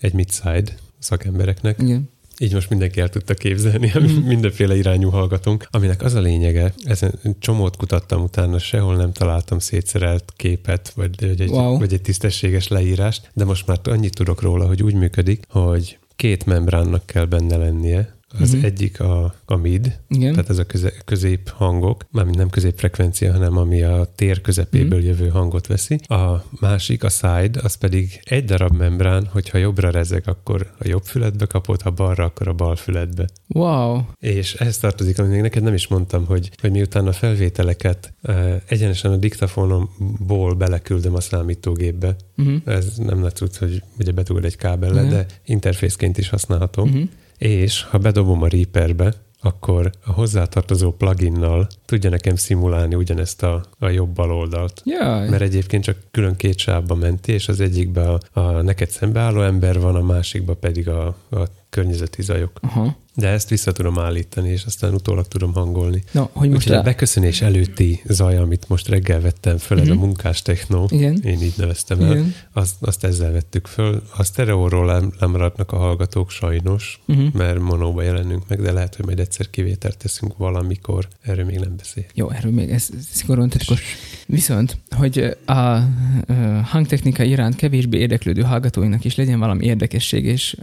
egy 0.00 0.12
mid-side 0.12 0.72
szakembereknek, 0.98 1.78
Igen. 1.82 2.08
Így 2.38 2.52
most 2.54 2.70
mindenki 2.70 3.00
el 3.00 3.08
tudta 3.08 3.34
képzelni, 3.34 3.92
mindenféle 4.26 4.76
irányú 4.76 5.10
hallgatónk, 5.10 5.66
aminek 5.70 6.02
az 6.02 6.14
a 6.14 6.20
lényege, 6.20 6.74
ezen 6.84 7.14
csomót 7.38 7.76
kutattam 7.76 8.22
utána, 8.22 8.58
sehol 8.58 8.96
nem 8.96 9.12
találtam 9.12 9.58
szétszerelt 9.58 10.32
képet, 10.36 10.92
vagy, 10.96 11.10
vagy, 11.20 11.40
egy, 11.40 11.50
Wow. 11.50 11.78
vagy 11.78 11.92
egy 11.92 12.02
tisztességes 12.02 12.68
leírást, 12.68 13.30
de 13.34 13.44
most 13.44 13.66
már 13.66 13.78
annyit 13.84 14.14
tudok 14.14 14.42
róla, 14.42 14.66
hogy 14.66 14.82
úgy 14.82 14.94
működik, 14.94 15.44
hogy 15.48 15.98
két 16.16 16.46
membránnak 16.46 17.06
kell 17.06 17.24
benne 17.24 17.56
lennie, 17.56 18.17
az 18.40 18.54
mm-hmm. 18.54 18.64
egyik 18.64 19.00
a, 19.00 19.34
a 19.44 19.56
mid, 19.56 19.98
Igen. 20.08 20.32
tehát 20.32 20.50
ez 20.50 20.58
a 20.58 20.64
köze, 20.64 20.92
közép 21.04 21.48
hangok, 21.48 22.04
mármint 22.10 22.36
nem 22.36 22.50
középfrekvencia, 22.50 23.32
hanem 23.32 23.56
ami 23.56 23.82
a 23.82 24.12
tér 24.16 24.40
közepéből 24.40 25.00
mm. 25.00 25.04
jövő 25.04 25.28
hangot 25.28 25.66
veszi. 25.66 26.00
A 26.08 26.44
másik, 26.60 27.04
a 27.04 27.08
side, 27.08 27.60
az 27.62 27.74
pedig 27.74 28.20
egy 28.24 28.44
darab 28.44 28.76
membrán, 28.76 29.26
hogyha 29.32 29.58
jobbra 29.58 29.90
rezeg, 29.90 30.22
akkor 30.26 30.72
a 30.78 30.88
jobb 30.88 31.02
füledbe 31.04 31.46
kapod, 31.46 31.82
ha 31.82 31.90
balra, 31.90 32.24
akkor 32.24 32.48
a 32.48 32.52
bal 32.52 32.76
füledbe. 32.76 33.28
Wow. 33.46 34.00
És 34.20 34.54
ehhez 34.54 34.78
tartozik, 34.78 35.18
amit 35.18 35.30
még 35.30 35.40
neked 35.40 35.62
nem 35.62 35.74
is 35.74 35.86
mondtam, 35.88 36.26
hogy, 36.26 36.50
hogy 36.60 36.70
miután 36.70 37.06
a 37.06 37.12
felvételeket 37.12 38.12
uh, 38.22 38.54
egyenesen 38.66 39.12
a 39.12 39.16
diktafonomból 39.16 40.54
beleküldöm 40.54 41.14
a 41.14 41.20
számítógépbe, 41.20 42.16
Uh-huh. 42.36 42.60
ez 42.64 42.96
nem 42.96 43.28
tudsz, 43.28 43.58
hogy 43.58 43.82
ugye 43.98 44.12
betugod 44.12 44.44
egy 44.44 44.56
kábellel, 44.56 45.02
Mhm. 45.02 45.12
de 45.12 45.26
interfészként 45.44 46.18
is 46.18 46.28
használhatom. 46.28 46.88
Uh-huh. 46.88 47.08
És 47.38 47.82
ha 47.82 47.98
bedobom 47.98 48.42
a 48.42 48.48
Reaperbe, 48.48 49.14
akkor 49.40 49.90
a 50.04 50.12
hozzátartozó 50.12 50.92
pluginnal 50.92 51.66
tudja 51.84 52.10
nekem 52.10 52.36
szimulálni 52.36 52.94
ugyanezt 52.94 53.42
a, 53.42 53.64
a 53.78 53.88
jobb-bal 53.88 54.32
oldalt. 54.32 54.82
Jaj. 54.84 55.28
Mert 55.28 55.42
egyébként 55.42 55.84
csak 55.84 55.96
külön 56.10 56.36
két 56.36 56.58
sávba 56.58 56.94
menti, 56.94 57.32
és 57.32 57.48
az 57.48 57.60
egyikben 57.60 58.08
a, 58.08 58.40
a 58.40 58.62
neked 58.62 58.90
szembeálló 58.90 59.42
ember 59.42 59.80
van, 59.80 59.94
a 59.94 60.02
másikban 60.02 60.58
pedig 60.60 60.88
a, 60.88 61.06
a 61.30 61.42
környezeti 61.70 62.22
zajok. 62.22 62.58
Aha. 62.62 62.96
De 63.14 63.28
ezt 63.28 63.48
vissza 63.48 63.72
tudom 63.72 63.98
állítani, 63.98 64.48
és 64.50 64.64
aztán 64.64 64.94
utólag 64.94 65.26
tudom 65.28 65.52
hangolni. 65.54 66.02
No, 66.12 66.24
hogy 66.32 66.48
most 66.48 66.60
Úgyhogy 66.66 66.76
a 66.76 66.82
beköszönés 66.82 67.40
előtti 67.42 68.02
zaj, 68.06 68.36
amit 68.36 68.68
most 68.68 68.88
reggel 68.88 69.20
vettem 69.20 69.56
föl, 69.58 69.80
ez 69.80 69.86
Mhm. 69.88 69.96
a 69.96 70.00
munkás 70.00 70.42
technó, 70.42 70.88
Igen. 70.90 71.20
én 71.24 71.42
így 71.42 71.52
neveztem 71.56 72.00
el, 72.00 72.10
Igen. 72.10 72.34
azt, 72.52 72.74
azt 72.80 73.04
ezzel 73.04 73.32
vettük 73.32 73.66
föl. 73.66 74.02
A 74.16 74.22
sztereóról 74.24 74.86
nem, 74.86 75.12
nem 75.20 75.30
maradnak 75.30 75.72
a 75.72 75.76
hallgatók 75.76 76.30
sajnos, 76.30 77.00
Uh-huh. 77.06 77.32
mert 77.32 77.58
monóba 77.60 78.02
jelenünk 78.02 78.42
meg, 78.48 78.62
de 78.62 78.72
lehet, 78.72 78.94
hogy 78.94 79.04
majd 79.04 79.18
egyszer 79.20 79.50
kivételt 79.50 79.96
teszünk 79.98 80.36
valamikor, 80.36 81.08
erről 81.22 81.44
még 81.44 81.58
nem 81.58 81.76
beszél. 81.76 82.04
Jó, 82.14 82.30
erről 82.30 82.52
még 82.52 82.70
ez 82.70 82.88
szigorúan 83.12 83.48
titkos. 83.48 83.82
Viszont, 84.26 84.78
hogy 84.90 85.36
a 85.46 85.78
ö, 86.26 86.32
hangtechnika 86.64 87.22
iránt 87.22 87.56
kevésbé 87.56 87.98
érdeklődő 87.98 88.42
hallgatóinak 88.42 89.04
is 89.04 89.14
legyen 89.16 89.38
valami 89.38 89.64
érdekesség, 89.64 90.24
és 90.24 90.56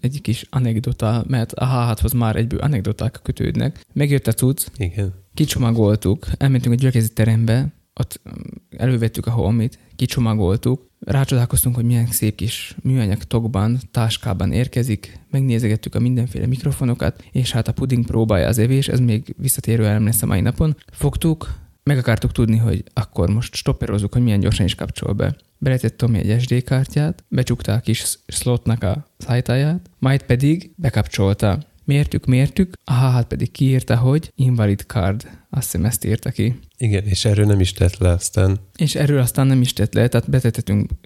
egy 0.00 0.20
kis 0.22 0.46
anekdota, 0.50 1.24
mert 1.28 1.52
a 1.52 1.66
H6-hoz 1.66 2.12
már 2.12 2.36
egyből 2.36 2.60
anekdoták 2.60 3.20
kötődnek. 3.22 3.84
Megjött 3.92 4.26
a 4.26 4.32
cucc, 4.32 4.66
Igen. 4.76 5.14
kicsomagoltuk, 5.34 6.26
elmentünk 6.36 6.74
a 6.74 6.78
gyülekezeti 6.78 7.12
terembe, 7.12 7.72
ott 7.94 8.20
ö, 8.24 8.30
elővettük 8.76 9.26
a 9.26 9.30
holmit, 9.30 9.78
kicsomagoltuk, 9.96 10.88
rácsodálkoztunk, 11.00 11.74
hogy 11.74 11.84
milyen 11.84 12.06
szép 12.06 12.34
kis 12.34 12.76
műanyag 12.82 13.22
tokban, 13.22 13.78
táskában 13.90 14.52
érkezik, 14.52 15.20
megnézegettük 15.30 15.94
a 15.94 16.00
mindenféle 16.00 16.46
mikrofonokat, 16.46 17.24
és 17.32 17.52
hát 17.52 17.68
a 17.68 17.72
puding 17.72 18.04
próbálja 18.04 18.48
az 18.48 18.58
evés, 18.58 18.88
ez 18.88 19.00
még 19.00 19.34
visszatérő 19.38 19.86
elem 19.86 20.04
lesz 20.04 20.22
a 20.22 20.26
mai 20.26 20.40
napon. 20.40 20.76
Fogtuk, 20.92 21.54
meg 21.90 21.98
akartuk 21.98 22.32
tudni, 22.32 22.56
hogy 22.56 22.84
akkor 22.92 23.28
most 23.28 23.54
stopperozzuk, 23.54 24.12
hogy 24.12 24.22
milyen 24.22 24.40
gyorsan 24.40 24.66
is 24.66 24.74
kapcsol 24.74 25.12
be. 25.12 25.36
Beletett 25.58 25.96
Tomi 25.96 26.18
egy 26.18 26.40
SD 26.40 26.62
kártyát, 26.62 27.24
becsukta 27.28 27.72
a 27.72 27.80
kis 27.80 28.18
slotnak 28.26 28.82
a 28.82 29.06
szájtáját, 29.18 29.90
majd 29.98 30.22
pedig 30.22 30.72
bekapcsolta. 30.76 31.58
Mértük, 31.84 32.26
mértük, 32.26 32.74
a 32.84 32.92
H6 32.92 33.24
pedig 33.28 33.50
kiírta, 33.50 33.96
hogy 33.96 34.32
invalid 34.34 34.84
card. 34.86 35.28
Azt 35.50 35.70
hiszem 35.70 35.84
ezt 35.84 36.04
írta 36.04 36.30
ki. 36.30 36.58
Igen, 36.76 37.04
és 37.04 37.24
erről 37.24 37.46
nem 37.46 37.60
is 37.60 37.72
tett 37.72 37.96
le 37.96 38.08
aztán. 38.08 38.58
És 38.76 38.94
erről 38.94 39.20
aztán 39.20 39.46
nem 39.46 39.60
is 39.60 39.72
tett 39.72 39.94
le, 39.94 40.08
tehát 40.08 40.30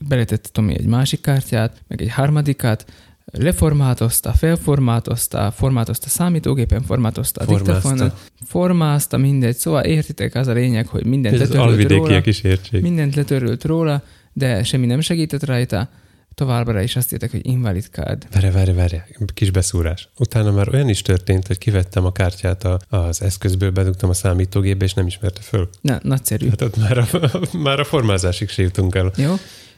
beletett 0.09 0.43
Tomi 0.43 0.79
egy 0.79 0.87
másik 0.87 1.21
kártyát, 1.21 1.83
meg 1.89 2.03
egy 2.03 2.11
harmadikat, 2.11 2.85
leformátozta, 3.33 4.33
felformátozta, 4.33 5.51
formátozta 5.57 6.09
számítógépen, 6.09 6.83
formátozta 6.83 7.41
a 7.41 7.45
diktafonon, 7.45 8.13
formázta 8.47 9.17
mindegy, 9.17 9.57
szóval 9.57 9.85
értitek, 9.85 10.35
az 10.35 10.47
a 10.47 10.53
lényeg, 10.53 10.87
hogy 10.87 11.07
mindent 11.07 11.41
Ez 11.41 11.53
róla, 11.53 12.21
is 12.25 12.43
értség. 12.43 12.83
mindent 12.83 13.15
letörölt 13.15 13.65
róla, 13.65 14.03
de 14.33 14.63
semmi 14.63 14.87
nem 14.87 15.01
segített 15.01 15.45
rajta, 15.45 15.89
továbbra 16.35 16.83
is 16.83 16.97
azt 16.97 17.13
írták, 17.13 17.31
hogy 17.31 17.47
invalid 17.47 17.87
card. 17.91 18.27
Várj, 18.33 18.51
várj, 18.51 18.73
várj, 18.73 18.97
kis 19.35 19.51
beszúrás. 19.51 20.09
Utána 20.19 20.51
már 20.51 20.75
olyan 20.75 20.89
is 20.89 21.03
történt, 21.03 21.47
hogy 21.47 21.59
kivettem 21.59 22.05
a 22.05 22.13
kártyát 22.13 22.65
a, 22.65 22.79
az 22.89 23.23
eszközből, 23.23 23.71
bedugtam 23.71 24.11
a 24.11 24.15
számítógépbe, 24.15 24.85
és 24.85 24.95
nem 24.95 25.07
ismerte 25.07 25.41
föl. 25.41 25.69
Na, 25.81 25.99
nagyszerű. 26.03 26.49
Hát 26.49 26.61
ott 26.61 26.77
már 26.77 26.99
a, 26.99 27.07
már 27.67 27.81
a 27.81 27.85
formázásig 27.85 28.49
se 28.49 28.63
jutunk 28.63 28.95
el. 28.95 29.13
Jó? 29.17 29.35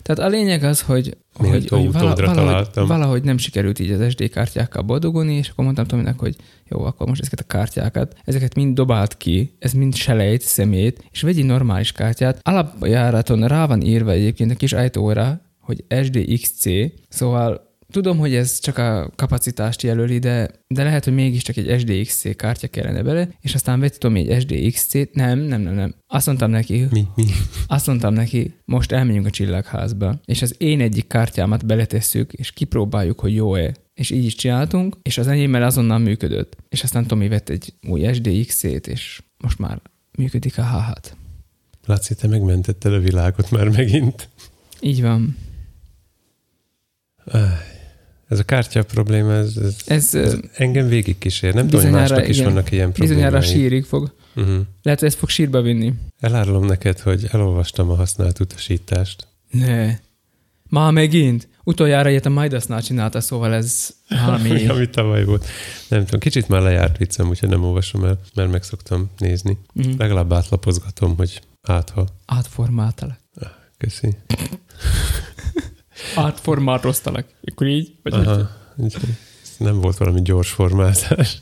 Tehát 0.07 0.33
a 0.33 0.37
lényeg 0.37 0.63
az, 0.63 0.81
hogy, 0.81 1.17
hogy, 1.35 1.69
hogy 1.69 1.93
vala, 1.93 2.15
valahogy, 2.15 2.35
találtam. 2.35 2.87
valahogy 2.87 3.23
nem 3.23 3.39
sikerült 3.39 3.79
így 3.79 3.91
az 3.91 4.11
SD 4.11 4.31
kártyákkal 4.31 4.83
boldogulni, 4.83 5.35
és 5.35 5.49
akkor 5.49 5.65
mondtam 5.65 5.87
Tominak, 5.87 6.19
hogy 6.19 6.37
jó, 6.69 6.85
akkor 6.85 7.07
most 7.07 7.21
ezeket 7.21 7.41
a 7.41 7.47
kártyákat, 7.47 8.17
ezeket 8.25 8.55
mind 8.55 8.75
dobált 8.75 9.17
ki, 9.17 9.57
ez 9.59 9.73
mind 9.73 9.95
selejt, 9.95 10.41
szemét, 10.41 11.05
és 11.11 11.23
vegy 11.23 11.39
egy 11.39 11.45
normális 11.45 11.93
kártyát. 11.93 12.41
Alapjáraton 12.43 13.47
rá 13.47 13.67
van 13.67 13.83
írva 13.83 14.11
egyébként 14.11 14.51
a 14.51 14.55
kis 14.55 14.73
ajtóra, 14.73 15.41
hogy 15.61 15.85
SDXC, 16.03 16.65
szóval 17.09 17.66
tudom, 17.97 18.19
hogy 18.19 18.35
ez 18.35 18.59
csak 18.59 18.79
a 18.79 19.11
kapacitást 19.15 19.83
jelöli, 19.83 20.19
de, 20.19 20.51
de 20.67 20.83
lehet, 20.83 21.05
hogy 21.05 21.15
mégiscsak 21.15 21.57
egy 21.57 21.81
SDXC 21.81 22.37
kártya 22.37 22.69
kellene 22.69 23.03
bele, 23.03 23.29
és 23.41 23.55
aztán 23.55 23.81
vett 23.81 23.95
Tomi 23.95 24.31
egy 24.31 24.41
SDXC-t, 24.41 25.15
nem, 25.15 25.39
nem, 25.39 25.61
nem, 25.61 25.75
nem. 25.75 25.95
Azt 26.07 26.27
mondtam 26.27 26.51
neki, 26.51 26.87
Mi? 26.91 27.07
Mi? 27.15 27.25
azt 27.67 27.87
mondtam 27.87 28.15
neki, 28.15 28.55
most 28.65 28.93
elmegyünk 28.93 29.27
a 29.27 29.31
csillagházba, 29.31 30.21
és 30.25 30.43
az 30.43 30.55
én 30.59 30.81
egyik 30.81 31.07
kártyámat 31.07 31.67
beletesszük, 31.67 32.33
és 32.33 32.53
kipróbáljuk, 32.53 33.21
hogy 33.21 33.35
jó-e. 33.35 33.75
És 33.95 34.11
így 34.11 34.25
is 34.25 34.35
csináltunk, 34.35 34.97
és 35.03 35.19
az 35.19 35.27
enyémmel 35.27 35.63
azonnal 35.63 35.99
működött. 35.99 36.57
És 36.69 36.83
aztán 36.83 37.07
Tomi 37.07 37.29
vett 37.29 37.49
egy 37.49 37.73
új 37.89 38.13
SDX-ét, 38.13 38.87
és 38.87 39.23
most 39.37 39.59
már 39.59 39.81
működik 40.19 40.59
a 40.59 40.63
H6. 40.63 41.13
Laci, 41.87 42.15
te 42.15 42.29
megmentetted 42.29 42.93
a 42.93 42.99
világot 42.99 43.51
már 43.51 43.69
megint. 43.69 44.29
Így 44.81 45.03
van. 45.03 45.37
Ez 48.29 48.39
a 48.39 48.43
kártya 48.45 48.83
probléma, 48.83 49.33
ez, 49.33 49.57
ez, 49.57 49.77
Ez, 49.87 50.15
ez 50.15 50.33
ez 50.33 50.39
engem 50.53 50.89
végig 50.89 51.19
kísér. 51.19 51.55
Nem 51.55 51.65
tudom, 51.65 51.81
hogy 51.81 51.91
bizonyára, 51.91 52.15
másnak 52.15 52.29
is 52.29 52.39
igen. 52.39 52.53
vannak 52.53 52.71
ilyen 52.73 52.93
bizonyára 52.99 53.31
problémái. 53.39 53.59
sírig 53.59 53.85
fog. 53.85 54.13
Uh-huh. 54.37 54.61
Lehet, 54.83 54.99
hogy 55.01 55.09
ezt 55.09 55.19
fog 55.19 55.29
sírba 55.29 55.61
vinni. 55.63 55.95
Elárulom 56.21 56.65
neked, 56.65 57.01
hogy 57.01 57.27
elolvastam 57.33 57.91
a 57.91 57.95
használt 57.95 58.41
utasítást. 58.41 59.27
Ne. 59.51 59.99
Már 60.69 60.93
megint. 60.93 61.49
Utoljára 61.65 62.09
ilyet 62.11 62.27
a 62.27 62.29
Majdasznál 62.29 62.83
csinálta, 62.83 63.21
szóval 63.21 63.55
ez 63.55 63.91
valami... 64.25 64.67
Ami 64.67 64.91
tavaly 64.91 65.25
volt. 65.25 65.47
Nem 65.89 66.05
tudom, 66.05 66.21
kicsit 66.21 66.49
már 66.49 66.63
lejárt 66.63 66.99
viccem, 66.99 67.29
úgyhogy 67.29 67.49
nem 67.49 67.65
olvasom 67.65 68.05
el, 68.05 68.19
mert 68.35 68.51
meg 68.51 68.63
szoktam 68.63 69.11
nézni. 69.19 69.59
Mhm. 69.73 69.91
Legalább 69.99 70.33
átlapozgatom, 70.33 71.17
hogy 71.17 71.41
átha. 71.63 72.07
Átformáltalak. 72.27 73.19
Köszi. 73.79 74.17
Átformátoztalak. 76.17 77.27
Akkor 77.45 77.67
így? 77.67 77.95
Vagy? 78.03 78.15
Aha. 78.15 78.51
Ez 78.83 78.95
nem 79.59 79.81
volt 79.81 79.97
valami 79.97 80.23
gyors 80.23 80.51
formázás. 80.51 81.39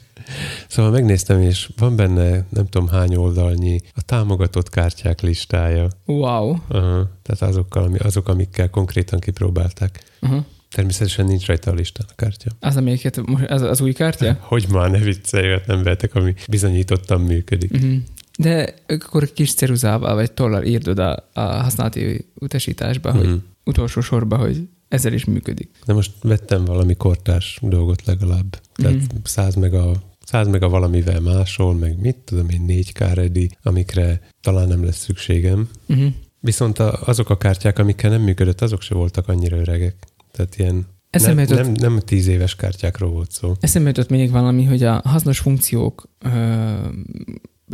Szóval 0.69 0.91
megnéztem, 0.91 1.41
és 1.41 1.71
van 1.79 1.97
benne 1.97 2.45
nem 2.49 2.67
tudom 2.69 2.89
hány 2.89 3.15
oldalnyi 3.17 3.81
a 3.95 4.03
támogatott 4.03 4.69
kártyák 4.71 5.21
listája. 5.21 5.89
Wow. 6.05 6.49
Aha, 6.69 7.11
tehát 7.23 7.43
azokkal, 7.43 7.83
ami, 7.83 7.99
azok, 7.99 8.29
amikkel 8.29 8.71
konkrétan 8.71 9.19
kipróbálták. 9.21 10.05
Uh-huh. 10.21 10.45
Természetesen 10.71 11.27
nincs 11.27 11.47
rajta 11.47 11.71
a 11.71 11.75
listán 11.75 12.07
a 12.11 12.15
kártya. 12.15 12.51
Az, 12.61 12.77
amelyiket, 12.77 13.21
az, 13.47 13.63
az 13.63 13.81
új 13.81 13.93
kártya? 13.93 14.37
Hogy 14.41 14.67
már 14.71 14.91
ne 14.91 14.99
viccelj, 14.99 15.61
nem 15.67 15.83
vettek, 15.83 16.15
ami 16.15 16.35
bizonyítottan 16.49 17.21
működik. 17.21 17.71
Uh-huh. 17.73 17.95
De 18.39 18.75
akkor 18.87 19.33
kis 19.33 19.55
ceruzával 19.55 20.15
vagy 20.15 20.33
tollal 20.33 20.65
írd 20.65 20.89
oda 20.89 21.29
a 21.33 21.41
használati 21.41 22.29
utasításba, 22.35 23.13
Mhm. 23.13 23.19
hogy 23.19 23.41
utolsó 23.65 24.01
sorba, 24.01 24.37
hogy 24.37 24.69
ezzel 24.89 25.13
is 25.13 25.25
működik. 25.25 25.71
De 25.87 25.93
most 25.93 26.13
vettem 26.23 26.65
valami 26.65 26.95
kortárs 26.95 27.59
dolgot 27.63 28.05
legalább. 28.05 28.61
Tehát 28.75 28.95
Mhm. 28.95 29.05
100 29.25 29.55
meg 29.55 29.75
a 29.75 29.93
100 30.25 30.49
meg 30.49 30.63
a 30.63 30.69
valamivel 30.69 31.21
másol, 31.21 31.75
meg 31.75 32.01
mit 32.01 32.17
tudom 32.17 32.49
én, 32.49 32.65
4K 32.67 33.15
ready, 33.15 33.51
amikre 33.63 34.21
talán 34.41 34.69
nem 34.69 34.85
lesz 34.85 34.99
szükségem. 34.99 35.69
Uh-huh. 35.89 36.13
Viszont 36.41 36.79
a, 36.79 37.01
azok 37.05 37.31
a 37.31 37.37
kártyák, 37.37 37.79
amikkel 37.79 38.11
nem 38.11 38.23
működött, 38.23 38.61
azok 38.61 38.83
se 38.83 38.95
voltak 38.95 39.29
annyira 39.29 39.57
öregek. 39.57 39.97
Tehát 40.33 40.57
ilyen 40.57 40.87
nem, 41.11 41.39
jutott, 41.39 41.59
nem, 41.59 41.73
nem 41.73 41.99
tíz 41.99 42.27
éves 42.27 42.57
kártyákról 42.57 43.11
volt 43.11 43.31
szó. 43.33 43.55
eszembe 43.61 43.89
jutott 43.89 44.09
még 44.09 44.31
valami, 44.31 44.65
hogy 44.65 44.83
a 44.83 45.01
hasznos 45.05 45.39
funkciók 45.39 46.09
ö, 46.19 46.73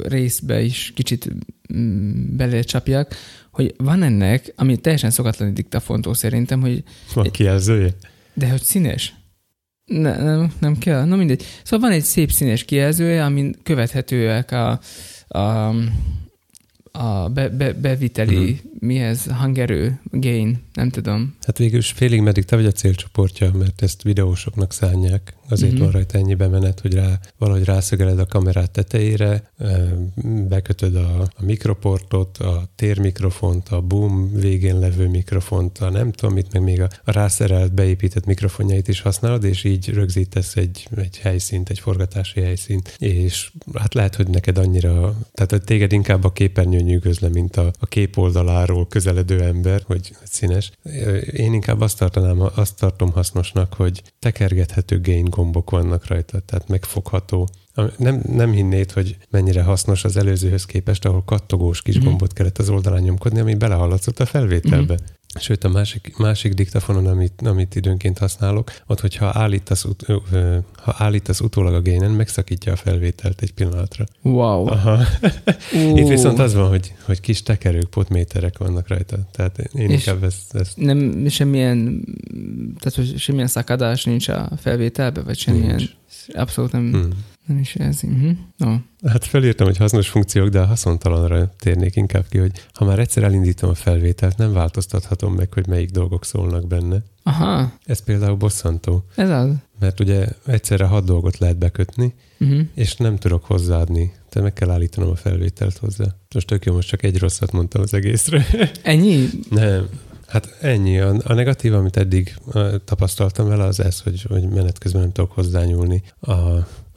részbe 0.02 0.62
is 0.62 0.92
kicsit 0.94 1.32
mm, 1.74 2.36
belecsapjak, 2.36 3.14
hogy 3.50 3.74
van 3.76 4.02
ennek, 4.02 4.52
ami 4.56 4.76
teljesen 4.76 5.10
szokatlan 5.10 5.48
egy 5.48 5.54
diktafontól 5.54 6.14
szerintem, 6.14 6.60
hogy 6.60 6.82
Van 7.14 7.30
kijelzője? 7.30 7.90
De 8.34 8.50
hogy 8.50 8.62
színes? 8.62 9.14
Ne, 9.84 10.22
nem, 10.22 10.52
nem 10.58 10.78
kell. 10.78 11.04
Na 11.04 11.16
mindegy. 11.16 11.44
Szóval 11.64 11.88
van 11.88 11.98
egy 11.98 12.04
szép 12.04 12.30
színes 12.30 12.64
kijelzője, 12.64 13.24
amin 13.24 13.56
követhetőek 13.62 14.52
a, 14.52 14.80
a, 15.28 15.74
a 16.92 17.28
be, 17.28 17.48
be, 17.48 17.72
beviteli, 17.72 18.50
uh-huh. 18.50 18.70
mi 18.78 18.98
ez, 18.98 19.26
hangerő, 19.26 20.00
gain, 20.10 20.62
nem 20.74 20.90
tudom. 20.90 21.36
Hát 21.42 21.58
végül 21.58 21.78
is 21.78 21.90
félig 21.90 22.20
meddig 22.20 22.44
te 22.44 22.56
vagy 22.56 22.66
a 22.66 22.72
célcsoportja, 22.72 23.50
mert 23.52 23.82
ezt 23.82 24.02
videósoknak 24.02 24.72
szánják. 24.72 25.34
Azért 25.50 25.72
Mhm. 25.72 25.82
van 25.82 25.90
rajta 25.90 26.18
ennyi 26.18 26.34
bemenet, 26.34 26.80
hogy 26.80 26.94
rá, 26.94 27.18
valahogy 27.38 27.64
rászögeled 27.64 28.18
a 28.18 28.26
kamerát 28.26 28.70
tetejére, 28.70 29.52
bekötöd 30.48 30.94
a, 30.96 31.20
a 31.20 31.44
mikroportot, 31.44 32.38
a 32.38 32.68
térmikrofont, 32.76 33.68
a 33.68 33.80
boom 33.80 34.32
végén 34.32 34.78
levő 34.78 35.08
mikrofont, 35.08 35.78
a 35.78 35.90
nem 35.90 36.12
tudom 36.12 36.34
mit, 36.34 36.52
meg 36.52 36.62
még 36.62 36.80
a, 36.80 36.88
a 37.04 37.10
rászerelt, 37.12 37.74
beépített 37.74 38.24
mikrofonjait 38.26 38.88
is 38.88 39.00
használod, 39.00 39.44
és 39.44 39.64
így 39.64 39.88
rögzítesz 39.88 40.56
egy, 40.56 40.88
egy 40.96 41.18
helyszínt, 41.18 41.70
egy 41.70 41.78
forgatási 41.78 42.40
helyszínt, 42.40 42.94
és 42.98 43.50
hát 43.74 43.94
lehet, 43.94 44.14
hogy 44.14 44.28
neked 44.28 44.58
annyira, 44.58 45.14
tehát 45.32 45.64
téged 45.64 45.92
inkább 45.92 46.24
a 46.24 46.32
képernyő 46.32 46.80
nyűgöz 46.80 47.18
le, 47.18 47.28
mint 47.28 47.56
a, 47.56 47.72
a 47.78 47.86
kép 47.86 48.18
oldaláról 48.18 48.86
közeledő 48.86 49.42
ember, 49.42 49.82
hogy 49.86 50.12
színes. 50.24 50.70
Én 51.32 51.52
inkább 51.52 51.80
azt, 51.80 51.98
tartanám, 51.98 52.40
azt 52.54 52.76
tartom 52.76 53.10
hasznosnak, 53.12 53.74
hogy 53.74 54.02
tekergethető 54.18 55.00
gain 55.00 55.24
gombok 55.40 55.70
vannak 55.70 56.06
rajta, 56.06 56.38
tehát 56.40 56.68
megfogható. 56.68 57.48
Nem, 57.96 58.22
nem 58.28 58.50
hinnéd, 58.52 58.92
hogy 58.92 59.16
mennyire 59.30 59.62
hasznos 59.62 60.04
az 60.04 60.16
előzőhöz 60.16 60.64
képest, 60.64 61.04
ahol 61.04 61.22
kattogós 61.24 61.82
kis 61.82 61.96
Mhm. 61.96 62.04
gombot 62.04 62.32
kellett 62.32 62.58
az 62.58 62.68
oldalán 62.68 63.02
nyomkodni, 63.02 63.40
ami 63.40 63.54
belehallatszott 63.54 64.20
a 64.20 64.26
felvételbe. 64.26 64.98
Sőt, 65.38 65.64
a 65.64 65.68
másik, 65.68 66.16
másik 66.16 66.52
diktafonon, 66.54 67.06
amit, 67.06 67.42
amit 67.44 67.74
időnként 67.74 68.18
használok, 68.18 68.72
ott, 68.86 69.00
hogyha 69.00 69.30
állítasz, 69.34 69.84
ut, 69.84 70.04
ö, 70.32 70.56
ha 70.76 70.94
állítasz 70.98 71.40
utólag 71.40 71.74
a 71.74 71.82
gainen, 71.82 72.10
megszakítja 72.10 72.72
a 72.72 72.76
felvételt 72.76 73.42
egy 73.42 73.52
pillanatra. 73.52 74.04
Wow. 74.22 74.66
Aha. 74.66 74.98
Itt 75.72 76.08
viszont 76.08 76.38
az 76.38 76.54
van, 76.54 76.68
hogy, 76.68 76.94
hogy 77.04 77.20
kis 77.20 77.42
tekerők, 77.42 77.88
potméterek 77.90 78.58
vannak 78.58 78.88
rajta. 78.88 79.18
Tehát 79.32 79.58
én 79.58 79.90
És- 79.90 80.06
inkább 80.06 80.24
ezt, 80.24 80.54
ezt 80.54 80.76
Nem, 80.76 81.28
semmilyen, 81.28 82.04
tehát 82.78 82.94
hogy 82.94 83.18
semmilyen 83.18 83.46
szakadás 83.48 84.04
nincs 84.04 84.28
a 84.28 84.50
felvételbe, 84.60 85.20
vagy 85.22 85.38
semmilyen, 85.38 85.74
Nincs. 85.76 85.90
abszolút 86.32 86.72
nem, 86.72 86.90
hmm. 86.92 87.08
Nem 87.50 87.58
is 87.58 87.74
ez. 87.74 88.00
Uh-huh. 88.02 88.30
No. 88.56 88.76
Hát 89.06 89.24
felírtam, 89.24 89.66
hogy 89.66 89.76
hasznos 89.76 90.08
funkciók, 90.08 90.48
de 90.48 90.60
a 90.60 90.66
haszontalanra 90.66 91.50
térnék 91.58 91.96
inkább 91.96 92.24
ki, 92.28 92.38
hogy 92.38 92.52
ha 92.74 92.84
már 92.84 92.98
egyszer 92.98 93.22
elindítom 93.22 93.70
a 93.70 93.74
felvételt, 93.74 94.36
nem 94.36 94.52
változtathatom 94.52 95.34
meg, 95.34 95.52
hogy 95.52 95.66
melyik 95.66 95.90
dolgok 95.90 96.24
szólnak 96.24 96.66
benne. 96.66 97.02
Aha, 97.22 97.72
Ez 97.84 98.04
például 98.04 98.36
bosszantó, 98.36 99.04
ez 99.14 99.30
az. 99.30 99.50
mert 99.78 100.00
ugye 100.00 100.26
egyszerre 100.46 100.84
hat 100.84 101.04
dolgot 101.04 101.38
lehet 101.38 101.58
bekötni, 101.58 102.14
Uh-huh. 102.42 102.60
és 102.74 102.96
nem 102.96 103.16
tudok 103.16 103.44
hozzáadni. 103.44 104.12
Tehát 104.28 104.48
meg 104.48 104.52
kell 104.52 104.70
állítanom 104.70 105.10
a 105.10 105.16
felvételt 105.16 105.76
hozzá. 105.78 106.04
Most 106.34 106.46
tök 106.46 106.64
jó, 106.64 106.74
most 106.74 106.88
csak 106.88 107.02
egy 107.02 107.18
rosszat 107.18 107.52
mondtam 107.52 107.82
az 107.82 107.94
egészre. 107.94 108.46
Ennyi? 108.82 109.26
Nem. 109.50 109.88
Hát 110.26 110.56
ennyi. 110.60 110.98
A, 110.98 111.14
a 111.24 111.32
negatív, 111.34 111.74
amit 111.74 111.96
eddig 111.96 112.34
uh, 112.46 112.74
tapasztaltam 112.84 113.48
vele, 113.48 113.64
az 113.64 113.80
ez, 113.80 114.00
hogy, 114.00 114.22
hogy 114.22 114.48
menet 114.48 114.78
közben 114.78 115.00
nem 115.00 115.12
tudok 115.12 115.32
hozzányúlni. 115.32 116.02
A, 116.20 116.32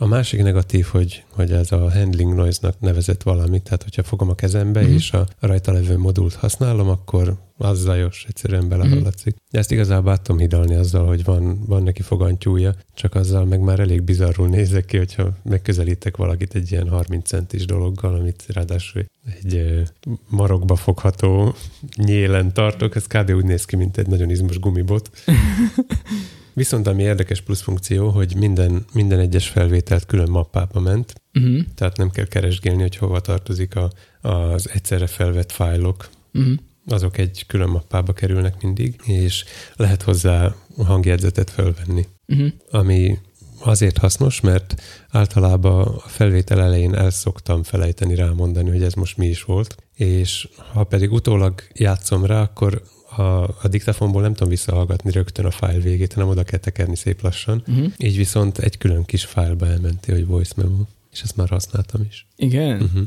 a 0.04 0.08
másik 0.08 0.42
negatív, 0.42 0.86
hogy, 0.86 1.24
hogy 1.30 1.52
ez 1.52 1.72
a 1.72 1.92
handling 1.92 2.34
noise-nak 2.34 2.80
nevezett 2.80 3.24
valamit, 3.24 3.64
tehát 3.64 3.84
hogyha 3.84 4.04
fogom 4.04 4.30
a 4.30 4.36
kezembe, 4.36 4.80
Mhm. 4.80 4.88
mm-hmm. 4.88 4.98
és 4.98 5.12
a, 5.12 5.28
rajta 5.40 5.72
levő 5.72 5.98
modult 5.98 6.34
használom, 6.34 6.90
akkor 6.90 7.38
az 7.58 7.80
zajos, 7.80 8.26
egyszerűen 8.28 8.70
belehallatszik. 8.70 9.36
De 9.52 9.60
ezt 9.60 9.72
igazából 9.72 10.12
át 10.12 10.22
tudom 10.22 10.42
hidalni 10.42 10.76
azzal, 10.76 11.06
hogy 11.06 11.24
van, 11.24 11.64
van 11.66 11.84
neki 11.84 12.02
fogantyúja, 12.02 12.76
csak 12.94 13.16
azzal 13.16 13.46
meg 13.46 13.60
már 13.60 13.80
elég 13.80 14.02
bizarrul 14.02 14.48
nézek 14.48 14.86
ki, 14.86 14.98
hogyha 14.98 15.32
megközelítek 15.44 16.18
valakit 16.18 16.56
egy 16.56 16.72
ilyen 16.72 16.90
30 16.90 17.28
centis 17.28 17.66
dologgal, 17.66 18.16
amit 18.16 18.44
ráadásul 18.48 19.06
egy 19.42 19.82
marokba 20.30 20.76
fogható 20.76 21.56
nyélen 21.96 22.54
tartok, 22.54 22.96
ez 22.96 23.08
kb. 23.08 23.30
úgy 23.30 23.46
néz 23.46 23.66
ki, 23.66 23.76
mint 23.76 23.98
egy 23.98 24.08
nagyon 24.08 24.30
izmos 24.30 24.60
gumibot. 24.60 25.10
Viszont 26.54 26.88
ami 26.88 27.04
érdekes 27.04 27.42
plusz 27.42 27.62
funkció, 27.62 28.10
hogy 28.10 28.36
minden, 28.36 28.86
minden 28.94 29.20
egyes 29.20 29.48
felvételt 29.48 30.06
külön 30.06 30.30
mappába 30.30 30.80
ment, 30.80 31.14
Uh-huh. 31.40 31.60
tehát 31.76 31.98
nem 31.98 32.10
kell 32.10 32.26
keresgélni, 32.26 32.82
hogy 32.82 32.96
hova 32.96 33.20
tartozik 33.20 33.76
a, 33.76 33.92
az 34.22 34.70
egyszerre 34.74 35.08
felvett 35.08 35.52
fájlok. 35.52 36.10
Uh-huh. 36.34 36.54
Azok 36.88 37.18
egy 37.18 37.44
külön 37.48 37.70
mappába 37.70 38.14
kerülnek 38.14 38.62
mindig, 38.62 38.96
és 39.06 39.44
lehet 39.76 40.02
hozzá 40.02 40.56
hangjegyzetet 40.78 41.50
felvenni 41.50 42.08
Uh-huh. 42.28 42.52
ami 42.72 43.18
azért 43.60 43.98
hasznos, 43.98 44.42
mert 44.42 44.82
általában 45.10 45.88
a 45.88 46.08
felvétel 46.08 46.62
elején 46.62 46.96
el 46.96 47.10
szoktam 47.10 47.64
felejteni 47.64 48.16
rámondani, 48.16 48.70
hogy 48.70 48.84
ez 48.84 48.94
most 48.94 49.18
mi 49.18 49.28
is 49.28 49.44
volt, 49.44 49.76
és 49.96 50.48
ha 50.74 50.84
pedig 50.84 51.12
utólag 51.12 51.54
játszom 51.74 52.26
rá, 52.26 52.42
akkor 52.42 52.82
a, 53.18 53.44
a 53.44 53.68
diktafonból 53.68 54.22
nem 54.22 54.34
tudom 54.34 54.50
visszahallgatni 54.50 55.12
rögtön 55.12 55.46
a 55.46 55.52
fájl 55.52 55.80
végét, 55.80 56.14
hanem 56.14 56.30
oda 56.30 56.44
kell 56.44 56.60
tekerni 56.60 56.96
szép 56.96 57.22
lassan. 57.22 57.64
Uh-huh. 57.68 57.92
Így 57.98 58.18
viszont 58.18 58.58
egy 58.58 58.78
külön 58.78 59.06
kis 59.06 59.26
fájlba 59.26 59.68
elmenti, 59.68 60.12
hogy 60.12 60.26
voice 60.26 60.54
memo, 60.56 60.84
és 61.14 61.22
ezt 61.22 61.36
már 61.36 61.50
használtam 61.50 62.02
is. 62.10 62.28
Igen? 62.36 62.82
Uh-huh. 62.82 63.04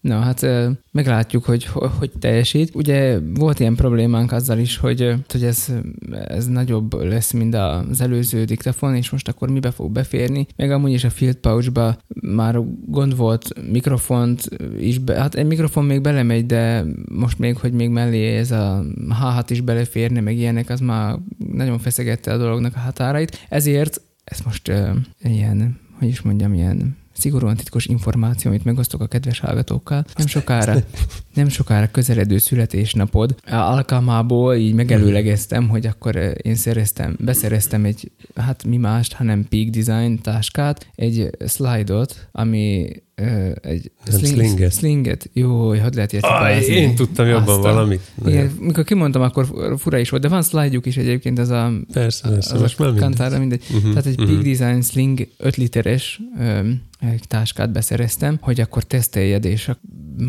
Na, 0.00 0.18
hát 0.18 0.46
meglátjuk, 0.92 1.44
hogy, 1.44 1.64
hogy 1.98 2.10
teljesít. 2.18 2.74
Ugye 2.74 3.18
volt 3.34 3.60
ilyen 3.60 3.74
problémánk 3.74 4.32
azzal 4.32 4.58
is, 4.58 4.76
hogy, 4.76 5.14
hogy 5.28 5.44
ez, 5.44 5.72
ez 6.10 6.46
nagyobb 6.46 7.02
lesz, 7.02 7.32
mint 7.32 7.54
az 7.54 8.00
előző 8.00 8.44
diktafon, 8.44 8.94
és 8.94 9.10
most 9.10 9.28
akkor 9.28 9.50
mibe 9.50 9.70
fog 9.70 9.92
beférni. 9.92 10.46
Meg 10.56 10.70
amúgy 10.70 10.92
is 10.92 11.04
a 11.04 11.10
Field 11.10 11.34
Pouchba 11.34 11.98
már 12.20 12.60
gond 12.86 13.16
volt, 13.16 13.70
mikrofont 13.70 14.48
is, 14.78 14.98
be, 14.98 15.18
hát 15.20 15.34
egy 15.34 15.46
mikrofon 15.46 15.84
még 15.84 16.00
belemegy, 16.00 16.46
de 16.46 16.84
most 17.08 17.38
még, 17.38 17.56
hogy 17.56 17.72
még 17.72 17.88
mellé 17.88 18.36
ez 18.36 18.50
a 18.50 18.84
H6 19.08 19.44
is 19.48 19.60
beleférne, 19.60 20.20
meg 20.20 20.36
ilyenek, 20.36 20.70
az 20.70 20.80
már 20.80 21.18
nagyon 21.52 21.78
feszegette 21.78 22.32
a 22.32 22.36
dolognak 22.36 22.74
a 22.74 22.78
határait. 22.78 23.46
Ezért 23.48 24.00
ez 24.24 24.40
most 24.44 24.68
ö, 24.68 24.90
ilyen, 25.22 25.78
hogy 25.98 26.08
is 26.08 26.20
mondjam, 26.20 26.54
ilyen 26.54 26.96
szigorúan 27.18 27.56
titkos 27.56 27.86
információ, 27.86 28.50
amit 28.50 28.64
megosztok 28.64 29.00
a 29.00 29.06
kedves 29.06 29.38
hallgatókkal. 29.38 30.04
Nem 30.16 30.26
sokára, 30.26 30.74
nem 31.34 31.48
sokára 31.48 31.90
közeledő 31.90 32.38
születésnapod 32.38 33.34
alkalmából 33.50 34.54
így 34.54 34.74
megelőlegeztem, 34.74 35.68
hogy 35.68 35.86
akkor 35.86 36.16
eh, 36.16 36.32
én 36.42 36.54
szereztem, 36.54 37.16
beszereztem 37.18 37.84
egy, 37.84 38.10
hát 38.34 38.64
mi 38.64 38.76
mást, 38.76 39.12
hanem 39.12 39.46
Peak 39.48 39.68
Design 39.68 40.18
táskát, 40.22 40.86
egy 40.94 41.30
slide-ot, 41.48 42.28
ami 42.32 42.88
ö, 43.14 43.50
egy 43.62 43.90
Nem, 44.10 44.18
slinget. 44.24 44.72
slinget. 44.72 45.30
Jó, 45.32 45.68
hogy 45.68 45.78
lehet 45.94 46.12
ilyet 46.12 46.24
Aj, 46.24 46.52
hibázni. 46.54 46.74
én 46.74 46.94
tudtam 46.94 47.26
jobban 47.26 47.56
Aztán- 47.58 47.74
valamit. 47.74 48.00
Igen, 48.26 48.46
mikor 48.60 48.84
kimondtam, 48.84 49.22
akkor 49.22 49.46
fura 49.78 49.98
is 49.98 50.10
volt, 50.10 50.22
de 50.22 50.28
van 50.28 50.42
slide 50.42 50.78
is 50.82 50.96
egyébként, 50.96 51.38
az 51.38 51.48
a 51.50 51.72
Persze, 51.92 52.28
persze, 52.28 52.54
az 52.54 52.60
most 52.60 52.80
a 52.80 52.82
már 52.82 52.92
mindegy. 52.92 53.08
kantára 53.08 53.38
mindegy. 53.38 53.62
Uh-huh, 53.70 53.88
Tehát 53.90 54.06
egy 54.06 54.16
Peak 54.16 54.42
Design 54.42 54.80
Sling 54.80 55.28
5 55.38 55.56
literes 55.56 56.20
öm, 56.40 56.82
egy 57.06 57.24
táskát 57.28 57.72
beszereztem, 57.72 58.38
hogy 58.40 58.60
akkor 58.60 58.82
teszteljed, 58.82 59.44
és 59.44 59.70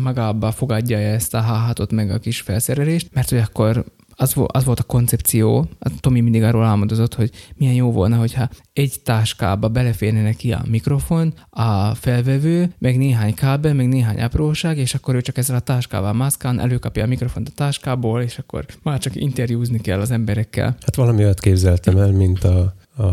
magába 0.02 0.52
fogadja 0.52 0.98
ezt 0.98 1.34
a 1.34 1.44
H6-ot 1.48 1.94
meg 1.94 2.10
a 2.10 2.18
kis 2.18 2.40
felszerelést, 2.40 3.08
mert 3.12 3.28
hogy 3.28 3.38
akkor 3.38 3.84
az, 4.20 4.34
az 4.46 4.64
volt 4.64 4.80
a 4.80 4.82
koncepció, 4.82 5.68
a 5.78 5.90
Tomi 6.00 6.20
mindig 6.20 6.42
arról 6.42 6.64
álmodozott, 6.64 7.14
hogy 7.14 7.30
milyen 7.56 7.74
jó 7.74 7.92
volna, 7.92 8.16
hogyha 8.16 8.48
egy 8.72 9.00
táskába 9.02 9.68
beleférne 9.68 10.22
neki 10.22 10.52
a 10.52 10.62
mikrofon, 10.70 11.34
a 11.50 11.94
felvevő, 11.94 12.74
meg 12.78 12.96
néhány 12.96 13.34
kábel, 13.34 13.74
meg 13.74 13.88
néhány 13.88 14.20
apróság, 14.20 14.78
és 14.78 14.94
akkor 14.94 15.14
ő 15.14 15.20
csak 15.20 15.38
ezzel 15.38 15.56
a 15.56 15.60
táskával 15.60 16.12
mászkál, 16.12 16.60
előkapja 16.60 17.04
a 17.04 17.06
mikrofont 17.06 17.48
a 17.48 17.52
táskából, 17.54 18.22
és 18.22 18.38
akkor 18.38 18.66
már 18.82 18.98
csak 18.98 19.16
interjúzni 19.16 19.80
kell 19.80 20.00
az 20.00 20.10
emberekkel. 20.10 20.76
Hát 20.80 20.96
valami 20.96 21.22
olyat 21.22 21.40
képzeltem 21.40 21.96
el, 21.96 22.12
mint 22.12 22.44
a, 22.44 22.74
a, 22.96 23.04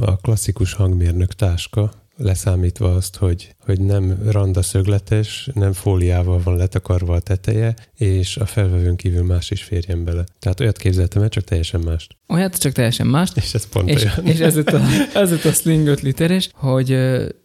a 0.00 0.16
klasszikus 0.16 0.72
hangmérnök 0.72 1.34
táska, 1.34 1.90
leszámítva 2.22 2.94
azt, 2.94 3.16
hogy, 3.16 3.54
hogy 3.64 3.80
nem 3.80 4.18
randa 4.30 4.62
szögletes, 4.62 5.48
nem 5.54 5.72
fóliával 5.72 6.40
van 6.44 6.56
letakarva 6.56 7.14
a 7.14 7.20
teteje, 7.20 7.74
és 7.96 8.36
a 8.36 8.46
felvevőn 8.46 8.96
kívül 8.96 9.24
más 9.24 9.50
is 9.50 9.62
férjen 9.62 10.04
bele. 10.04 10.24
Tehát 10.38 10.60
olyat 10.60 10.76
képzeltem 10.76 11.22
el, 11.22 11.28
csak 11.28 11.44
teljesen 11.44 11.80
mást. 11.80 12.16
Olyat 12.28 12.58
csak 12.58 12.72
teljesen 12.72 13.06
mást. 13.06 13.36
És 13.36 13.54
ez 13.54 13.68
pont 13.68 13.88
És, 13.88 14.02
olyan. 14.02 14.26
és 14.26 14.38
ez 14.38 14.56
ott 14.56 14.68
a, 14.68 14.80
ez 15.14 15.32
ott 15.32 15.44
a 15.44 15.52
Sling 15.52 15.86
5 15.86 16.00
literes, 16.00 16.50
hogy 16.54 16.98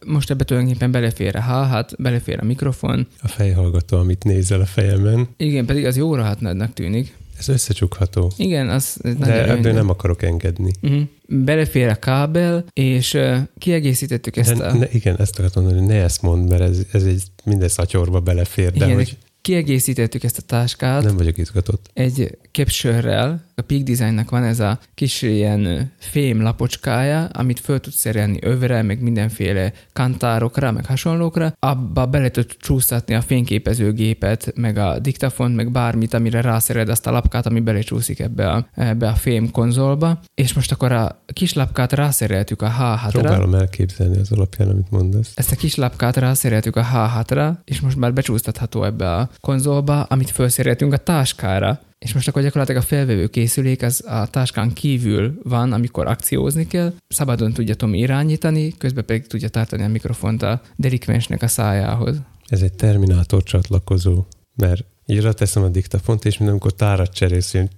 most 0.06 0.30
ebbe 0.30 0.44
tulajdonképpen 0.44 0.92
belefér 0.92 1.36
a 1.36 1.40
hát 1.40 2.02
belefér 2.02 2.40
a 2.42 2.46
mikrofon. 2.46 3.08
A 3.22 3.28
fejhallgató, 3.28 3.98
amit 3.98 4.24
nézel 4.24 4.62
a 4.62 4.66
fejemen, 4.66 5.28
Igen, 5.38 5.66
pedig 5.66 5.86
az 5.86 5.98
jóra 5.98 6.24
hát 6.24 6.40
nagynak 6.40 6.74
tűnik. 6.74 7.14
Ez 7.38 7.50
összecsukható. 7.50 8.32
Igen, 8.38 8.70
az 8.70 8.98
De 9.18 9.50
ebből 9.50 9.74
nem 9.74 9.90
akarok 9.90 10.24
engedni. 10.24 10.72
Uh-huh. 10.82 11.02
Belefér 11.28 11.88
a 11.88 11.96
kábel, 11.96 12.66
és 12.74 13.14
uh, 13.14 13.38
kiegészítettük 13.58 14.38
ezt 14.38 14.58
Ne, 14.58 14.68
a... 14.68 14.74
ne, 14.74 14.88
igen, 14.92 15.20
ezt 15.20 15.40
akartam 15.40 15.64
mondani, 15.64 15.86
hogy 15.86 15.96
ne 15.96 16.04
ezt 16.04 16.22
mondd, 16.22 16.48
mert 16.50 16.62
ez, 16.62 16.82
ez 16.92 17.04
egy 17.04 17.24
minden 17.44 17.68
szatyorba 17.68 18.20
belefér, 18.20 18.72
de 18.72 18.86
igen, 18.86 18.96
hogy 18.96 19.18
kiegészítettük 19.42 20.24
ezt 20.24 20.38
a 20.38 20.42
táskát 20.42 21.04
nem 21.04 21.18
vagyok 21.18 21.38
izgatott. 21.38 21.90
egy 21.94 22.38
capsule 22.52 23.45
A 23.58 23.62
Peak 23.62 23.82
Designnak 23.82 24.30
van 24.30 24.44
ez 24.44 24.60
a 24.60 24.80
kis 24.94 25.22
ilyen 25.22 25.92
fém 25.98 26.42
lapocskája, 26.42 27.26
amit 27.26 27.60
föl 27.60 27.80
tudsz 27.80 27.96
szerelni 27.96 28.40
övre, 28.42 28.82
meg 28.82 29.02
mindenféle 29.02 29.74
kantárokra, 29.94 30.72
meg 30.72 30.86
hasonlókra. 30.86 31.54
Abba 31.60 32.06
bele 32.06 32.30
tudod 32.30 32.50
csúsztatni 32.60 33.14
a 33.14 33.22
fényképezőgépet, 33.22 34.52
meg 34.56 34.78
a 34.78 35.00
diktafont, 35.00 35.56
meg 35.56 35.72
bármit, 35.72 36.14
amire 36.14 36.42
rászered 36.42 36.90
azt 36.90 37.08
a 37.08 37.12
lapkát, 37.12 37.46
ami 37.46 37.60
belecsúszik 37.60 38.20
ebbe 38.20 38.52
a, 38.52 38.68
ebbe 38.74 39.08
a 39.08 39.14
fém 39.14 39.52
konzolba. 39.52 40.20
És 40.34 40.54
most 40.54 40.72
akkor 40.72 40.92
a 40.92 41.24
kis 41.34 41.54
lapkát 41.54 41.94
rászereltük 41.94 42.62
a 42.62 42.72
H6-ra. 42.80 43.10
Próbálom 43.10 43.54
elképzelni 43.54 44.18
az 44.18 44.32
alapján, 44.32 44.70
amit 44.70 44.92
mondasz. 44.92 45.32
Ezt 45.36 45.52
a 45.52 45.56
kis 45.56 45.76
lapkát 45.76 46.16
rászereltük 46.16 46.76
a 46.76 46.86
H6-ra, 46.94 47.54
és 47.64 47.82
most 47.82 47.98
már 47.98 48.14
becsúsztatható 48.14 48.84
ebbe 48.84 49.16
a 49.16 49.30
konzolba, 49.42 50.04
amit 50.04 50.30
felszereltünk 50.30 50.94
a 50.94 50.98
táskára. 50.98 51.80
És 52.06 52.14
most 52.14 52.28
akkor 52.28 52.42
gyakorlatilag 52.42 52.82
a 52.82 52.86
felvevő 52.86 53.28
készülék 53.28 53.82
az 53.82 54.04
a 54.08 54.28
táskán 54.28 54.74
kívül 54.74 55.40
van, 55.44 55.74
amikor 55.74 56.08
akciózni 56.08 56.68
kell. 56.68 56.94
Szabadon 57.08 57.54
tudja 57.54 57.76
Tomi 57.76 57.98
irányítani, 57.98 58.78
közben 58.78 59.06
pedig 59.06 59.28
tudja 59.28 59.50
tartani 59.50 59.84
a 59.84 59.88
mikrofont 59.88 60.42
a 60.42 60.62
delikvensnek 60.76 61.42
a 61.42 61.48
szájához. 61.48 62.18
Ez 62.48 62.62
egy 62.62 62.74
terminátor 62.74 63.44
csatlakozó, 63.44 64.26
mert 64.56 64.86
így 65.06 65.30
teszem 65.34 65.64
a 65.64 65.68
diktafont, 65.68 66.26
és 66.26 66.38
mint 66.38 66.50
amikor 66.50 66.74
tárat 66.74 67.14
cserélsz, 67.14 67.54
ilyen 67.54 67.70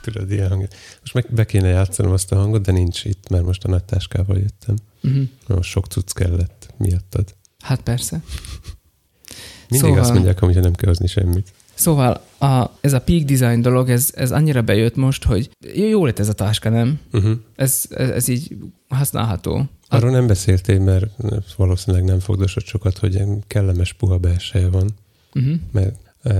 tudod, 0.00 0.30
ilyen 0.30 0.48
hang. 0.48 0.68
Most 1.00 1.14
meg 1.14 1.26
be 1.30 1.44
kéne 1.44 1.68
játszanom 1.68 2.12
azt 2.12 2.32
a 2.32 2.36
hangot, 2.36 2.62
de 2.62 2.72
nincs 2.72 3.04
itt, 3.04 3.28
mert 3.28 3.44
most 3.44 3.64
a 3.64 3.68
nagy 3.68 3.84
táskával 3.84 4.38
jöttem. 4.38 4.76
Uh-huh. 5.02 5.28
Most 5.46 5.70
sok 5.70 5.86
cucc 5.86 6.12
kellett 6.12 6.74
miattad. 6.76 7.34
Hát 7.58 7.80
persze. 7.80 8.22
Mindig 9.68 9.88
Szóval- 9.88 10.04
azt 10.04 10.12
mondják, 10.12 10.38
hogy 10.38 10.60
nem 10.60 10.74
kell 10.74 10.88
hozni 10.88 11.06
semmit. 11.06 11.52
Szóval 11.78 12.20
a, 12.38 12.64
ez 12.80 12.92
a 12.92 13.00
peak 13.00 13.22
design 13.22 13.60
dolog, 13.60 13.90
ez, 13.90 14.10
ez 14.14 14.32
annyira 14.32 14.62
bejött 14.62 14.96
most, 14.96 15.24
hogy 15.24 15.50
jó, 15.74 16.04
lett 16.04 16.18
ez 16.18 16.28
a 16.28 16.32
táska, 16.32 16.68
nem? 16.68 17.00
Uh-huh. 17.12 17.32
Ez, 17.56 17.84
ez, 17.90 18.08
ez 18.08 18.28
így 18.28 18.56
használható. 18.88 19.64
Arról 19.88 20.10
nem 20.10 20.26
beszéltél, 20.26 20.80
mert 20.80 21.06
valószínűleg 21.56 22.06
nem 22.06 22.18
fogdosott 22.20 22.64
sokat, 22.64 22.98
hogy 22.98 23.22
kellemes 23.46 23.92
puha 23.92 24.18
belseje 24.18 24.68
van, 24.68 24.90
Uh-huh. 25.34 25.54
mert 25.72 25.96
uh, 26.24 26.34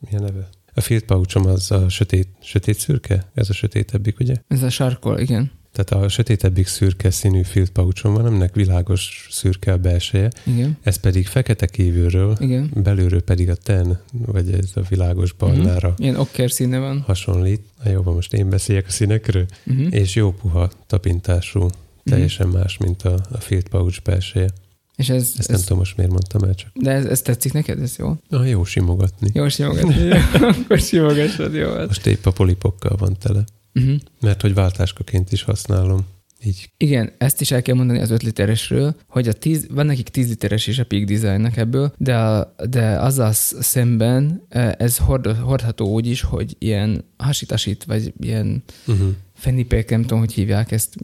milyen 0.00 0.22
neve? 0.22 0.48
A 0.74 0.80
field 0.80 1.02
pouchom 1.02 1.46
az 1.46 1.70
a 1.70 1.88
sötét, 1.88 2.28
sötét 2.42 2.78
szürke? 2.78 3.26
Ez 3.34 3.50
a 3.50 3.52
sötétebbik, 3.52 4.18
ugye? 4.20 4.34
Ez 4.48 4.62
a 4.62 4.70
sarkol, 4.70 5.18
igen. 5.18 5.50
Tehát 5.72 6.04
a 6.04 6.08
sötétebbik 6.08 6.66
szürke 6.66 7.10
színű 7.10 7.42
field 7.42 7.70
pouchom 7.70 8.14
van, 8.14 8.24
aminek 8.24 8.54
világos 8.54 9.28
szürke 9.30 9.72
a 9.72 9.76
belseje, 9.76 10.30
Igen. 10.46 10.78
ez 10.82 10.96
pedig 10.96 11.26
fekete 11.26 11.66
kívülről, 11.66 12.36
Igen. 12.40 12.70
belülről 12.74 13.22
pedig 13.22 13.50
a 13.50 13.54
ten, 13.54 14.00
vagy 14.12 14.52
ez 14.52 14.70
a 14.74 14.80
világos 14.88 15.32
barnára 15.32 15.88
uh-huh. 15.88 16.04
Ilyen 16.04 16.16
okker 16.16 16.50
színe 16.50 16.78
van. 16.78 17.00
hasonlít. 17.06 17.60
Na 17.84 17.90
jó, 17.90 18.02
most 18.02 18.32
én 18.32 18.48
beszéljek 18.48 18.86
a 18.86 18.90
színekről. 18.90 19.46
Uh-huh. 19.66 19.86
És 19.90 20.14
jó 20.14 20.32
puha 20.32 20.70
tapintású, 20.86 21.68
teljesen 22.04 22.48
más, 22.48 22.76
mint 22.76 23.02
a, 23.02 23.14
a 23.30 23.40
field 23.40 23.68
pouch 23.68 24.02
belseje. 24.02 24.48
És 24.96 25.08
ez, 25.08 25.22
Ezt 25.22 25.38
ez 25.38 25.46
nem 25.46 25.60
tudom 25.60 25.78
most 25.78 25.96
miért 25.96 26.12
mondtam 26.12 26.42
el, 26.42 26.54
csak 26.54 26.70
de 26.74 26.90
ez, 26.90 27.04
ez 27.04 27.22
tetszik 27.22 27.52
neked? 27.52 27.82
Ez 27.82 27.96
jó? 27.98 28.16
na, 28.28 28.44
jó 28.44 28.64
simogatni. 28.64 29.30
Jó 29.34 29.48
simogatni. 29.48 29.94
Jó, 30.04 30.16
Akkor 30.48 30.78
simogassad, 30.78 31.54
jó. 31.54 31.74
Most 31.86 32.06
épp 32.06 32.26
a 32.26 32.30
polipokkal 32.30 32.96
van 32.96 33.16
tele, 33.18 33.44
Uh-huh. 33.74 33.96
mert 34.20 34.40
hogy 34.40 34.54
váltáskaként 34.54 35.32
is 35.32 35.42
használom. 35.42 36.06
Így 36.44 36.70
Igen, 36.76 37.12
ezt 37.18 37.40
is 37.40 37.50
el 37.50 37.62
kell 37.62 37.74
mondani 37.74 38.00
az 38.00 38.10
5 38.10 38.22
literesről, 38.22 38.94
hogy 39.08 39.28
a 39.28 39.32
10, 39.32 39.66
van 39.70 39.86
nekik 39.86 40.08
10 40.08 40.28
literes 40.28 40.66
is 40.66 40.78
a 40.78 40.84
Peak 40.84 41.04
Designnek 41.04 41.56
ebből, 41.56 41.92
de, 41.96 42.16
a, 42.16 42.54
de 42.68 42.82
azzal 42.82 43.32
sz- 43.32 43.62
szemben 43.62 44.46
eh, 44.48 44.72
ez 44.78 44.98
hord, 44.98 45.36
hordható 45.36 45.88
úgy 45.88 46.06
is, 46.06 46.20
hogy 46.22 46.56
ilyen 46.58 47.04
hasítasít, 47.16 47.84
vagy 47.84 48.12
ilyen 48.20 48.62
uh-huh. 48.86 49.08
fenipek, 49.34 49.90
nem 49.90 50.00
tudom, 50.00 50.18
hogy 50.18 50.32
hívják 50.32 50.72
ezt 50.72 50.94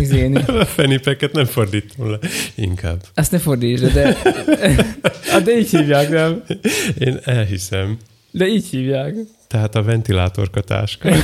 izéni. 0.00 0.36
A 0.46 0.64
fenipeket 0.64 1.32
nem 1.32 1.44
fordítom 1.44 2.10
le, 2.10 2.18
inkább. 2.54 3.04
Azt 3.14 3.32
ne 3.32 3.38
fordítsd, 3.38 3.92
de, 3.92 4.16
Ah, 5.32 5.42
de 5.44 5.58
így 5.58 5.70
hívják, 5.70 6.10
nem? 6.10 6.42
Én 6.98 7.18
elhiszem. 7.24 7.98
De 8.30 8.46
így 8.46 8.66
hívják. 8.66 9.14
Tehát 9.46 9.74
a 9.74 9.82
ventilátorkatáska. 9.82 11.10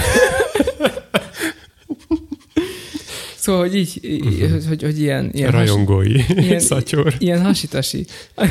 Szóval, 3.46 3.60
hogy 3.60 3.74
így, 3.76 4.00
uh-huh. 4.24 4.50
hogy, 4.50 4.66
hogy, 4.66 4.82
hogy 4.82 5.00
ilyen, 5.00 5.30
ilyen, 5.32 5.52
has, 5.52 5.60
Rajongói 5.60 6.14
ilyen- 6.28 6.60
szatyor. 6.70 7.14
ilyen 7.18 7.42
hasitasi. 7.42 8.06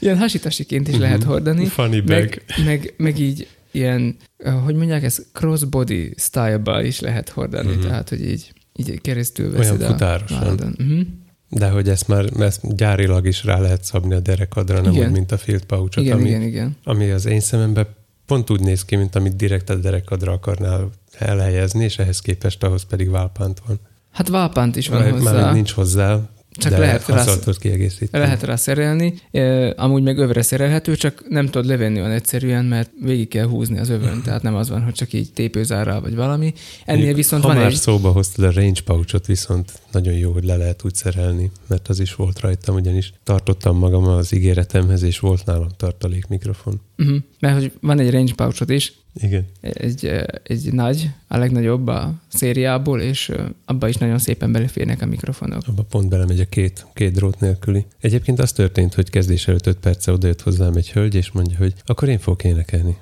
ilyen 0.00 0.18
hasitasiként 0.18 0.88
is 0.88 0.92
Mhm. 0.94 1.02
lehet 1.02 1.22
hordani. 1.22 1.66
Funny 1.66 1.90
bag. 2.04 2.06
Meg, 2.06 2.42
meg, 2.64 2.94
meg 2.96 3.18
így 3.18 3.48
ilyen, 3.70 4.16
hogy 4.64 4.74
mondják, 4.74 5.02
ez 5.02 5.18
crossbody 5.32 6.12
style-ba 6.16 6.82
is 6.82 7.00
lehet 7.00 7.28
hordani, 7.28 7.68
uh-huh. 7.68 7.84
tehát, 7.84 8.08
hogy 8.08 8.26
így, 8.30 8.52
így 8.76 9.00
keresztül 9.00 9.46
Olyan 9.46 9.58
veszed 9.58 9.82
futárosan. 9.82 10.42
a. 10.58 10.64
Uh-huh. 10.82 11.00
De 11.48 11.68
hogy 11.68 11.88
ezt 11.88 12.08
már 12.08 12.24
ezt 12.38 12.76
gyárilag 12.76 13.26
is 13.26 13.44
rá 13.44 13.58
lehet 13.58 13.84
szabni 13.84 14.14
a 14.14 14.20
derekadra, 14.20 14.80
nem 14.80 14.92
Igen. 14.92 15.06
úgy, 15.06 15.12
mint 15.12 15.32
a 15.32 15.36
field 15.38 15.64
pouchot, 15.64 16.04
Igen, 16.04 16.16
ami, 16.18 16.28
igen, 16.28 16.42
igen. 16.42 16.76
ami 16.84 17.10
az 17.10 17.26
én 17.26 17.40
szememben 17.40 17.86
pont 18.26 18.50
úgy 18.50 18.60
néz 18.60 18.84
ki, 18.84 18.96
mint 18.96 19.14
amit 19.14 19.36
direkt 19.36 19.70
a 19.70 19.74
derekadra 19.74 20.32
akarnál 20.32 20.90
elhelyezni, 21.18 21.84
és 21.84 21.98
ehhez 21.98 22.20
képest 22.20 22.62
ahhoz 22.62 22.84
pedig 22.84 23.10
válpánt 23.10 23.62
van. 23.66 23.80
Hát 24.12 24.28
válpánt 24.28 24.76
is 24.76 24.88
van 24.88 25.00
Már, 25.00 25.10
hozzá. 25.10 25.32
már 25.32 25.52
nincs 25.52 25.70
hozzá, 25.72 26.20
Csak 26.58 26.72
de 26.72 26.78
lehet 26.78 27.06
rá- 27.06 27.58
kiegészíteni. 27.58 28.24
Lehet 28.24 28.42
rá 28.42 28.56
szerelni, 28.56 29.14
e, 29.30 29.72
amúgy 29.76 30.02
meg 30.02 30.18
övre 30.18 30.42
szerelhető, 30.42 30.96
csak 30.96 31.24
nem 31.28 31.46
tudod 31.46 31.66
levenni 31.66 31.98
olyan 31.98 32.10
egyszerűen, 32.10 32.64
mert 32.64 32.90
végig 33.02 33.28
kell 33.28 33.46
húzni 33.46 33.78
az 33.78 33.88
övön, 33.88 34.22
tehát 34.22 34.42
nem 34.42 34.54
az 34.54 34.68
van, 34.68 34.82
hogy 34.82 34.92
csak 34.92 35.12
így 35.12 35.32
tépőzárral 35.32 36.00
vagy 36.00 36.14
valami. 36.14 36.52
Ennél 36.84 37.14
viszont 37.14 37.42
ha 37.42 37.48
van 37.48 37.56
már 37.56 37.66
egy... 37.66 37.74
szóba 37.74 38.10
hoztad 38.10 38.44
a 38.44 38.52
range 38.52 38.80
pouchot, 38.84 39.26
viszont 39.26 39.72
nagyon 39.92 40.14
jó, 40.14 40.32
hogy 40.32 40.44
le 40.44 40.56
lehet 40.56 40.84
úgy 40.84 40.94
szerelni, 40.94 41.50
mert 41.66 41.88
az 41.88 42.00
is 42.00 42.14
volt 42.14 42.40
rajtam, 42.40 42.74
ugyanis 42.74 43.12
tartottam 43.24 43.78
magam 43.78 44.04
az 44.04 44.34
ígéretemhez, 44.34 45.02
és 45.02 45.18
volt 45.18 45.44
nálam 45.44 45.68
tartalék 45.76 46.26
mikrofon. 46.26 46.80
Uh-huh. 46.98 47.16
Mert 47.40 47.58
hogy 47.58 47.72
van 47.80 47.98
egy 47.98 48.10
range 48.10 48.34
pouchot 48.34 48.70
is, 48.70 48.92
Igen. 49.22 49.46
egy, 49.60 50.10
egy 50.42 50.72
nagy, 50.72 51.10
a 51.28 51.36
legnagyobb 51.36 51.86
a 51.86 52.14
szériából, 52.28 53.00
és 53.00 53.32
abba 53.64 53.88
is 53.88 53.96
nagyon 53.96 54.18
szépen 54.18 54.52
beleférnek 54.52 55.02
a 55.02 55.06
mikrofonok. 55.06 55.62
Abba 55.66 55.82
pont 55.82 56.08
belemegy 56.08 56.40
a 56.40 56.44
két, 56.44 56.86
két 56.94 57.12
drót 57.12 57.40
nélküli. 57.40 57.86
Egyébként 58.00 58.38
az 58.38 58.52
történt, 58.52 58.94
hogy 58.94 59.10
kezdés 59.10 59.48
előtt 59.48 59.66
5 59.66 59.78
perce 59.78 60.12
odajött 60.12 60.42
hozzám 60.42 60.74
egy 60.74 60.90
hölgy, 60.90 61.14
és 61.14 61.30
mondja, 61.30 61.56
hogy 61.56 61.74
akkor 61.84 62.08
én 62.08 62.18
fogok 62.18 62.44
énekelni. 62.44 62.96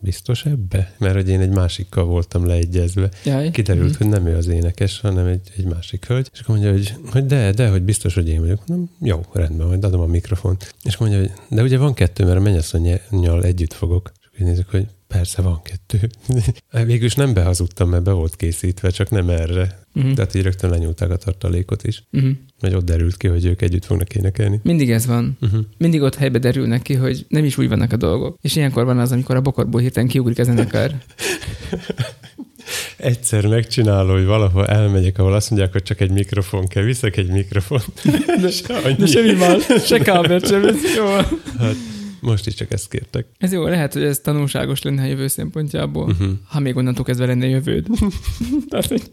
Biztos 0.00 0.44
ebbe? 0.44 0.94
Mert 0.98 1.14
hogy 1.14 1.28
én 1.28 1.40
egy 1.40 1.50
másikkal 1.50 2.04
voltam 2.04 2.46
leegyezve. 2.46 3.08
Jaj. 3.24 3.50
Kiderült, 3.50 3.96
hogy 3.96 4.08
nem 4.08 4.26
ő 4.26 4.36
az 4.36 4.46
énekes, 4.46 5.00
hanem 5.00 5.26
egy, 5.26 5.50
egy 5.56 5.64
másik 5.64 6.06
hölgy. 6.06 6.30
És 6.32 6.40
akkor 6.40 6.54
mondja, 6.54 6.72
hogy, 6.72 6.94
hogy 7.10 7.26
de, 7.26 7.52
de, 7.52 7.68
hogy 7.68 7.82
biztos, 7.82 8.14
hogy 8.14 8.28
én 8.28 8.40
vagyok. 8.40 8.66
Mondom, 8.66 8.90
jó, 9.02 9.20
rendben, 9.32 9.66
majd 9.66 9.84
adom 9.84 10.00
a 10.00 10.06
mikrofont. 10.06 10.74
És 10.82 10.96
mondja, 10.96 11.18
hogy 11.18 11.32
de 11.48 11.62
ugye 11.62 11.78
van 11.78 11.94
kettő, 11.94 12.24
mert 12.24 12.38
a 12.38 12.40
mennyasszonyjal 12.40 13.44
együtt 13.44 13.72
fogok. 13.72 14.12
És 14.20 14.26
akkor 14.26 14.46
nézzük, 14.46 14.70
hogy 14.70 14.86
Persze 15.10 15.42
van 15.42 15.60
kettő. 15.62 16.10
Végülis 16.86 17.14
nem 17.14 17.34
behazudtam, 17.34 17.88
mert 17.88 18.02
be 18.02 18.12
volt 18.12 18.36
készítve, 18.36 18.90
csak 18.90 19.10
nem 19.10 19.28
erre. 19.28 19.78
Mhm. 19.92 20.12
Tehát 20.12 20.34
így 20.34 20.42
rögtön 20.42 20.70
lenyúlták 20.70 21.10
a 21.10 21.16
tartalékot 21.16 21.84
is. 21.84 22.02
Uh-huh. 22.12 22.30
Vagy 22.60 22.74
ott 22.74 22.84
derült 22.84 23.16
ki, 23.16 23.26
hogy 23.26 23.44
ők 23.44 23.62
együtt 23.62 23.84
fognak 23.84 24.14
énekelni. 24.14 24.60
Mindig 24.62 24.90
ez 24.90 25.06
van. 25.06 25.38
Uh-huh. 25.40 25.60
Mindig 25.78 26.02
ott 26.02 26.14
helybe 26.14 26.38
derülnek 26.38 26.82
ki, 26.82 26.94
hogy 26.94 27.26
nem 27.28 27.44
is 27.44 27.58
úgy 27.58 27.68
vannak 27.68 27.92
a 27.92 27.96
dolgok. 27.96 28.38
És 28.40 28.56
ilyenkor 28.56 28.84
van 28.84 28.98
az, 28.98 29.12
amikor 29.12 29.36
a 29.36 29.40
bokorból 29.40 29.80
hirtelen 29.80 30.08
kiugrik 30.08 30.38
a 30.38 30.42
zenekar. 30.42 30.90
Egyszer 32.96 33.46
megcsinálom, 33.46 34.16
hogy 34.16 34.24
valahol 34.24 34.66
elmegyek, 34.66 35.18
ahol 35.18 35.34
azt 35.34 35.50
mondják, 35.50 35.72
hogy 35.72 35.82
csak 35.82 36.00
egy 36.00 36.10
mikrofon 36.10 36.66
kell, 36.66 36.82
viszek 36.82 37.16
egy 37.16 37.30
mikrofon. 37.30 37.80
De, 38.42 38.94
De 38.98 39.06
semmi 39.06 39.32
más, 39.32 39.84
se 39.84 39.98
kábelt, 39.98 40.46
semmi. 40.46 40.72
Jó. 40.96 41.06
Hát, 41.58 41.76
most 42.20 42.46
is 42.46 42.54
csak 42.54 42.72
ezt 42.72 42.88
kértek. 42.88 43.26
Ez 43.38 43.52
jó, 43.52 43.66
lehet, 43.66 43.92
hogy 43.92 44.02
ez 44.02 44.18
tanulságos 44.18 44.82
lenne 44.82 45.02
a 45.02 45.06
jövő 45.06 45.26
szempontjából, 45.26 46.04
Uh-huh. 46.10 46.30
ha 46.46 46.60
még 46.60 46.76
onnantól 46.76 47.04
kezdve 47.04 47.26
lenne 47.26 47.46
jövőd. 47.46 47.86
Tehát, 48.68 48.86
hogy 48.86 49.10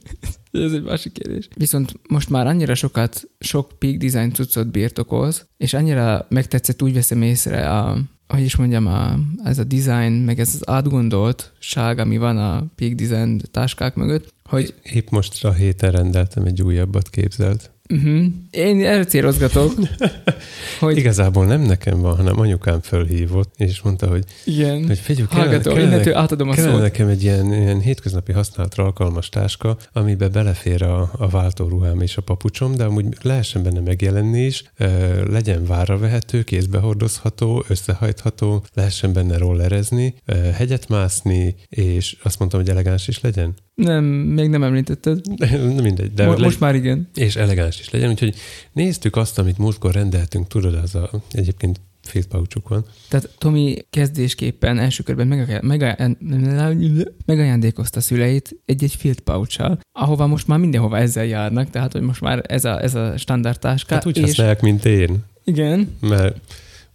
ez 0.52 0.72
egy 0.72 0.84
másik 0.84 1.12
kérdés. 1.12 1.48
Viszont 1.56 1.94
most 2.10 2.30
már 2.30 2.48
annyira 2.48 2.76
sokat, 2.76 3.24
sok 3.40 3.72
peak 3.80 3.96
design 3.96 4.34
cuccot 4.34 4.72
birtokolsz, 4.72 5.46
és 5.58 5.74
annyira 5.74 6.26
megtetszett, 6.30 6.82
úgy 6.82 6.94
veszem 6.94 7.22
észre 7.22 7.70
a, 7.70 7.98
hogy 8.28 8.42
is 8.42 8.56
mondjam, 8.56 8.88
a, 8.88 9.20
ez 9.44 9.60
a 9.60 9.64
design, 9.64 10.12
meg 10.12 10.40
ez 10.40 10.50
az 10.54 10.70
átgondoltság, 10.70 12.00
ami 12.00 12.18
van 12.18 12.38
a 12.38 12.66
peak 12.76 12.94
design 12.94 13.42
táskák 13.52 13.96
mögött, 13.96 14.34
hogy 14.44 14.74
Épp 14.84 15.10
most 15.10 15.46
a 15.46 15.54
héten 15.54 15.92
rendeltem 15.92 16.46
egy 16.46 16.62
újabbat 16.62 17.10
képzelt. 17.10 17.72
Uh-huh, 17.90 18.26
én 18.52 18.86
erre 18.86 19.06
célozgatok, 19.06 19.74
hogy 20.80 20.98
Igazából 20.98 21.46
nem 21.46 21.62
nekem 21.62 22.02
van, 22.02 22.16
hanem 22.16 22.40
anyukám 22.40 22.82
fölhívott, 22.82 23.54
és 23.58 23.82
mondta, 23.82 24.08
hogy, 24.08 24.24
igen, 24.46 24.88
hogy 24.88 25.00
figyelj, 25.00 25.28
hallgató, 25.30 25.78
innentől 25.78 26.16
átadom 26.16 26.50
a 26.50 26.54
kellene 26.54 26.74
szót. 26.74 26.82
nekem 26.82 27.08
egy 27.08 27.24
ilyen, 27.24 27.54
ilyen 27.54 27.80
hétköznapi 27.80 28.32
használatra 28.32 28.84
alkalmas 28.84 29.30
táska, 29.30 29.78
amiben 29.94 30.32
belefér 30.32 30.84
a, 30.84 31.12
a 31.18 31.28
váltóruhám 31.28 32.02
és 32.02 32.18
a 32.18 32.22
papucsom, 32.22 32.76
de 32.76 32.84
amúgy 32.84 33.06
lehessen 33.22 33.64
benne 33.64 33.80
megjelenni 33.80 34.46
is, 34.46 34.64
ö, 34.78 34.88
legyen 35.32 35.66
várra 35.66 35.98
vehető, 35.98 36.44
kézbe 36.44 36.80
hordozható, 36.80 37.64
összehajtható, 37.68 38.66
lehessen 38.74 39.14
benne 39.14 39.38
rollerezni, 39.38 40.16
ö, 40.26 40.34
hegyet 40.34 40.90
mászni, 40.90 41.56
és 41.70 42.16
azt 42.24 42.40
mondtam, 42.40 42.60
hogy 42.60 42.70
elegáns 42.70 43.08
is 43.08 43.22
legyen. 43.22 43.56
Nem, 43.82 44.04
még 44.06 44.50
nem 44.50 44.64
említetted. 44.64 45.22
Na 45.76 45.82
mindegy, 45.82 46.14
de 46.14 46.26
hogy 46.26 46.40
most 46.40 46.60
már 46.60 46.76
igen. 46.76 47.08
és 47.14 47.36
elegáns 47.36 47.80
is 47.80 47.90
legyen. 47.90 48.10
Úgyhogy 48.10 48.36
néztük 48.74 49.16
azt, 49.16 49.40
amit 49.40 49.58
múltkor 49.58 49.94
rendeltünk, 49.94 50.48
tudod, 50.48 50.74
az 50.74 50.96
a, 50.96 51.10
egyébként 51.32 51.80
field 52.02 52.28
pouchuk 52.28 52.70
van. 52.70 52.86
Tehát 53.10 53.30
Tomi 53.38 53.78
kezdésképpen 53.90 54.80
első 54.80 55.04
körben 55.04 55.28
meg, 55.28 55.62
meg, 55.62 56.18
megajándékozta 57.26 58.02
szüleit 58.02 58.56
egy-egy 58.66 58.96
field 58.96 59.20
pouch 59.20 59.78
ahova 59.92 60.28
most 60.28 60.48
már 60.48 60.60
mindenhova 60.60 60.98
ezzel 60.98 61.26
járnak, 61.26 61.70
tehát 61.70 61.92
hogy 61.92 62.02
most 62.02 62.22
már 62.22 62.44
ez 62.48 62.66
a, 62.66 62.82
ez 62.82 62.96
a 62.96 63.18
standard 63.18 63.60
táska. 63.60 63.94
Hát 63.94 64.06
úgy 64.06 64.18
és, 64.18 64.24
használják, 64.24 64.62
mint 64.62 64.86
én, 64.86 65.24
igen, 65.44 65.96
mert 66.00 66.40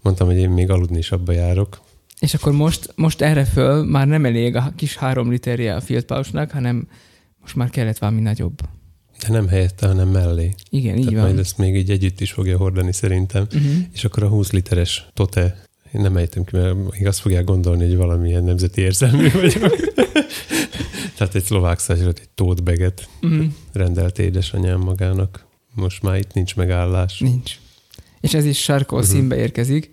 mondtam, 0.02 0.26
hogy 0.26 0.36
én 0.36 0.50
még 0.50 0.70
aludni 0.70 0.98
is 0.98 1.10
abba 1.10 1.32
járok. 1.32 1.80
És 2.22 2.34
akkor 2.34 2.52
most, 2.52 2.92
most 2.96 3.20
erre 3.20 3.44
föl 3.44 3.84
már 3.84 4.06
nem 4.06 4.24
elég 4.24 4.56
a 4.56 4.72
kis 4.76 4.96
három 4.96 5.30
literje 5.30 5.74
a 5.74 5.80
field 5.80 6.04
pouchnak, 6.04 6.50
hanem 6.50 6.88
most 7.40 7.54
már 7.54 7.70
kellett 7.70 7.98
valami 7.98 8.20
nagyobb. 8.20 8.60
De 9.20 9.28
nem 9.28 9.48
helyette, 9.48 9.86
hanem 9.86 10.08
mellé. 10.08 10.54
Igen, 10.70 10.96
így 10.96 11.04
Tehát 11.04 11.18
van. 11.18 11.24
majd 11.26 11.38
ezt 11.38 11.58
még 11.58 11.74
így 11.76 11.90
együtt 11.90 12.20
is 12.20 12.32
fogja 12.32 12.56
hordani 12.56 12.92
szerintem. 12.92 13.46
Uh-huh. 13.54 13.72
És 13.92 14.04
akkor 14.04 14.22
a 14.22 14.28
20 14.28 14.52
literes 14.52 15.06
tote, 15.14 15.62
én 15.94 16.00
nem 16.00 16.16
ejtem 16.16 16.44
ki, 16.44 16.56
mert 16.56 16.74
még 16.92 17.06
azt 17.06 17.18
fogják 17.20 17.44
gondolni, 17.44 17.84
hogy 17.86 17.96
valamilyen 17.96 18.44
nemzeti 18.44 18.80
érzelmű 18.80 19.30
vagyok. 19.30 19.76
Tehát 21.16 21.34
egy 21.34 21.44
szlovák 21.44 21.78
százsrat, 21.78 22.18
egy 22.18 22.28
tote 22.34 22.62
baget 22.62 23.08
Uh-huh. 23.22 23.44
rendelt 23.72 24.18
édesanyám 24.18 24.80
magának. 24.80 25.46
Most 25.74 26.02
már 26.02 26.16
itt 26.18 26.32
nincs 26.32 26.56
megállás. 26.56 27.18
Nincs. 27.18 27.58
És 28.20 28.34
ez 28.34 28.44
is 28.44 28.66
Mhm. 28.68 28.80
uh-huh. 28.82 29.02
színbe 29.02 29.36
érkezik, 29.36 29.90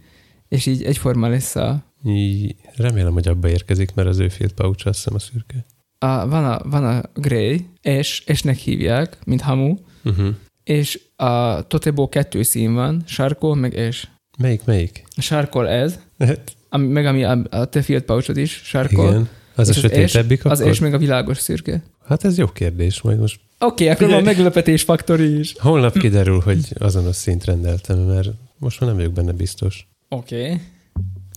és 0.48 0.66
így 0.66 0.84
egyforma 0.84 1.28
lesz 1.28 1.56
a, 1.56 1.84
Így, 2.06 2.56
remélem, 2.76 3.14
hogy 3.14 3.28
abba 3.28 3.50
érkezik, 3.50 3.94
mert 3.94 4.08
az 4.08 4.20
ő 4.20 4.28
field 4.30 4.54
pouch 4.54 4.88
azt 4.88 4.98
hiszem 4.98 5.16
a 5.16 5.20
szürke. 5.20 5.66
a, 6.00 6.28
van, 6.28 6.46
a, 6.46 6.70
van 6.70 6.86
a 6.86 7.02
Grey, 7.14 7.66
és, 7.82 8.24
esnek 8.26 8.58
hívják, 8.58 9.18
mint 9.26 9.42
hamu, 9.42 9.76
Uh-huh. 10.04 10.36
és 10.64 11.00
a 11.16 11.62
Totebo 11.68 12.10
kettő 12.10 12.44
szín 12.44 12.74
van, 12.74 13.04
sarkol 13.06 13.56
meg 13.56 13.74
és. 13.74 14.08
Melyik, 14.38 14.64
melyik? 14.66 15.04
A 15.16 15.22
sarkol 15.22 15.68
ez, 15.68 16.00
Hát, 16.20 16.56
ami, 16.70 16.88
meg 16.88 17.06
ami 17.06 17.24
a, 17.24 17.44
a 17.50 17.66
te 17.66 17.82
field 17.82 18.04
pouchod 18.04 18.38
is 18.38 18.62
sarkol. 18.64 19.10
igen. 19.10 19.30
Az 19.56 19.68
a 19.68 19.72
és 19.72 19.78
sötétebbik 19.80 20.38
és, 20.38 20.46
az 20.46 20.60
akkor? 20.60 20.72
és 20.72 20.80
meg 20.80 20.94
a 20.94 20.98
világos 20.98 21.38
szürke. 21.38 21.84
Hát 22.06 22.24
ez 22.26 22.38
jó 22.38 22.48
kérdés, 22.48 23.02
majd 23.02 23.20
most 23.20 23.40
Oké, 23.60 23.84
okay, 23.84 23.96
akkor 23.96 24.14
van 24.16 24.24
meglepetés 24.24 24.82
faktori 24.84 25.40
is. 25.40 25.56
holnap 25.58 25.98
kiderül, 25.98 26.40
hogy 26.40 26.60
azonos 26.78 27.16
szint 27.16 27.46
rendeltem, 27.46 28.00
mert 28.00 28.30
most 28.58 28.80
már 28.80 28.90
nem 28.90 28.98
vagyok 29.00 29.14
benne 29.14 29.32
biztos. 29.32 29.88
Oké. 30.10 30.44
Okay. 30.44 30.60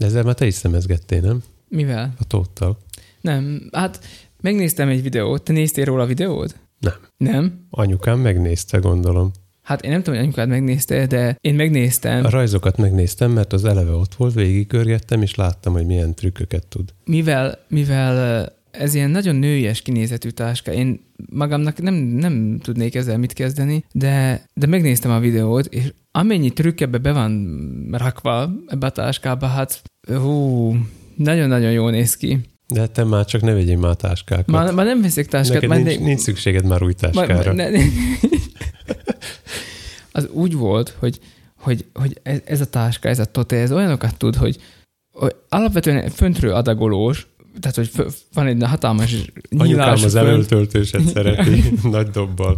De 0.02 0.08
ezzel 0.08 0.22
már 0.22 0.34
te 0.34 0.46
is 0.46 0.54
szemezgettél, 0.54 1.20
nem? 1.20 1.42
Mivel? 1.68 2.14
A 2.18 2.24
tóttal. 2.24 2.78
Nem, 3.20 3.68
hát 3.72 4.04
megnéztem 4.40 4.88
egy 4.88 5.02
videót. 5.02 5.42
Te 5.42 5.52
néztél 5.52 5.84
róla 5.84 6.02
a 6.02 6.06
videót? 6.06 6.56
Nem. 6.78 6.94
Nem? 7.16 7.66
Anyukám 7.70 8.18
megnézte, 8.18 8.78
gondolom. 8.78 9.30
Hát 9.62 9.82
én 9.82 9.90
nem 9.90 10.02
tudom, 10.02 10.14
hogy 10.14 10.24
anyukád 10.24 10.48
megnézte, 10.48 11.06
de 11.06 11.36
én 11.40 11.54
megnéztem. 11.54 12.24
A 12.24 12.30
rajzokat 12.30 12.76
megnéztem, 12.76 13.30
mert 13.30 13.52
az 13.52 13.64
eleve 13.64 13.92
ott 13.92 14.14
volt, 14.14 14.34
végigkörgettem, 14.34 15.22
és 15.22 15.34
láttam, 15.34 15.72
hogy 15.72 15.86
milyen 15.86 16.14
trükköket 16.14 16.66
tud. 16.66 16.94
mivel, 17.04 17.58
mivel 17.68 18.48
ez 18.70 18.94
ilyen 18.94 19.10
nagyon 19.10 19.36
nőies 19.36 19.82
kinézetű 19.82 20.28
táska, 20.28 20.72
én 20.72 21.00
magamnak 21.30 21.82
nem, 21.82 21.94
nem 21.94 22.58
tudnék 22.62 22.94
ezzel 22.94 23.18
mit 23.18 23.32
kezdeni, 23.32 23.84
de, 23.92 24.44
de 24.54 24.66
megnéztem 24.66 25.10
a 25.10 25.18
videót, 25.18 25.66
és 25.66 25.92
amennyi 26.10 26.50
trükk 26.50 26.80
ebbe 26.80 26.98
be 26.98 27.12
van 27.12 27.48
rakva 27.92 28.50
ebbe 28.66 28.86
a 28.86 28.90
táskába, 28.90 29.46
hát 29.46 29.82
hú, 30.08 30.76
nagyon-nagyon 31.16 31.70
jól 31.70 31.90
néz 31.90 32.16
ki. 32.16 32.38
De 32.68 32.86
te 32.86 33.04
már 33.04 33.24
csak 33.24 33.40
ne 33.40 33.52
vegyél 33.52 33.78
már 33.78 33.94
táskákat. 33.94 34.46
Már, 34.46 34.72
már 34.74 34.86
nem 34.86 35.02
veszek 35.02 35.26
táskát, 35.26 35.54
Neked 35.54 35.68
már 35.68 35.82
nincs, 35.82 35.98
ne- 35.98 36.04
nincs 36.04 36.20
szükséged 36.20 36.66
már 36.66 36.82
új 36.82 36.92
táskára. 36.92 37.52
már- 37.54 37.70
ne- 37.70 37.78
az 40.12 40.28
úgy 40.32 40.54
volt, 40.54 40.96
hogy, 40.98 41.18
hogy, 41.60 41.84
hogy 41.92 42.20
ez, 42.22 42.40
ez 42.44 42.60
a 42.60 42.66
táska, 42.66 43.08
ez 43.08 43.18
a 43.18 43.24
tote, 43.24 43.56
ez 43.56 43.72
olyanokat 43.72 44.16
tud, 44.16 44.36
hogy, 44.36 44.58
hogy 45.12 45.34
alapvetően 45.48 46.10
föntről 46.10 46.52
adagolós, 46.54 47.26
tehát, 47.60 47.76
hogy 47.76 47.90
van 48.32 48.46
egy 48.46 48.62
hatalmas 48.62 49.12
Anyukám 49.12 49.66
nyílás 49.66 50.04
az 50.04 50.12
fönt, 50.12 50.26
elöltöltőset 50.26 51.06
szereti, 51.14 51.62
nagy 51.82 52.06
dobbal, 52.10 52.56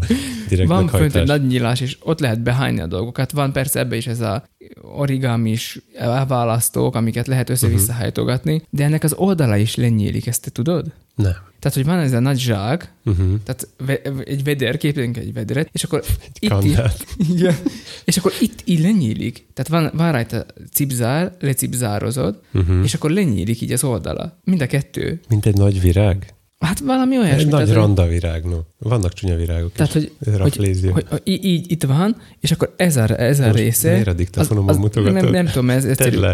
direkt 0.48 0.68
van 0.68 0.88
fönt 0.88 1.14
egy 1.14 1.26
nagy 1.26 1.46
nyílás, 1.46 1.80
és 1.80 1.96
ott 2.00 2.20
lehet 2.20 2.42
behányni 2.42 2.80
a 2.80 2.86
dolgokat. 2.86 3.32
Van 3.32 3.52
persze 3.52 3.78
ebbe 3.78 3.96
is 3.96 4.06
ez 4.06 4.20
a 4.20 4.44
origamis 4.82 5.78
elválasztók, 5.94 6.94
amiket 6.94 7.26
lehet 7.26 7.50
össze-vissza 7.50 7.92
Mhm. 7.92 8.00
hajtogatni, 8.00 8.62
de 8.70 8.84
ennek 8.84 9.02
az 9.04 9.12
oldala 9.16 9.56
is 9.56 9.74
lenyílik, 9.74 10.26
ezt 10.26 10.42
te 10.42 10.50
tudod? 10.50 10.92
Nem. 11.14 11.32
Tehát, 11.58 11.76
hogy 11.78 11.84
van 11.86 11.98
ez 11.98 12.12
a 12.12 12.18
nagy 12.18 12.38
zsák, 12.38 12.92
Uh-huh. 13.04 13.26
tehát 13.44 13.68
ve- 13.86 14.28
egy 14.28 14.44
veder, 14.44 14.76
képzeljünk 14.76 15.16
egy 15.16 15.32
vederet, 15.32 15.68
és 15.72 15.84
akkor 15.84 16.02
itt 16.38 16.64
így, 16.64 16.78
igen, 17.34 17.54
és 18.04 18.16
akkor 18.16 18.32
itt 18.40 18.62
így 18.64 18.80
lenyílik. 18.80 19.46
Tehát 19.54 19.70
van, 19.70 19.90
van 19.96 20.12
rajta 20.12 20.46
cipzár, 20.72 21.32
lecipzározod, 21.40 22.40
Uh-huh. 22.54 22.80
és 22.82 22.94
akkor 22.94 23.10
lenyílik 23.10 23.60
így 23.60 23.72
az 23.72 23.84
oldala. 23.84 24.38
Mind 24.44 24.60
a 24.60 24.66
kettő. 24.66 25.20
Mint 25.28 25.46
egy 25.46 25.56
nagy 25.56 25.80
virág? 25.80 26.33
Hát 26.58 26.78
valami 26.80 27.14
Egy 27.16 27.20
olyasmi. 27.22 27.42
nagy 27.42 27.50
tehát, 27.50 27.66
hogy- 27.66 27.76
randa 27.76 28.06
virág, 28.06 28.44
no. 28.44 28.56
Vannak 28.78 29.12
csúnya 29.12 29.36
virágok 29.36 29.72
Tehát, 29.72 29.92
hogy, 29.92 30.12
hogy, 30.24 30.56
hogy, 30.92 31.04
hogy 31.08 31.20
így 31.24 31.70
itt 31.70 31.82
van, 31.82 32.16
és 32.40 32.50
akkor 32.52 32.74
ez 32.76 32.96
a, 32.96 33.20
ez 33.20 33.40
a 33.40 33.44
Most 33.46 33.56
része... 33.58 33.90
miért 33.90 34.06
a 34.06 34.12
diktafonomon 34.12 34.76
mutogatod? 34.76 35.22
nem, 35.22 35.30
nem 35.30 35.46
tudom, 35.46 35.70
ez, 35.70 35.84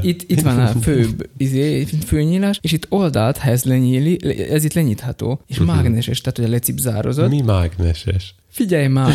itt, 0.03 0.23
itt 0.31 0.41
van 0.41 0.59
a 0.61 0.67
főbb 0.83 1.29
izé, 1.37 1.85
főnyílás, 2.07 2.59
és 2.63 2.73
itt 2.73 2.87
oldalt, 2.89 3.37
ha 3.39 3.51
ez 3.51 3.65
lenyíli, 3.65 4.19
ez 4.51 4.65
itt 4.65 4.73
lenyitható, 4.73 5.41
és 5.47 5.59
Mhm. 5.59 5.67
mágneses, 5.67 6.21
tehát 6.21 6.37
hogy 6.39 6.47
a 6.47 6.51
lecipzározod. 6.51 7.29
Mi 7.29 7.41
mágneses? 7.41 8.35
Figyelj 8.51 8.87
már, 8.87 9.15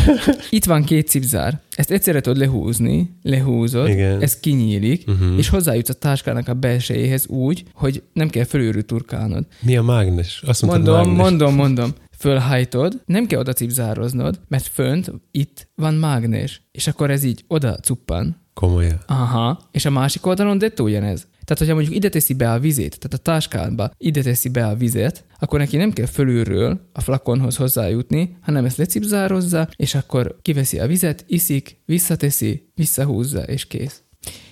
itt 0.50 0.64
van 0.64 0.84
két 0.84 1.08
cipzár. 1.08 1.60
Ezt 1.70 1.90
egyszerre 1.90 2.20
tudod 2.20 2.38
lehúzni, 2.38 3.10
lehúzod, 3.22 3.88
Igen. 3.88 4.22
ez 4.22 4.40
kinyílik, 4.40 5.04
Uh-huh. 5.08 5.38
és 5.38 5.48
hozzájutsz 5.48 5.88
a 5.88 5.92
táskának 5.92 6.48
a 6.48 6.54
belsejéhez 6.54 7.26
úgy, 7.26 7.64
hogy 7.74 8.02
nem 8.12 8.28
kell 8.28 8.44
fölülről 8.44 8.84
turkálnod. 8.84 9.46
Mi 9.62 9.76
a 9.76 9.82
mágnes? 9.82 10.42
Azt 10.46 10.62
mondtad 10.62 10.84
Mondom, 10.94 11.06
mágnes. 11.14 11.28
mondom, 11.30 11.54
mondom. 11.54 11.90
Fölhajtod, 12.18 13.02
nem 13.06 13.26
kell 13.26 13.38
oda 13.40 13.52
cipzároznod, 13.52 14.40
mert 14.48 14.66
fönt, 14.66 15.12
itt 15.30 15.68
van 15.74 15.94
mágnes, 15.94 16.62
és 16.72 16.86
akkor 16.86 17.10
ez 17.10 17.24
így 17.24 17.44
oda 17.48 17.74
cuppan. 17.76 18.44
Komolyan. 18.60 19.00
Aha, 19.06 19.58
és 19.70 19.84
a 19.84 19.90
másik 19.90 20.26
oldalon 20.26 20.58
dettó 20.58 20.84
ugyanez. 20.84 21.26
Tehát, 21.44 21.58
hogyha 21.58 21.74
mondjuk 21.74 21.94
ide 21.94 22.08
teszi 22.08 22.34
be 22.34 22.52
a 22.52 22.58
vizét, 22.58 22.98
tehát 22.98 23.18
a 23.18 23.30
táskába 23.30 23.90
ide 23.98 24.22
teszi 24.22 24.48
be 24.48 24.66
a 24.66 24.74
vizet, 24.74 25.24
akkor 25.38 25.58
neki 25.58 25.76
nem 25.76 25.92
kell 25.92 26.06
fölülről 26.06 26.80
a 26.92 27.00
flakonhoz 27.00 27.56
hozzájutni, 27.56 28.36
hanem 28.42 28.64
ezt 28.64 28.76
lecipzározza, 28.76 29.68
és 29.76 29.94
akkor 29.94 30.36
kiveszi 30.42 30.78
a 30.78 30.86
vizet, 30.86 31.24
iszik, 31.26 31.80
visszateszi, 31.84 32.70
visszahúzza, 32.74 33.42
és 33.42 33.66
kész. 33.66 34.02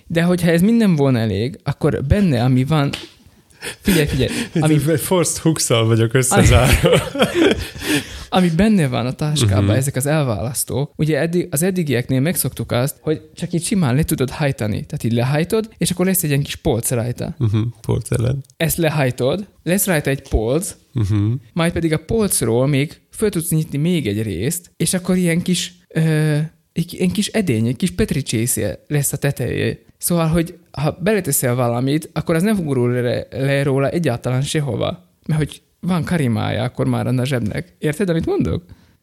De 0.07 0.23
hogyha 0.23 0.51
ez 0.51 0.61
minden 0.61 0.97
volna 0.97 1.19
elég, 1.19 1.59
akkor 1.63 2.05
benne, 2.05 2.45
ami 2.45 2.65
van, 2.65 2.91
Figyelj, 3.81 4.07
figyelj. 4.07 4.31
Ami... 4.55 4.75
Ami, 4.75 4.97
Forced 4.97 5.37
hooks 5.43 5.69
vagyok 5.69 6.15
összezárva. 6.15 6.89
ami 8.35 8.51
benne 8.57 8.89
van 8.89 9.07
a 9.07 9.13
táskában, 9.13 9.55
Mhm. 9.55 9.63
uh-huh. 9.65 9.77
ezek 9.79 9.97
az 9.97 10.07
elválasztók, 10.07 10.93
ugye 10.97 11.19
eddig, 11.19 11.49
az 11.51 11.63
eddigieknél 11.63 12.21
megszoktuk 12.21 12.73
azt, 12.73 12.97
hogy 13.01 13.23
csak 13.35 13.53
így 13.53 13.65
simán 13.65 13.95
le 13.95 14.03
tudod 14.03 14.31
hajtani. 14.31 14.85
Tehát 14.87 15.05
így 15.05 15.13
lehajtod, 15.13 15.69
és 15.79 15.91
akkor 15.91 16.07
lesz 16.07 16.23
egy 16.23 16.31
ilyen 16.31 16.43
kis 16.43 16.57
polc 16.57 16.91
rajta. 16.91 17.35
uh-huh, 17.39 17.61
porcelán. 17.81 18.45
Ezt 18.57 18.77
lehajtod, 18.77 19.49
lesz 19.63 19.87
rajta 19.87 20.11
egy 20.11 20.29
polc, 20.29 20.75
Uh-huh. 20.97 21.33
majd 21.53 21.73
pedig 21.73 21.93
a 21.93 21.99
polcról 22.05 22.67
még 22.67 23.01
föl 23.11 23.31
tudsz 23.31 23.51
nyitni 23.51 23.79
még 23.79 24.07
egy 24.07 24.23
részt, 24.23 24.71
és 24.77 24.95
akkor 24.95 25.17
ilyen 25.17 25.43
kis, 25.43 25.75
ö, 25.89 26.37
egy, 26.73 26.97
egy 26.99 27.13
kis 27.13 27.27
edény, 27.27 27.67
egy 27.67 27.77
kis 27.77 27.91
petricsészje 27.91 28.79
lesz 28.87 29.13
a 29.13 29.17
teteje. 29.17 29.79
Szóval, 29.99 30.27
hogy 30.27 30.59
ha 30.71 30.99
beleteszel 31.03 31.55
valamit, 31.55 32.11
akkor 32.13 32.35
az 32.35 32.43
nem 32.43 32.65
gurul 32.65 32.93
le, 32.93 33.27
le 33.31 33.63
róla 33.63 33.89
egyáltalán 33.89 34.43
sehova. 34.43 35.05
Mert 35.27 35.41
hogy 35.41 35.63
van 35.87 36.05
karimája 36.05 36.63
akkor 36.63 36.87
már 36.87 37.07
a 37.07 37.25
zsebnek. 37.25 37.75
Érted, 37.79 38.09
amit 38.09 38.27
mondok? 38.27 38.63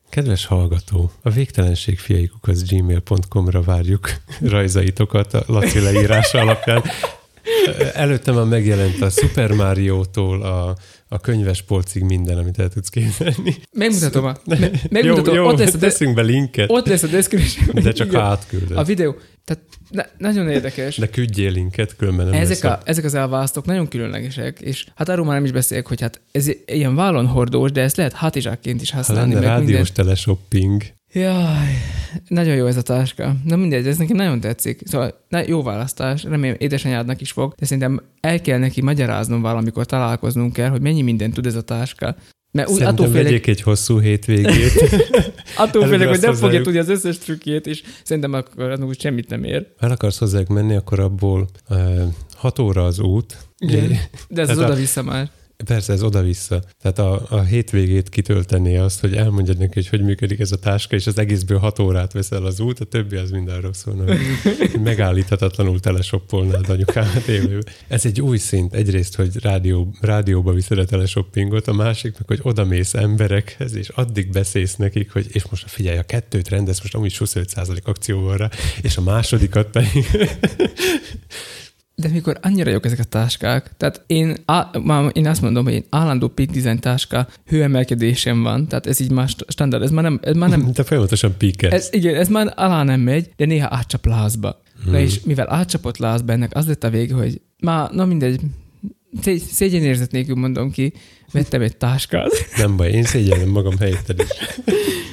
Kedves 0.10 0.46
hallgató, 0.46 1.12
a 1.22 1.30
végtelenség 1.30 2.00
fiaikukhoz 2.00 2.64
gmail.com-ra 2.64 3.62
várjuk 3.62 4.10
rajzaitokat 4.54 5.34
a 5.34 5.44
Laci 5.48 5.80
leírása 5.80 6.40
alapján. 6.40 6.84
Előtte 7.94 8.32
már 8.32 8.46
megjelent 8.46 9.02
a 9.02 9.10
Super 9.10 9.52
Mario-tól 9.52 10.42
a, 10.42 10.76
a 11.08 11.20
könyves 11.20 11.62
polcig 11.62 12.04
minden, 12.04 12.38
amit 12.38 12.60
el 12.60 12.70
tudsz 12.70 12.90
képzelni. 12.90 13.56
Megmutatom, 13.72 14.26
a, 14.26 14.38
me, 14.46 14.58
megmutatom 14.90 15.36
jó, 15.36 15.44
jó, 15.44 15.48
ott, 15.48 15.58
lesz 15.58 15.74
a 15.74 15.78
de, 15.78 15.88
teszünk 15.88 16.16
be 16.16 16.22
linket, 16.22 16.72
ott 16.72 16.88
lesz 16.88 17.04
a 17.04 17.08
description. 17.08 17.84
de 17.84 17.92
csak 17.92 18.08
Igen. 18.08 18.22
átküldöd. 18.22 18.78
A 18.78 18.84
videó. 18.84 19.16
Tehát 19.46 19.64
na, 19.92 20.06
nagyon 20.18 20.50
érdekes. 20.50 20.98
De 20.98 21.10
küldjél 21.10 21.52
linket, 21.52 21.96
különben 21.96 22.26
nem 22.28 22.42
Ezek, 22.42 22.64
a, 22.64 22.80
ezek 22.86 23.04
az 23.06 23.14
elválasztók 23.14 23.66
nagyon 23.66 23.88
különlegesek, 23.88 24.60
és 24.62 24.86
hát 24.96 25.10
arról 25.10 25.26
már 25.26 25.36
nem 25.36 25.46
is 25.46 25.52
beszélek, 25.52 25.88
hogy 25.88 26.02
hát 26.02 26.22
ez 26.32 26.50
ilyen 26.66 26.96
vállon 26.96 27.28
hordós, 27.28 27.72
de 27.72 27.82
ezt 27.82 27.98
lehet 27.98 28.14
hátizsákként 28.14 28.82
is 28.82 28.92
Ha 28.92 28.98
használni. 28.98 29.34
lenne 29.34 29.46
meg 29.46 29.50
minden. 29.50 29.68
rádiós 29.68 29.92
teleshopping, 29.92 30.84
Jaj, 31.14 31.78
nagyon 32.28 32.56
jó 32.56 32.66
ez 32.66 32.78
a 32.78 32.82
táska. 32.82 33.36
Na 33.46 33.56
mindegy, 33.56 33.88
ez 33.88 33.98
nekem 33.98 34.16
nagyon 34.16 34.40
tetszik. 34.40 34.82
Szóval 34.86 35.24
na, 35.30 35.44
jó 35.48 35.64
választás, 35.64 36.24
remélem 36.24 36.56
édesanyádnak 36.60 37.22
is 37.22 37.32
fog, 37.32 37.54
de 37.58 37.66
szerintem 37.66 38.02
el 38.20 38.42
kell 38.42 38.58
neki 38.60 38.82
magyaráznom 38.82 39.42
valamikor 39.42 39.86
találkoznunk 39.86 40.54
kell, 40.54 40.70
hogy 40.70 40.82
mennyi 40.82 41.02
mindent 41.02 41.34
tud 41.34 41.46
ez 41.46 41.56
a 41.56 41.62
táska. 41.62 42.16
Mert 42.52 42.70
úgy, 42.70 42.82
attól 42.82 43.08
félek, 43.08 43.48
egy 43.48 43.62
hosszú 43.62 44.00
hétvégét. 44.00 45.00
attól 45.58 45.88
félek, 45.88 46.08
hogy 46.08 46.22
nem 46.22 46.34
fogja 46.34 46.62
tudni 46.62 46.80
az 46.80 46.90
összes 46.90 47.18
trükkjét, 47.18 47.68
és 47.68 47.84
szerintem 48.04 48.34
akkor 48.34 48.70
az 48.70 48.80
úgy 48.80 49.00
semmit 49.00 49.30
nem 49.30 49.44
ér. 49.44 49.68
El 49.80 49.92
akarsz 49.92 50.18
hozzájuk 50.18 50.48
menni, 50.48 50.76
akkor 50.76 51.00
abból 51.00 51.48
6 52.36 52.60
óra 52.60 52.86
az 52.86 53.00
út. 53.00 53.38
Igen. 53.58 53.98
De 54.30 54.42
ez 54.42 54.50
az 54.50 54.58
oda-vissza 54.58 55.04
már. 55.04 55.30
Persze, 55.66 55.94
ez 55.94 56.04
oda-vissza. 56.04 56.64
Tehát 56.82 57.00
a, 57.00 57.26
a 57.30 57.42
hétvégét 57.42 58.10
kitöltené 58.10 58.78
azt, 58.78 59.00
hogy 59.00 59.16
elmondjad 59.16 59.58
neki, 59.58 59.74
hogy 59.74 59.88
hogy 59.88 60.02
működik 60.02 60.40
ez 60.40 60.52
a 60.52 60.58
táska, 60.58 60.96
és 60.96 61.08
az 61.08 61.20
egészből 61.20 61.58
hat 61.58 61.80
órát 61.80 62.14
veszel 62.14 62.46
az 62.46 62.60
út, 62.60 62.80
a 62.80 62.86
többi 62.86 63.16
az 63.16 63.30
mind 63.30 63.50
arról 63.50 63.74
szólna, 63.74 64.04
hogy 64.06 64.20
megállíthatatlanul 64.84 65.80
telesoppolnád 65.80 66.70
anyukámat 66.70 67.28
élő. 67.28 67.64
Ez 67.88 68.06
egy 68.06 68.22
új 68.22 68.38
szint. 68.38 68.74
Egyrészt, 68.74 69.16
hogy 69.16 69.40
rádió, 69.42 69.94
rádióba 70.02 70.54
viszed 70.54 70.78
a 70.78 70.86
teleshoppingot, 70.86 71.68
a 71.68 71.74
másik 71.74 72.14
meg, 72.14 72.28
hogy 72.28 72.40
odamész 72.42 72.94
emberekhez, 72.94 73.76
és 73.76 73.90
addig 73.90 74.32
beszélsz 74.32 74.76
nekik, 74.76 75.12
hogy 75.12 75.28
és 75.32 75.46
most 75.50 75.70
figyelj, 75.70 75.98
a 75.98 76.04
kettőt 76.04 76.50
rendez, 76.50 76.80
most 76.80 76.96
amúgy 76.96 77.18
25% 77.20 77.84
akció 77.84 78.22
van 78.22 78.38
rá, 78.38 78.50
és 78.82 78.98
a 78.98 79.02
másodikat 79.02 79.68
pedig 79.68 80.06
De 81.96 82.08
mikor 82.10 82.38
annyira 82.42 82.72
jók 82.72 82.86
ezek 82.86 83.00
a 83.00 83.04
táskák, 83.04 83.72
tehát 83.78 84.04
én, 84.08 84.36
á, 84.46 84.70
már 84.84 85.10
én 85.14 85.28
azt 85.28 85.42
mondom, 85.42 85.64
hogy 85.64 85.74
én 85.74 85.86
állandó 85.90 86.28
peak 86.28 86.50
design 86.50 86.80
táska 86.80 87.28
hőemelkedésem 87.46 88.44
van, 88.44 88.68
tehát 88.68 88.88
ez 88.88 89.00
így 89.00 89.12
már 89.12 89.28
st- 89.30 89.46
standard, 89.52 89.84
ez 89.84 89.92
már 89.92 90.04
nem, 90.04 90.20
ez 90.24 90.36
már 90.36 90.50
nem 90.50 90.72
te 90.74 90.84
folyamatosan 90.84 91.38
píkelsz. 91.38 91.74
ez, 91.74 91.90
igen, 91.92 92.16
ez 92.16 92.28
már 92.28 92.54
alá 92.56 92.84
nem 92.84 93.00
megy, 93.02 93.30
de 93.36 93.46
néha 93.46 93.68
átcsap 93.72 94.06
lázba. 94.06 94.62
Hmm. 94.84 94.92
Na 94.92 95.00
és 95.00 95.24
mivel 95.24 95.54
átcsapott 95.54 95.98
lázba, 95.98 96.32
ennek 96.32 96.56
az 96.56 96.68
lett 96.68 96.84
a 96.84 96.90
vége, 96.90 97.14
hogy 97.14 97.42
már, 97.60 97.92
na 97.92 98.06
mindegy, 98.06 98.42
szé- 99.22 99.44
szégyenérzet 99.44 100.12
nélkül 100.12 100.36
mondom 100.36 100.72
ki, 100.72 100.94
vettem 101.32 101.62
egy 101.62 101.78
táskát, 101.78 102.32
Nem 102.58 102.76
baj, 102.78 102.92
én 102.92 103.04
szégyellem 103.04 103.50
magam 103.50 103.78
helyetted 103.78 104.20
is. 104.20 104.28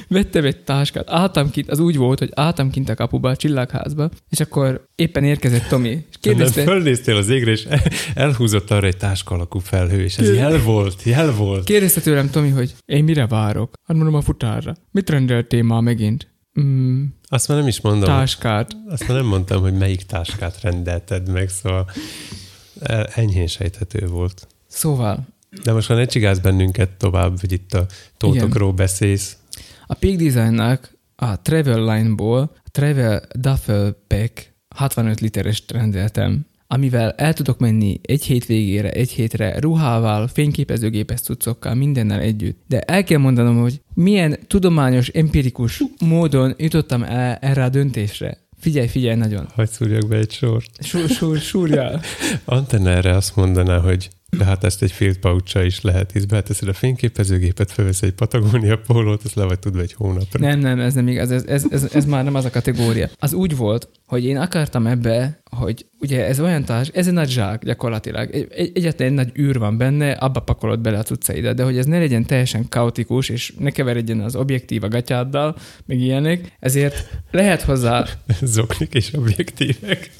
vettem 0.07 0.45
egy 0.45 0.57
táskát, 0.63 1.09
álltam 1.09 1.49
kint, 1.51 1.69
az 1.69 1.79
úgy 1.79 1.97
volt, 1.97 2.19
hogy 2.19 2.29
álltam 2.33 2.69
kint 2.69 2.89
a 2.89 2.95
kapuba, 2.95 3.29
a 3.29 3.35
csillagházba, 3.35 4.09
és 4.29 4.39
akkor 4.39 4.85
éppen 4.95 5.23
érkezett 5.23 5.67
Tomi, 5.67 5.89
és 5.89 5.95
Nem 5.95 6.05
kérdezte, 6.21 6.63
fölnéztél 6.63 7.15
az 7.15 7.29
égre, 7.29 7.51
és 7.51 7.63
el- 7.63 7.81
elhúzott 8.13 8.71
arra 8.71 8.87
egy 8.87 8.97
táska 8.97 9.35
alakú 9.35 9.59
felhő, 9.59 10.03
és 10.03 10.17
ez 10.17 10.33
jel 10.33 10.61
volt, 10.61 11.03
jel 11.03 11.31
volt. 11.31 11.63
Kérdezte 11.63 12.01
tőlem 12.01 12.29
Tomi, 12.29 12.49
hogy 12.49 12.73
én 12.85 13.03
mire 13.03 13.27
várok? 13.27 13.73
Hát 13.87 13.97
mondom 13.97 14.15
a 14.15 14.21
futárra. 14.21 14.75
Mit 14.91 15.09
rendeltél 15.09 15.63
már 15.63 15.81
megint? 15.81 16.27
Mm, 16.61 17.03
Azt 17.27 17.47
már 17.47 17.57
nem 17.57 17.67
is 17.67 17.81
mondom. 17.81 18.09
táskát. 18.09 18.71
Azt 18.87 19.07
már 19.07 19.17
nem 19.17 19.25
mondtam, 19.27 19.61
hogy 19.61 19.73
melyik 19.77 20.01
táskát 20.01 20.61
rendelted 20.61 21.29
meg, 21.31 21.49
szóval 21.49 21.89
enyhén 23.15 23.47
sejthető 23.47 24.07
volt. 24.07 24.47
Szóval, 24.67 25.27
De 25.63 25.73
most 25.73 25.89
már 25.89 25.97
ne 25.97 26.05
csigálsz 26.05 26.39
bennünket 26.39 26.89
tovább, 26.89 27.39
hogy 27.39 27.51
itt 27.51 27.73
a 27.73 27.85
tótokról 28.17 28.73
beszélsz. 28.73 29.37
a 29.87 29.93
Peak 29.93 30.15
Designnak 30.15 30.97
a 31.15 31.41
Travel 31.41 31.83
Line-ból 31.83 32.51
a 32.55 32.69
Travel 32.71 33.21
Duffel 33.35 33.97
Pack 34.07 34.53
65 34.75 35.19
literest 35.19 35.71
rendeltem, 35.71 36.45
amivel 36.67 37.11
el 37.11 37.33
tudok 37.33 37.59
menni 37.59 37.99
egy 38.03 38.23
hétvégére, 38.23 38.91
egy 38.91 39.09
hétre 39.09 39.59
ruhával, 39.59 40.27
fényképezőgépes 40.27 41.21
cuccokkal, 41.21 41.73
mindennel 41.73 42.19
együtt. 42.19 42.61
De 42.67 42.79
el 42.79 43.03
kell 43.03 43.17
mondanom, 43.17 43.59
hogy 43.59 43.81
milyen 43.93 44.39
tudományos, 44.47 45.07
empirikus 45.07 45.83
módon 46.05 46.53
jutottam 46.57 47.03
el 47.03 47.35
erre 47.35 47.63
a 47.63 47.69
döntésre. 47.69 48.37
Figyelj, 48.59 48.87
figyelj 48.87 49.15
nagyon. 49.15 49.47
Hagy 49.55 49.69
szúrjak 49.69 50.07
be 50.07 50.15
egy 50.17 50.31
sort. 50.31 50.83
Súr, 50.83 51.09
súr, 51.09 51.37
súrjál. 51.37 52.01
Antenna 52.45 52.89
erre 52.89 53.15
azt 53.15 53.35
mondaná, 53.35 53.77
hogy 53.77 54.09
de 54.37 54.45
hát 54.45 54.63
ezt 54.63 54.81
egy 54.81 54.91
field 54.91 55.17
pouch 55.17 55.65
is 55.65 55.81
lehet, 55.81 56.11
hisz 56.11 56.25
beteszed 56.25 56.67
a 56.67 56.73
fényképezőgépet, 56.73 57.71
felvesz 57.71 58.01
egy 58.01 58.13
Patagónia 58.13 58.77
pólót, 58.77 59.21
ezt 59.25 59.35
le 59.35 59.43
vagy 59.43 59.59
tudva 59.59 59.81
egy 59.81 59.93
hónapra. 59.93 60.39
Nem, 60.39 60.59
nem, 60.59 60.79
ez 60.79 60.93
nem 60.93 61.07
igaz, 61.07 61.31
ez, 61.31 61.43
ez, 61.45 61.65
ez, 61.69 61.89
ez 61.93 62.05
már 62.05 62.23
nem 62.23 62.35
az 62.35 62.45
a 62.45 62.49
kategória. 62.49 63.09
Az 63.19 63.33
úgy 63.33 63.55
volt, 63.55 63.89
hogy 64.05 64.25
én 64.25 64.37
akartam 64.37 64.87
ebbe, 64.87 65.41
hogy 65.49 65.85
ugye 65.99 66.25
ez 66.25 66.39
olyan 66.39 66.65
társ, 66.65 66.87
ez 66.87 67.07
egy 67.07 67.13
nagy 67.13 67.29
zsák 67.29 67.63
gyakorlatilag. 67.63 68.35
Egy, 68.35 68.47
egy, 68.51 68.71
egyetlen 68.73 69.07
egy 69.07 69.13
nagy 69.13 69.31
űr 69.39 69.59
van 69.59 69.77
benne, 69.77 70.11
abba 70.11 70.39
pakolod 70.39 70.79
bele 70.79 70.97
a 70.97 71.03
cuccaidat, 71.03 71.55
de 71.55 71.63
hogy 71.63 71.77
ez 71.77 71.85
ne 71.85 71.99
legyen 71.99 72.25
teljesen 72.25 72.69
kaotikus, 72.69 73.29
és 73.29 73.53
ne 73.59 73.69
keveredjen 73.69 74.19
az 74.19 74.35
objektív 74.35 74.83
a 74.83 74.87
gatyáddal, 74.87 75.55
meg 75.85 75.99
ilyenek, 75.99 76.55
ezért 76.59 77.19
lehet 77.31 77.61
hozzá, 77.61 78.05
Zoknik 78.41 78.93
és 78.93 79.13
objektívek. 79.13 80.11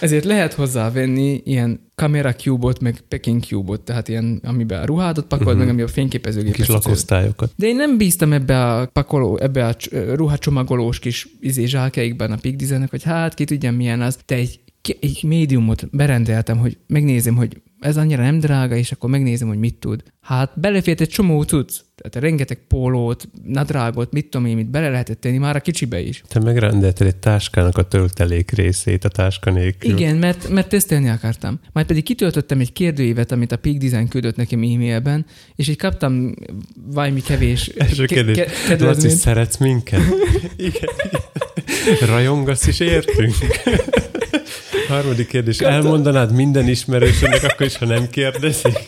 ezért 0.00 0.24
lehet 0.24 0.52
hozzá 0.52 0.90
venni 0.90 1.40
ilyen 1.44 1.86
kamera 1.98 2.34
cube-ot, 2.34 2.80
meg 2.80 3.00
packing 3.08 3.42
cube-ot, 3.42 3.80
tehát 3.80 4.08
ilyen, 4.08 4.40
amiben 4.44 4.82
a 4.82 4.84
ruhádat 4.84 5.26
pakolod, 5.26 5.52
uh-huh. 5.52 5.64
meg 5.64 5.74
ami 5.74 5.82
a 5.82 5.88
fényképezőgépet. 5.88 6.56
Kis 6.56 6.68
lakosztályokat. 6.68 7.52
De 7.56 7.66
én 7.66 7.76
nem 7.76 7.96
bíztam 7.96 8.32
ebbe 8.32 8.64
a 8.64 8.86
pakoló, 8.86 9.38
ebbe 9.38 9.66
a 9.66 9.76
ruhacsomagolós 10.14 10.98
kis 10.98 11.28
izé 11.40 11.64
zsákjaikban 11.64 12.30
a 12.30 12.36
Peak 12.36 12.54
Design-nek, 12.54 12.90
hogy 12.90 13.02
hát 13.02 13.34
ki 13.34 13.44
tudja 13.44 13.72
milyen 13.72 14.00
az, 14.00 14.18
de 14.26 14.34
egy, 14.34 14.60
egy 15.00 15.24
médiumot 15.26 15.88
berendeltem, 15.90 16.58
hogy 16.58 16.76
megnézem, 16.86 17.34
hogy 17.36 17.60
ez 17.80 17.96
annyira 17.96 18.22
nem 18.22 18.38
drága, 18.38 18.76
és 18.76 18.92
akkor 18.92 19.10
megnézem, 19.10 19.48
hogy 19.48 19.58
mit 19.58 19.74
tud. 19.74 20.02
Hát 20.20 20.60
belefért 20.60 21.00
egy 21.00 21.08
csomó 21.08 21.42
cucc, 21.42 21.80
tehát 21.98 22.28
rengeteg 22.28 22.58
pólót, 22.68 23.28
nadrágot, 23.44 24.12
mit 24.12 24.26
tudom 24.26 24.46
én, 24.46 24.56
mit 24.56 24.70
bele 24.70 24.88
lehetett 24.88 25.20
tenni 25.20 25.38
már 25.38 25.56
a 25.56 25.60
kicsibe 25.60 26.00
is. 26.00 26.22
Te 26.28 26.40
megrendeltél 26.40 27.06
egy 27.06 27.16
táskának 27.16 27.78
a 27.78 27.82
töltelék 27.88 28.50
részét 28.50 29.04
a 29.04 29.08
táska 29.08 29.50
nélkül. 29.50 29.90
Igen, 29.90 30.16
mert, 30.16 30.48
mert 30.48 30.68
tesztelni 30.68 31.08
akartam. 31.08 31.60
Majd 31.72 31.86
pedig 31.86 32.02
kitöltöttem 32.04 32.60
egy 32.60 32.72
kérdőívet, 32.72 33.32
amit 33.32 33.52
a 33.52 33.56
Peak 33.56 33.76
Design 33.76 34.08
küldött 34.08 34.36
nekem 34.36 34.58
e-mailben, 34.62 35.26
és 35.56 35.68
így 35.68 35.76
kaptam 35.76 36.34
valami 36.86 37.20
kevés 37.22 37.66
Első 37.76 38.04
ke- 38.04 38.14
kérdés. 38.14 38.36
ke- 38.36 38.46
Laci, 38.46 38.68
kedvezményt. 38.68 39.16
szeretsz 39.16 39.56
minket? 39.56 40.00
igen, 40.56 40.90
igen. 41.10 41.20
Rajongasz 42.08 42.66
is 42.66 42.80
értünk? 42.80 43.34
Harmadik 44.88 45.26
kérdés. 45.26 45.58
Elmondanád 45.60 46.32
minden 46.32 46.68
ismerősödnek, 46.68 47.42
akkor 47.42 47.66
is, 47.66 47.76
ha 47.76 47.86
nem 47.86 48.08
kérdezik? 48.10 48.78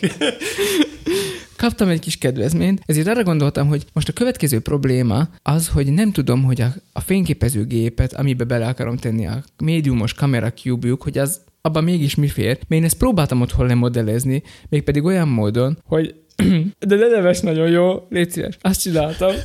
Kaptam 1.61 1.89
egy 1.89 2.01
kis 2.01 2.19
kedvezményt, 2.19 2.83
ezért 2.87 3.07
arra 3.07 3.23
gondoltam, 3.23 3.69
hogy 3.69 3.85
most 3.93 4.09
a 4.09 4.13
következő 4.13 4.61
probléma 4.61 5.29
az, 5.43 5.69
hogy 5.69 5.93
nem 5.93 6.13
tudom, 6.13 6.43
hogy 6.43 6.61
a, 6.61 6.73
a 6.93 7.01
fényképezőgépet, 7.01 8.13
amibe 8.13 8.45
bele 8.45 8.67
akarom 8.67 8.97
tenni 8.97 9.27
a 9.27 9.43
médiumos 9.65 10.15
kamera 10.15 10.53
cube 10.53 10.95
hogy 10.99 11.19
az 11.19 11.41
abban 11.61 11.85
mégis 11.85 12.15
mi 12.15 12.29
fér. 12.29 12.47
Mert 12.47 12.81
én 12.81 12.85
ezt 12.85 12.97
próbáltam 12.97 13.41
otthon 13.41 13.67
lemodellezni, 13.67 14.43
mégpedig 14.69 15.05
olyan 15.05 15.29
módon, 15.29 15.79
hogy 15.85 16.15
de 16.89 16.97
ne 16.97 17.07
neves 17.07 17.41
nagyon 17.41 17.69
jó, 17.69 18.07
légy 18.11 18.31
szíves. 18.31 18.57
Azt 18.61 18.81
csináltam. 18.81 19.33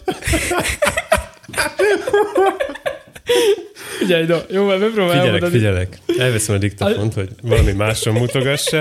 Figyelj, 4.00 4.26
no, 4.26 4.38
jó, 4.50 4.66
mert 4.66 4.80
megpróbálom 4.80 5.12
Figyelek, 5.12 5.42
elmondani. 5.42 5.52
figyelek. 5.52 5.98
Elveszem 6.18 6.56
a 6.56 6.58
diktafont, 6.58 7.14
hogy 7.14 7.30
valami 7.42 7.72
másra 7.72 8.12
mutogass 8.12 8.74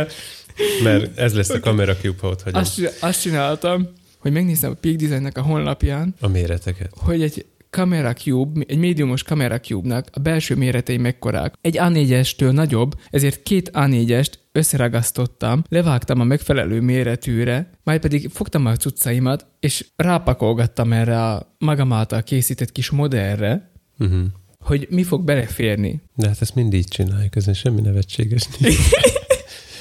Mert 0.82 1.18
ez 1.18 1.34
lesz 1.34 1.50
a 1.50 1.60
kamera 1.60 1.96
cube, 1.96 2.26
ott 2.26 2.42
hagyom 2.42 2.60
Azt, 2.60 2.96
azt 3.00 3.20
csináltam, 3.20 3.88
hogy 4.18 4.32
megnéztem 4.32 4.70
a 4.70 4.74
Peak 4.74 4.96
Designnek 4.96 5.38
a 5.38 5.42
honlapján, 5.42 6.14
a 6.20 6.28
méreteket. 6.28 6.90
hogy 6.96 7.22
egy 7.22 7.46
Camera 7.70 8.12
Cube, 8.12 8.64
egy 8.68 8.78
médiumos 8.78 9.22
Camera 9.22 9.60
Cube-nak 9.60 10.08
a 10.12 10.20
belső 10.20 10.54
méretei 10.56 10.96
mekkorák. 10.96 11.54
Egy 11.60 11.76
A4-estől 11.80 12.50
nagyobb, 12.52 12.94
ezért 13.10 13.42
két 13.42 13.70
A4-est 13.72 14.32
összeragasztottam, 14.52 15.64
levágtam 15.68 16.20
a 16.20 16.24
megfelelő 16.24 16.80
méretűre, 16.80 17.70
majd 17.84 18.00
pedig 18.00 18.28
fogtam 18.32 18.66
a 18.66 18.76
cuccaimat, 18.76 19.46
és 19.60 19.86
rápakolgattam 19.96 20.92
erre 20.92 21.22
a 21.22 21.54
magam 21.58 21.92
által 21.92 22.22
készített 22.22 22.72
kis 22.72 22.90
modellre, 22.90 23.72
Uh-huh. 23.98 24.24
hogy 24.60 24.86
mi 24.90 25.02
fog 25.02 25.24
beleférni. 25.24 26.02
De 26.16 26.26
hát 26.28 26.40
ezt 26.40 26.54
mindig 26.54 26.88
csináljuk, 26.88 27.36
ezen 27.36 27.54
semmi 27.54 27.80
nevetséges 27.80 28.46
nincs. 28.58 28.76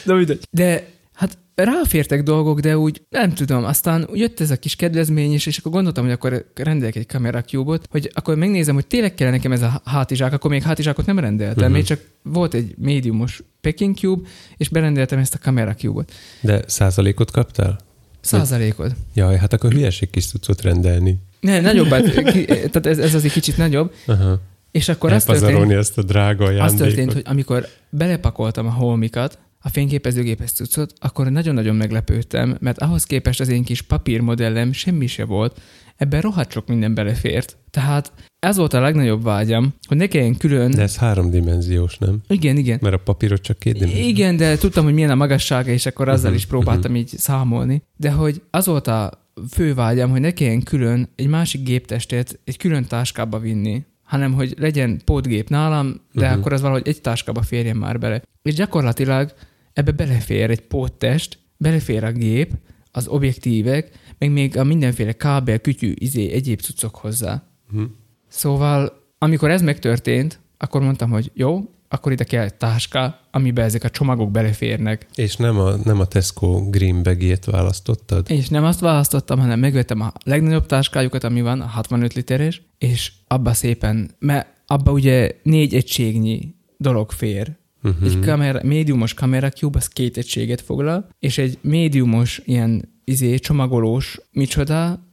De 0.07 0.13
mindegy. 0.13 0.47
De 0.51 0.87
hát 1.13 1.37
ráfértek 1.55 2.23
dolgok, 2.23 2.59
de 2.59 2.77
úgy 2.77 3.01
nem 3.09 3.33
tudom. 3.33 3.63
Aztán 3.63 4.09
jött 4.13 4.39
ez 4.39 4.51
a 4.51 4.55
kis 4.55 4.75
kedvezmény 4.75 5.33
is, 5.33 5.45
és 5.45 5.57
akkor 5.57 5.71
gondoltam, 5.71 6.03
hogy 6.03 6.13
akkor 6.13 6.45
rendelek 6.55 6.95
egy 6.95 7.05
kamera 7.05 7.41
cube-ot, 7.41 7.87
hogy 7.89 8.11
akkor 8.13 8.35
megnézem, 8.35 8.75
hogy 8.75 8.87
tényleg 8.87 9.13
kell 9.13 9.29
nekem 9.29 9.51
ez 9.51 9.61
a 9.61 9.81
hátizsák, 9.85 10.33
akkor 10.33 10.51
még 10.51 10.61
hátizsákot 10.61 11.05
nem 11.05 11.19
rendeltem, 11.19 11.57
uh-huh. 11.57 11.73
még 11.73 11.83
csak 11.83 11.99
volt 12.23 12.53
egy 12.53 12.75
médiumos 12.77 13.43
Peking 13.61 13.97
Cube, 13.97 14.29
és 14.57 14.69
berendeltem 14.69 15.19
ezt 15.19 15.33
a 15.33 15.37
kamera 15.41 15.75
cube-ot. 15.75 16.11
De 16.41 16.61
százalékot 16.67 17.31
kaptál? 17.31 17.79
Százalékod. 18.21 18.91
Jaj, 19.13 19.37
hát 19.37 19.53
akkor 19.53 19.71
hülyeség 19.71 20.09
kis 20.09 20.25
cuccot 20.25 20.61
rendelni. 20.61 21.17
Ne, 21.39 21.61
nagyobbát, 21.61 22.13
ki, 22.31 22.45
tehát 22.45 22.85
ez, 22.85 22.97
ez 22.97 23.13
azért 23.13 23.33
kicsit 23.33 23.57
nagyobb, 23.57 23.93
Aha. 24.05 24.39
és 24.71 24.89
akkor 24.89 25.13
az 25.13 25.23
történt, 25.23 25.71
ezt 25.71 25.97
a 25.97 26.03
drága 26.03 26.43
az 26.43 26.49
ajándékot. 26.49 26.77
történt, 26.77 27.13
hogy 27.13 27.21
amikor 27.25 27.67
belepakoltam 27.89 28.67
a 28.67 28.71
holmikat, 28.71 29.37
a 29.65 29.69
fényképezőgépes 29.69 30.51
cuccot, 30.51 30.93
akkor 30.99 31.31
nagyon-nagyon 31.31 31.75
meglepődtem, 31.75 32.57
mert 32.59 32.79
ahhoz 32.79 33.03
képest 33.03 33.39
az 33.39 33.47
én 33.49 33.63
kis 33.63 33.81
papírmodellem 33.81 34.71
semmi 34.71 35.07
se 35.07 35.25
volt, 35.25 35.61
ebben 35.97 36.21
rohadt 36.21 36.51
sok 36.51 36.67
minden 36.67 36.93
belefért. 36.93 37.57
Tehát 37.69 38.11
ez 38.39 38.57
volt 38.57 38.73
a 38.73 38.81
legnagyobb 38.81 39.23
vágyam, 39.23 39.73
hogy 39.87 39.97
ne 39.97 40.07
kelljen 40.07 40.37
külön... 40.37 40.71
De 40.71 40.81
ez 40.81 40.97
háromdimenziós, 40.97 41.97
nem? 41.97 42.21
Igen, 42.27 42.57
igen. 42.57 42.79
Mert 42.81 42.95
a 42.95 42.97
papírot 42.97 43.41
csak 43.41 43.59
két 43.59 43.73
dimenziós. 43.73 44.07
Igen, 44.07 44.37
de 44.37 44.57
tudtam, 44.57 44.83
hogy 44.83 44.93
milyen 44.93 45.09
a 45.09 45.15
magassága, 45.15 45.71
és 45.71 45.85
akkor 45.85 46.09
azzal 46.09 46.29
Mhm, 46.29 46.37
is 46.39 46.45
próbáltam 46.45 46.95
így 46.95 47.07
számolni. 47.17 47.81
De 47.97 48.11
hogy 48.11 48.41
az 48.49 48.65
volt 48.65 48.87
a 48.87 49.11
fő 49.51 49.73
vágyam, 49.73 50.09
hogy 50.09 50.19
ne 50.21 50.31
kelljen 50.31 50.63
külön 50.63 51.09
egy 51.15 51.27
másik 51.27 51.63
géptestet 51.63 52.39
egy 52.43 52.57
külön 52.57 52.83
táskába 52.85 53.39
vinni, 53.39 53.83
hanem 54.03 54.33
hogy 54.33 54.55
legyen 54.59 55.01
pótgép 55.05 55.49
nálam, 55.49 56.01
de 56.13 56.29
Mhm. 56.29 56.39
akkor 56.39 56.53
az 56.53 56.61
valahogy 56.61 56.87
egy 56.87 57.01
táskába 57.01 57.41
férjen 57.41 57.77
már 57.77 57.99
bele. 57.99 58.21
És 58.41 58.53
gyakorlatilag 58.53 59.33
ebbe 59.73 59.91
belefér 59.91 60.49
egy 60.49 60.61
póttest, 60.61 61.37
belefér 61.57 62.03
a 62.03 62.11
gép, 62.11 62.51
az 62.91 63.07
objektívek, 63.07 63.89
meg 64.17 64.31
még 64.31 64.57
a 64.57 64.63
mindenféle 64.63 65.11
kábel, 65.11 65.59
kütyű, 65.59 65.93
izé, 65.95 66.31
egyéb 66.31 66.59
cuccok 66.59 66.95
hozzá. 66.95 67.43
Mhm. 67.71 67.83
Szóval, 68.27 69.01
amikor 69.17 69.49
ez 69.49 69.61
megtörtént, 69.61 70.39
akkor 70.57 70.81
mondtam, 70.81 71.09
hogy 71.09 71.31
jó, 71.33 71.61
akkor 71.93 72.11
ide 72.11 72.23
kell 72.23 72.43
egy 72.43 72.53
táska, 72.53 73.19
amiben 73.31 73.65
ezek 73.65 73.83
a 73.83 73.89
csomagok 73.89 74.31
beleférnek. 74.31 75.07
És 75.15 75.35
nem 75.35 75.59
a, 75.59 75.75
nem 75.83 75.99
a 75.99 76.05
Tesco 76.05 76.69
Green 76.69 77.03
Bag-ét 77.03 77.45
választottad? 77.45 78.31
És 78.31 78.49
nem 78.49 78.63
azt 78.63 78.79
választottam, 78.79 79.39
hanem 79.39 79.59
megvettem 79.59 80.01
a 80.01 80.11
legnagyobb 80.23 80.65
táskájukat, 80.65 81.23
ami 81.23 81.41
van, 81.41 81.61
a 81.61 81.65
65 81.65 82.13
literes, 82.13 82.61
és 82.77 83.11
abba 83.27 83.53
szépen, 83.53 84.11
mert 84.19 84.47
abba 84.67 84.91
ugye 84.91 85.31
négy 85.43 85.73
egységnyi 85.73 86.55
dolog 86.77 87.11
fér. 87.11 87.57
Uh-huh. 87.83 88.05
Egy 88.05 88.19
kamera, 88.19 88.59
médiumos 88.63 89.13
kamera 89.13 89.49
cube, 89.49 89.77
az 89.77 89.87
két 89.87 90.17
egységet 90.17 90.61
foglal, 90.61 91.09
és 91.19 91.37
egy 91.37 91.57
médiumos 91.61 92.41
ilyen 92.45 92.91
izé, 93.03 93.37
csomagolós 93.37 94.19
micsoda 94.31 95.07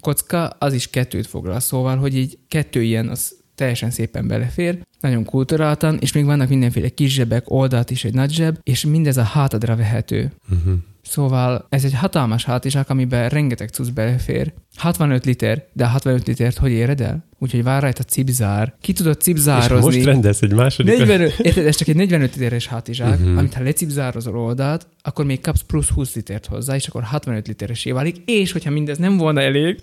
kocka, 0.00 0.46
az 0.46 0.72
is 0.72 0.90
kettőt 0.90 1.26
foglal. 1.26 1.60
Szóval, 1.60 1.96
hogy 1.96 2.16
így 2.16 2.38
kettő 2.48 2.82
ilyen, 2.82 3.08
az 3.08 3.36
teljesen 3.54 3.90
szépen 3.90 4.26
belefér, 4.26 4.86
nagyon 5.00 5.24
kulturáltan, 5.24 5.98
és 6.00 6.12
még 6.12 6.24
vannak 6.24 6.48
mindenféle 6.48 6.88
kis 6.88 7.14
zsebek, 7.14 7.50
oldalt 7.50 7.90
is 7.90 8.04
egy 8.04 8.14
nagy 8.14 8.32
zseb, 8.32 8.58
és 8.62 8.84
mindez 8.84 9.16
a 9.16 9.22
hátadra 9.22 9.76
vehető. 9.76 10.32
Uh-huh. 10.50 10.74
Szóval 11.10 11.66
ez 11.68 11.84
egy 11.84 11.94
hatalmas 11.94 12.44
hátizsák, 12.44 12.90
amiben 12.90 13.28
rengeteg 13.28 13.68
cucc 13.68 13.88
belefér. 13.88 14.52
65 14.76 15.24
liter, 15.24 15.66
de 15.72 15.84
a 15.84 15.88
65 15.88 16.26
litert 16.26 16.58
hogy 16.58 16.70
éred 16.70 17.00
el? 17.00 17.28
Úgyhogy 17.38 17.62
vár 17.62 17.82
rajta 17.82 18.02
cipzár. 18.02 18.74
Ki 18.80 18.92
tudod 18.92 19.16
És 19.18 19.24
cipzározni? 19.24 19.94
most 19.94 20.04
rendelsz 20.04 20.42
egy 20.42 20.52
második... 20.52 20.98
45, 20.98 21.38
érted, 21.38 21.66
ez 21.66 21.76
csak 21.76 21.88
egy 21.88 21.96
45 21.96 22.34
literes 22.36 22.66
hátizsák, 22.66 23.18
uh-huh. 23.18 23.38
amit 23.38 23.54
ha 23.54 23.62
lecipzározol 23.62 24.38
oldalt, 24.38 24.86
akkor 25.02 25.24
még 25.24 25.40
kapsz 25.40 25.62
plusz 25.66 25.88
20 25.88 26.14
litert 26.14 26.46
hozzá, 26.46 26.74
és 26.74 26.86
akkor 26.86 27.02
65 27.02 27.46
literesé 27.46 27.90
válik, 27.90 28.16
és 28.24 28.52
hogyha 28.52 28.70
mindez 28.70 28.98
nem 28.98 29.16
volna 29.16 29.40
elég, 29.40 29.80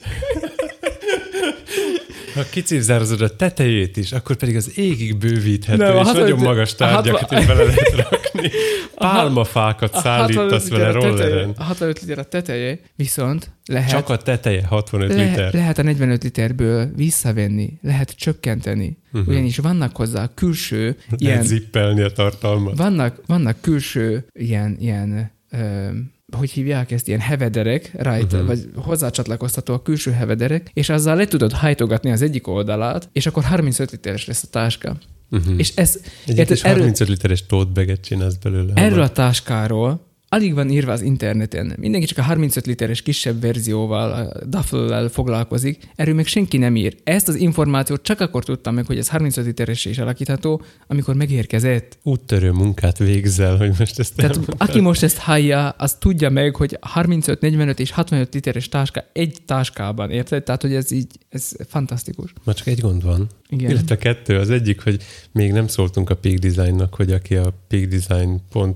Ha 2.37 2.43
kicipzározod 2.49 3.21
a 3.21 3.35
tetejét 3.35 3.97
is, 3.97 4.11
akkor 4.11 4.35
pedig 4.35 4.55
az 4.55 4.77
égig 4.77 5.17
bővíthető, 5.17 5.83
Nem, 5.83 5.95
a 5.95 5.99
és 5.99 6.05
65 6.05 6.29
nagyon 6.29 6.43
magas 6.43 6.73
a 6.73 6.75
tárgyakat 6.75 7.19
hatvan- 7.19 7.41
is 7.41 7.47
bele 7.47 7.63
lehet 7.63 7.95
rakni. 8.09 8.49
Pálmafákat 8.95 9.93
a 9.93 9.99
65 10.01 10.35
szállítasz 10.35 10.69
vele 10.69 10.87
a 10.87 10.91
rolleren. 10.91 11.53
a 11.57 11.63
65 11.63 12.01
liter 12.01 12.19
a 12.19 12.23
teteje, 12.23 12.79
viszont 12.95 13.51
lehet, 13.65 13.89
Csak 13.89 14.09
a 14.09 14.17
teteje 14.17 14.65
65 14.65 15.13
le, 15.13 15.23
liter. 15.23 15.53
lehet 15.53 15.77
a 15.77 15.83
45 15.83 16.23
literből 16.23 16.91
visszavenni, 16.95 17.79
lehet 17.81 18.11
csökkenteni, 18.17 18.97
uh-huh. 19.13 19.29
ugyanis 19.29 19.57
vannak 19.57 19.95
hozzá 19.95 20.29
külső 20.33 20.83
Lehet 20.83 20.97
ilyen 21.17 21.43
zippelni 21.43 22.01
a 22.01 22.11
tartalmat. 22.11 22.77
Vannak, 22.77 23.21
vannak 23.25 23.61
külső 23.61 24.25
ilyen, 24.33 24.75
ilyen 24.79 25.31
ö, 25.51 25.87
hogy 26.35 26.51
hívják 26.51 26.91
ezt, 26.91 27.07
ilyen 27.07 27.19
hevederek 27.19 27.91
rajta, 27.93 28.35
uh-huh. 28.35 28.47
vagy 28.47 28.69
hozzácsatlakoztató 28.75 29.73
a 29.73 29.81
külső 29.81 30.11
hevederek, 30.11 30.69
és 30.73 30.89
azzal 30.89 31.15
le 31.15 31.25
tudod 31.25 31.51
hajtogatni 31.51 32.11
az 32.11 32.21
egyik 32.21 32.47
oldalát, 32.47 33.09
és 33.11 33.25
akkor 33.25 33.43
35 33.43 33.91
literes 33.91 34.25
lesz 34.25 34.43
a 34.43 34.47
táska. 34.49 34.97
Uh-huh. 35.31 35.53
És 35.57 35.75
ez, 35.75 35.99
Egy 36.25 36.45
kis 36.45 36.63
erről, 36.63 36.79
35 36.79 37.07
literes 37.07 37.45
tote 37.45 37.71
baget 37.71 38.01
csinálsz 38.01 38.35
belőle. 38.35 38.73
erről 38.75 39.01
a 39.01 39.09
táskáról 39.09 40.06
alig 40.29 40.53
van 40.53 40.69
írva 40.69 40.91
az 40.91 41.01
interneten. 41.01 41.73
Mindenki 41.77 42.07
csak 42.07 42.17
a 42.17 42.21
35 42.21 42.65
literes 42.65 43.01
kisebb 43.01 43.41
verzióval, 43.41 44.11
a 44.11 44.45
duffel 44.45 45.07
foglalkozik, 45.09 45.89
erről 45.95 46.13
még 46.13 46.25
senki 46.25 46.57
nem 46.57 46.75
ír. 46.75 46.95
Ezt 47.03 47.27
az 47.27 47.35
információt 47.35 48.03
csak 48.03 48.19
akkor 48.19 48.43
tudtam 48.43 48.73
meg, 48.73 48.85
hogy 48.85 48.97
ez 48.97 49.09
35 49.09 49.45
literes 49.45 49.85
is 49.85 49.97
alakítható, 49.97 50.61
amikor 50.87 51.15
megérkezett. 51.15 51.97
Úttörő 52.03 52.51
munkát 52.51 52.97
végzel, 52.97 53.57
hogy 53.57 53.71
most 53.79 53.99
ezt 53.99 54.15
Tehát 54.15 54.31
elmondtad. 54.31 54.69
aki 54.69 54.79
most 54.79 55.03
ezt 55.03 55.17
hallja, 55.17 55.69
az 55.69 55.93
tudja 55.99 56.29
meg, 56.29 56.55
hogy 56.55 56.77
35, 56.81 57.41
45 57.41 57.79
és 57.79 57.91
65 57.91 58.33
literes 58.33 58.69
táska 58.69 59.03
egy 59.13 59.37
táskában, 59.45 60.11
érted? 60.11 60.43
Tehát, 60.43 60.61
hogy 60.61 60.73
ez 60.73 60.91
így, 60.91 61.07
ez 61.29 61.51
fantasztikus. 61.67 62.33
Ma 62.43 62.53
csak 62.53 62.67
egy 62.67 62.79
gond 62.79 63.03
van. 63.03 63.27
Igen. 63.49 63.69
Illetve 63.69 63.97
kettő. 63.97 64.37
Az 64.37 64.49
egyik, 64.49 64.81
hogy 64.83 65.03
még 65.31 65.51
nem 65.51 65.67
szóltunk 65.67 66.09
a 66.09 66.15
Peak 66.15 66.37
Designnak, 66.37 66.93
hogy 66.93 67.11
aki 67.11 67.35
a 67.35 67.53
peakdesign.com 67.67 68.73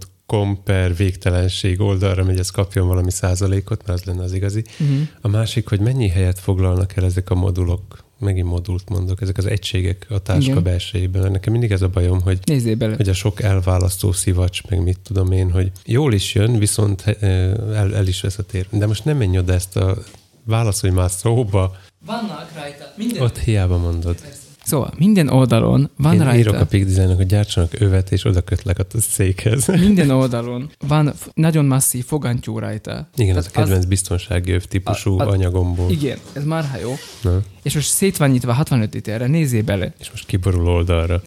per 0.63 0.95
végtelenség 0.95 1.81
oldalra 1.81 2.23
megy, 2.23 2.39
az 2.39 2.49
kapjon 2.49 2.87
valami 2.87 3.11
százalékot, 3.11 3.85
mert 3.85 3.99
az 3.99 4.05
lenne 4.05 4.23
az 4.23 4.33
igazi. 4.33 4.63
Uh-huh. 4.79 5.07
A 5.21 5.27
másik, 5.27 5.67
hogy 5.67 5.79
mennyi 5.79 6.07
helyet 6.07 6.39
foglalnak 6.39 6.95
el 6.95 7.05
ezek 7.05 7.29
a 7.29 7.35
modulok, 7.35 8.03
megint 8.19 8.47
modult 8.47 8.89
mondok, 8.89 9.21
ezek 9.21 9.37
az 9.37 9.45
egységek 9.45 10.05
a 10.09 10.19
táska 10.19 10.51
Igen. 10.51 10.63
belsejében. 10.63 11.21
Mert 11.21 11.33
Nekem 11.33 11.51
mindig 11.51 11.71
ez 11.71 11.81
a 11.81 11.87
bajom, 11.87 12.21
hogy 12.21 12.39
hogy 12.95 13.09
a 13.09 13.13
sok 13.13 13.41
elválasztó 13.41 14.11
szivacs, 14.11 14.63
meg 14.69 14.83
mit 14.83 14.99
tudom 14.99 15.31
én, 15.31 15.51
hogy 15.51 15.71
jól 15.85 16.13
is 16.13 16.33
jön, 16.35 16.57
viszont 16.57 17.01
eh, 17.01 17.51
el, 17.73 17.95
el 17.95 18.07
is 18.07 18.21
vesz 18.21 18.37
a 18.37 18.43
tér. 18.43 18.67
De 18.69 18.87
most 18.87 19.05
nem 19.05 19.17
menj 19.17 19.37
oda 19.37 19.53
ezt 19.53 19.77
a 19.77 19.97
válaszolj 20.43 20.93
már 20.93 21.09
szóba, 21.09 21.75
Vannak 22.05 22.51
rajta. 22.55 22.93
Minden... 22.97 23.21
ott 23.21 23.37
hiába 23.37 23.77
mondod. 23.77 24.15
Szóval 24.65 24.93
minden 24.97 25.27
oldalon 25.29 25.89
van 25.97 26.13
Én 26.13 26.19
rajta. 26.23 26.37
írok 26.37 26.53
a 26.55 26.65
Peak 26.65 26.83
Designnak, 26.83 27.15
hogy 27.17 27.25
gyártsanak 27.25 27.79
övet, 27.79 28.11
és 28.11 28.25
oda 28.25 28.41
kötlek 28.41 28.79
a 28.79 28.85
székhez. 28.99 29.65
Minden 29.87 30.09
oldalon 30.21 30.69
van 30.87 31.13
nagyon 31.33 31.65
masszív 31.65 32.05
fogantyú 32.05 32.59
rajta. 32.59 33.09
Igen, 33.15 33.37
ez 33.37 33.45
a 33.45 33.49
Tehát 33.49 33.67
kedvenc 33.67 33.85
biztonsági 33.89 34.51
öv 34.51 34.63
típusú 34.63 35.19
A- 35.19 35.25
a- 35.25 35.29
anyagomból. 35.29 35.91
Igen, 35.91 36.17
ez 36.33 36.43
már 36.43 36.79
jó. 36.81 36.93
Na, 37.21 37.41
És 37.63 37.73
most 37.73 37.87
szét 37.89 38.17
van 38.17 38.29
nyitva 38.29 38.53
65 38.53 38.93
literre, 38.93 39.27
nézzél 39.27 39.63
bele. 39.63 39.93
és 39.99 40.09
most 40.11 40.25
kiborul 40.25 40.67
oldalra. 40.67 41.21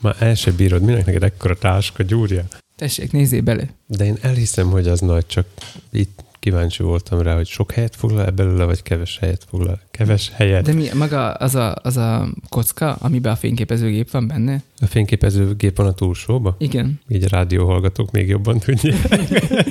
Már 0.00 0.16
el 0.18 0.34
se 0.34 0.50
bírod, 0.52 0.82
minek 0.82 1.06
neked 1.06 1.22
ekkora 1.22 1.56
táska, 1.58 2.02
gyúrja? 2.02 2.44
Tessék, 2.76 3.12
nézzél 3.12 3.40
bele. 3.42 3.62
De 3.86 4.04
én 4.04 4.16
elhiszem, 4.20 4.70
hogy 4.70 4.88
az 4.88 5.00
nagy, 5.00 5.26
csak 5.26 5.46
itt 5.92 6.24
kíváncsi 6.42 6.82
voltam 6.82 7.20
rá, 7.20 7.34
hogy 7.34 7.46
sok 7.46 7.72
helyet 7.72 7.96
foglal 7.96 8.30
belőle, 8.30 8.64
vagy 8.64 8.82
keves 8.82 9.18
helyet 9.18 9.44
foglal. 9.48 9.80
Keves 9.90 10.30
helyet. 10.34 10.64
De 10.64 10.72
mi 10.72 10.88
maga 10.94 11.32
az 11.32 11.54
a, 11.54 11.74
az 11.82 11.96
a 11.96 12.28
kocka, 12.48 12.94
amiben 12.94 13.32
a 13.32 13.36
fényképezőgép 13.36 14.10
van 14.10 14.26
benne? 14.26 14.62
A 14.78 14.86
fényképezőgép 14.86 15.76
van 15.76 15.86
a 15.86 15.92
túlsóba? 15.92 16.56
Igen. 16.58 17.00
Így 17.08 17.24
a 17.24 17.28
rádióhallgatók 17.30 18.10
még 18.10 18.28
jobban 18.28 18.58
tudják. 18.58 19.20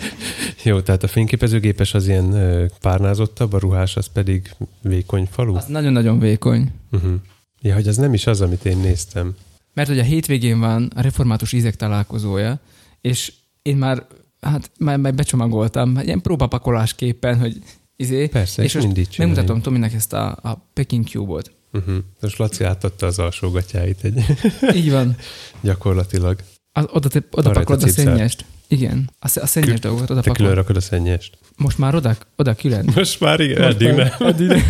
Jó, 0.63 0.82
tehát 0.82 1.03
a 1.03 1.07
fényképezőgépes 1.07 1.93
az 1.93 2.07
ilyen 2.07 2.36
párnázottabb, 2.82 3.53
a 3.53 3.59
ruhás 3.59 3.95
az 3.95 4.07
pedig 4.07 4.55
vékony 4.82 5.28
falu. 5.32 5.55
Az 5.55 5.65
nagyon-nagyon 5.65 6.19
vékony. 6.19 6.72
Uh-huh. 6.91 7.13
Ja, 7.61 7.74
hogy 7.74 7.88
az 7.88 7.97
nem 7.97 8.13
is 8.13 8.28
az, 8.28 8.41
amit 8.41 8.65
én 8.65 8.78
néztem. 8.78 9.36
Mert 9.74 9.88
hogy 9.88 9.99
a 9.99 10.03
hétvégén 10.03 10.59
van 10.59 10.91
a 10.95 11.01
református 11.01 11.53
ízek 11.53 11.76
találkozója, 11.76 12.59
és 13.01 13.34
én 13.61 13.78
már, 13.78 14.05
hát 14.41 14.71
már, 14.79 14.97
már 14.97 15.13
becsomagoltam, 15.15 15.97
ilyen 16.03 16.21
próbapakolásképpen, 16.21 17.39
hogy 17.39 17.57
izé, 17.95 18.27
Persze, 18.27 18.63
és 18.63 18.73
és 18.73 18.83
mindig 18.83 19.07
megmutatom 19.17 19.61
Tominek 19.61 19.93
ezt 19.93 20.13
a, 20.13 20.27
a 20.29 20.65
Peking 20.73 21.07
Cube-ot. 21.07 21.51
Uh-huh. 21.73 21.95
Most 22.21 22.37
Laci 22.37 22.63
átadta 22.63 23.05
az 23.05 23.19
alsógatyáit 23.19 24.03
egy 24.03 24.23
Így 24.77 24.91
van. 24.91 25.15
gyakorlatilag. 25.61 26.39
Az, 26.71 26.85
oda, 26.91 27.07
te, 27.09 27.23
oda 27.31 27.49
Arra 27.49 27.59
pakolod 27.59 27.83
a 27.83 27.85
cipzár. 27.85 28.05
szennyest. 28.05 28.45
Igen, 28.67 29.09
a, 29.19 29.39
a 29.41 29.45
szennyes 29.45 29.79
dolgot 29.79 30.09
oda 30.09 30.21
Te 30.21 30.29
pakolod. 30.31 30.53
rakod 30.53 30.75
a 30.75 30.81
szennyest. 30.81 31.37
Most 31.57 31.77
már 31.77 31.95
oda, 31.95 32.17
oda 32.35 32.55
külön. 32.55 32.89
Most 32.95 33.19
már 33.19 33.39
igen, 33.39 33.61
Most 33.61 33.73
eddig 33.81 33.95
már- 33.95 34.19
nem. 34.19 34.27
Addig 34.27 34.47
nem. 34.47 34.61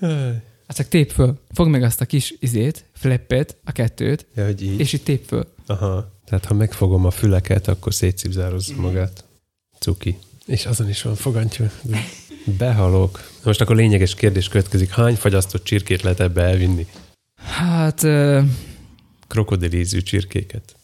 Hát 0.66 0.76
csak 0.78 0.88
tép 0.88 1.10
föl. 1.10 1.38
Fogd 1.52 1.70
meg 1.70 1.82
azt 1.82 2.00
a 2.00 2.04
kis 2.04 2.34
izét, 2.40 2.84
flippet, 2.92 3.56
a 3.64 3.72
kettőt, 3.72 4.26
Ja, 4.34 4.44
hogy 4.44 4.62
így. 4.62 4.80
és 4.80 4.92
itt 4.92 5.04
tép 5.04 5.24
föl. 5.26 5.46
Aha. 5.66 6.10
Tehát 6.30 6.44
ha 6.44 6.54
megfogom 6.54 7.04
a 7.04 7.10
füleket, 7.10 7.68
akkor 7.68 7.94
szétszipzározza 7.94 8.74
magát. 8.76 9.24
Cuki. 9.78 10.18
És 10.46 10.66
azon 10.66 10.88
is 10.88 11.02
van 11.02 11.14
fogantyú. 11.14 11.64
Behalok. 12.58 13.30
Most 13.44 13.60
akkor 13.60 13.76
lényeges 13.76 14.14
kérdés 14.14 14.48
következik. 14.48 14.90
Hány 14.90 15.14
fagyasztott 15.16 15.64
csirkét 15.64 16.02
lehet 16.02 16.20
ebbe 16.20 16.42
elvinni? 16.42 16.86
Hát 17.36 18.02
ö, 18.02 18.40
Krokodilízű 19.26 20.00
csirkéket. 20.00 20.76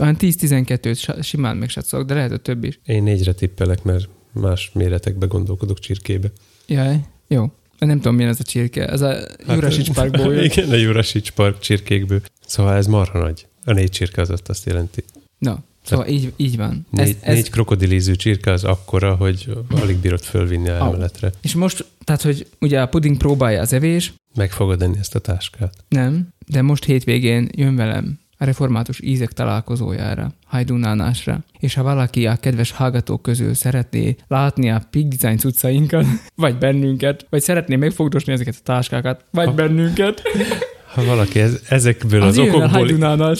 olyan 0.00 0.16
10-12-t 0.18 0.98
sa- 0.98 1.22
simán 1.22 1.56
megsatszolok, 1.56 2.06
de 2.06 2.14
lehet, 2.14 2.30
hogy 2.30 2.42
több 2.42 2.64
is. 2.64 2.78
Én 2.84 3.02
négyre 3.02 3.32
tippelek, 3.32 3.82
mert 3.82 4.08
más 4.32 4.70
méretekbe 4.74 5.26
gondolkodok 5.26 5.78
csirkébe. 5.78 6.32
Jaj, 6.66 7.00
jó. 7.28 7.52
Nem 7.78 7.96
tudom, 7.96 8.14
milyen 8.14 8.30
ez 8.30 8.40
a 8.40 8.44
csirke. 8.44 8.88
Ez 8.88 9.00
a 9.00 9.16
Jurasics 9.48 9.90
Parkból 9.90 10.34
jön. 10.34 10.44
Igen, 10.50 10.70
a 10.70 10.74
Jurasics 10.74 11.30
Park 11.30 11.58
csirkékből. 11.58 12.20
Szóval 12.46 12.76
ez 12.76 12.86
marha 12.86 13.18
nagy. 13.18 13.46
A 13.64 13.72
négy 13.72 13.90
csirke 13.90 14.20
az 14.20 14.30
ott 14.30 14.48
azt 14.48 14.66
jelenti. 14.66 15.04
Na, 15.38 15.62
szóval 15.82 16.06
így, 16.06 16.32
így 16.36 16.56
van. 16.56 16.86
Négy, 16.90 17.16
ez, 17.20 17.34
négy 17.34 17.50
krokodilízű 17.50 18.12
csirke 18.14 18.52
az 18.52 18.64
akkora, 18.64 19.14
hogy 19.14 19.56
alig 19.80 19.96
bírod 19.96 20.22
fölvinni 20.22 20.68
a 20.68 20.74
emeletre. 20.76 21.32
És 21.40 21.54
most, 21.54 21.84
tehát, 22.04 22.22
hogy 22.22 22.46
ugye 22.60 22.80
a 22.80 22.86
puding 22.86 23.16
próbálja 23.16 23.60
az 23.60 23.72
evés, 23.72 24.12
Meg 24.34 24.50
fogod 24.52 24.82
enni 24.82 24.98
ezt 24.98 25.14
a 25.14 25.18
táskát. 25.18 25.74
nem, 25.88 26.28
de 26.46 26.62
most 26.62 26.84
hétvégén 26.84 27.48
jön 27.54 27.76
velem 27.76 28.20
a 28.38 28.44
református 28.44 29.00
ízek 29.00 29.32
találkozójára, 29.32 30.32
hajdunánásra, 30.46 31.44
és 31.58 31.74
ha 31.74 31.82
valaki 31.82 32.26
a 32.26 32.36
kedves 32.36 32.70
hallgatók 32.70 33.22
közül 33.22 33.54
szeretné 33.54 34.16
látni 34.26 34.70
a 34.70 34.82
Pig 34.90 35.08
Design 35.08 35.38
cuccainkat, 35.38 36.04
vagy 36.34 36.58
bennünket, 36.58 37.26
vagy 37.30 37.42
szeretné 37.42 37.76
megfogdosni 37.76 38.32
ezeket 38.32 38.54
a 38.58 38.62
táskákat, 38.62 39.24
vagy 39.30 39.46
Ha- 39.46 39.54
bennünket, 39.54 40.22
Ha 40.94 41.04
valaki 41.04 41.40
ez, 41.40 41.60
ezekből 41.68 42.22
az, 42.22 42.38
az, 42.38 42.48
okokból, 42.48 43.38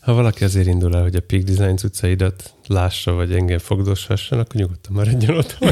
ha 0.00 0.14
valaki 0.14 0.44
azért 0.44 0.66
indul 0.66 0.96
el, 0.96 1.02
hogy 1.02 1.14
a 1.14 1.20
Peak 1.20 1.42
Design 1.42 1.76
cuccaidat 1.76 2.54
lássa, 2.66 3.12
vagy 3.12 3.32
engem 3.32 3.58
fogdoshasson, 3.58 4.38
akkor 4.38 4.54
nyugodtan 4.54 4.92
maradjon 4.92 5.36
ott. 5.36 5.58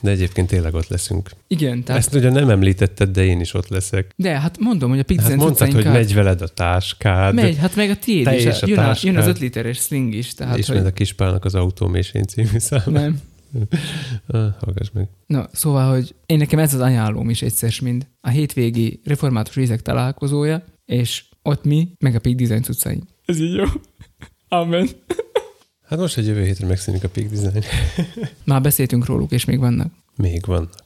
De 0.00 0.10
egyébként 0.10 0.48
tényleg 0.48 0.74
ott 0.74 0.88
leszünk. 0.88 1.30
Igen, 1.48 1.82
tehát, 1.84 2.00
Ezt 2.00 2.14
ugye 2.14 2.30
nem 2.30 2.50
említetted, 2.50 3.10
de 3.10 3.24
én 3.24 3.40
is 3.40 3.54
ott 3.54 3.68
leszek. 3.68 4.10
de 4.16 4.40
hát 4.40 4.58
mondom, 4.58 4.90
hogy 4.90 4.98
a 4.98 5.02
Pig 5.02 5.20
Hát 5.20 5.36
mondtad, 5.36 5.72
hogy 5.72 5.84
megy 5.84 6.14
veled 6.14 6.40
a 6.42 6.48
táskád, 6.48 7.34
megy, 7.34 7.56
hát 7.56 7.76
meg 7.76 7.90
a 7.90 7.96
tiéd 7.96 8.32
is. 8.32 8.44
és 8.44 8.62
a 8.62 8.66
jön, 8.66 8.78
a, 8.78 8.82
jön 8.82 9.16
az 9.16 9.24
táskád. 9.24 9.28
5 9.28 9.38
literes 9.38 9.78
sling 9.78 10.14
is, 10.14 10.34
tehát 10.34 10.58
ismered 10.58 10.82
hogy 10.82 10.92
a 10.92 10.94
Kispálnak 10.94 11.44
az 11.44 11.54
Automésén 11.54 12.24
című 12.24 12.58
számát. 12.58 12.86
nem. 12.86 13.20
Hallgass 14.60 14.90
meg. 14.92 15.08
Na, 15.26 15.48
szóval, 15.52 15.92
hogy 15.92 16.14
én 16.26 16.38
nekem 16.38 16.58
ez 16.58 16.74
az 16.74 16.80
ajánlóm 16.80 17.30
is 17.30 17.42
egyszer 17.42 17.72
mind. 17.82 18.06
A 18.20 18.28
hétvégi 18.28 19.00
református 19.04 19.56
ízek 19.56 19.82
találkozója, 19.82 20.64
és 20.84 21.24
ott 21.42 21.64
mi, 21.64 21.88
meg 21.98 22.14
a 22.14 22.18
Pig 22.18 22.36
Design 22.36 22.62
cuccaink. 22.62 23.04
Ez 23.24 23.40
így 23.40 23.54
jó. 23.54 23.64
Amen. 24.48 24.88
Hát 25.88 25.98
most 25.98 26.16
egy 26.16 26.26
jövő 26.26 26.44
hétre 26.44 26.66
megszűnik 26.66 27.04
a 27.04 27.08
Peak 27.08 27.28
Design. 27.28 27.64
Már 28.44 28.60
beszéltünk 28.60 29.06
róluk, 29.06 29.32
és 29.32 29.44
még 29.44 29.58
vannak. 29.58 29.92
Még 30.16 30.44
vannak. 30.46 30.84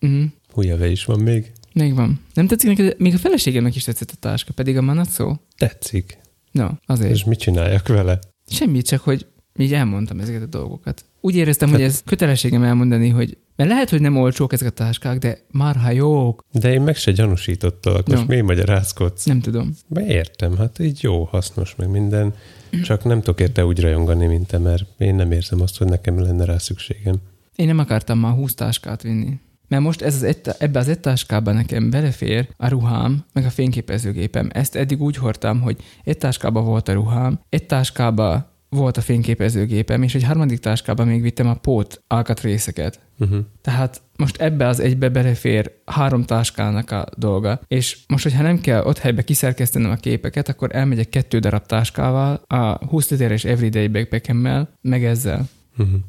Uh-huh. 0.00 0.24
Hújjave 0.52 0.88
is 0.88 1.04
van 1.04 1.20
még. 1.20 1.52
Még 1.72 1.94
van. 1.94 2.20
Nem 2.34 2.46
tetszik 2.46 2.68
neked? 2.68 3.00
Még 3.00 3.14
a 3.14 3.18
feleségemnek 3.18 3.76
is 3.76 3.84
tetszett 3.84 4.10
a 4.10 4.16
táska, 4.20 4.52
pedig 4.52 4.76
a 4.76 4.82
manat 4.82 5.08
szó. 5.08 5.36
Tetszik. 5.56 6.18
No, 6.50 6.68
azért. 6.86 7.10
És 7.10 7.24
mit 7.24 7.38
csináljak 7.38 7.88
vele? 7.88 8.18
Semmit, 8.46 8.86
csak 8.86 9.00
hogy 9.00 9.26
így 9.58 9.72
elmondtam 9.72 10.20
ezeket 10.20 10.42
a 10.42 10.46
dolgokat. 10.46 11.04
Úgy 11.24 11.36
éreztem, 11.36 11.70
hogy 11.70 11.82
ez 11.82 12.02
kötelességem 12.06 12.62
elmondani, 12.62 13.08
hogy 13.08 13.36
mert 13.56 13.70
lehet, 13.70 13.90
hogy 13.90 14.00
nem 14.00 14.16
olcsók 14.16 14.52
ezek 14.52 14.68
a 14.68 14.70
táskák, 14.70 15.18
de 15.18 15.38
marha 15.50 15.90
jók. 15.90 16.44
De 16.52 16.72
én 16.72 16.80
meg 16.80 16.96
se 16.96 17.10
gyanúsítottalak. 17.10 18.06
Most 18.08 18.20
No. 18.20 18.26
miért 18.26 18.44
magyarázkodsz? 18.44 19.24
Nem 19.24 19.40
tudom. 19.40 19.74
Be 19.86 20.06
értem, 20.06 20.56
hát 20.56 20.78
így 20.78 21.02
jó, 21.02 21.24
hasznos, 21.24 21.74
meg 21.76 21.88
minden. 21.88 22.34
Csak 22.82 23.04
nem 23.04 23.18
tudok 23.18 23.40
érte 23.40 23.66
úgy 23.66 23.80
rajongani, 23.80 24.26
mint 24.26 24.46
te, 24.46 24.58
mert 24.58 24.84
én 24.98 25.14
nem 25.14 25.32
érzem 25.32 25.60
azt, 25.60 25.78
hogy 25.78 25.86
nekem 25.86 26.20
lenne 26.20 26.44
rá 26.44 26.58
szükségem. 26.58 27.16
Én 27.56 27.66
nem 27.66 27.78
akartam 27.78 28.18
már 28.18 28.32
20 28.32 28.54
táskát 28.54 29.02
vinni. 29.02 29.40
Mert 29.68 29.82
most 29.82 30.02
ez 30.02 30.14
az 30.14 30.22
egy, 30.22 30.40
ebbe 30.58 30.78
az 30.78 30.88
egy 30.88 31.00
táskában 31.00 31.54
nekem 31.54 31.90
belefér 31.90 32.48
a 32.56 32.68
ruhám, 32.68 33.24
meg 33.32 33.44
a 33.44 33.50
fényképezőgépem. 33.50 34.50
Ezt 34.52 34.76
eddig 34.76 35.02
úgy 35.02 35.16
hordtam, 35.16 35.60
hogy 35.60 35.76
egy 36.04 36.18
táskában 36.18 36.64
volt 36.64 36.88
a 36.88 36.92
ruhám, 36.92 37.40
egy 37.48 37.66
táskában 37.66 38.52
volt 38.74 38.96
a 38.96 39.00
fényképezőgépem, 39.00 40.02
és 40.02 40.14
egy 40.14 40.24
harmadik 40.24 40.58
táskában 40.58 41.06
még 41.06 41.22
vittem 41.22 41.48
a 41.48 41.54
pót 41.54 42.02
alkatrészeket. 42.06 43.00
Uh-huh. 43.18 43.38
Tehát 43.62 44.02
most 44.16 44.40
ebbe 44.40 44.66
az 44.66 44.80
egybe 44.80 45.08
belefér 45.08 45.72
három 45.84 46.24
táskának 46.24 46.90
a 46.90 47.06
dolga, 47.16 47.60
és 47.66 47.98
most, 48.08 48.22
hogyha 48.22 48.42
nem 48.42 48.60
kell 48.60 48.82
ott 48.84 48.98
helybe 48.98 49.22
kiszerkesztenem 49.22 49.90
a 49.90 49.96
képeket, 49.96 50.48
akkor 50.48 50.68
elmegyek 50.72 51.08
kettő 51.08 51.38
darab 51.38 51.66
táskával, 51.66 52.42
a 52.46 52.86
20 52.86 53.10
literes 53.10 53.44
everyday 53.44 53.88
backpackemmel, 53.88 54.68
meg 54.80 55.04
ezzel. 55.04 55.48
Uh-huh. 55.78 56.00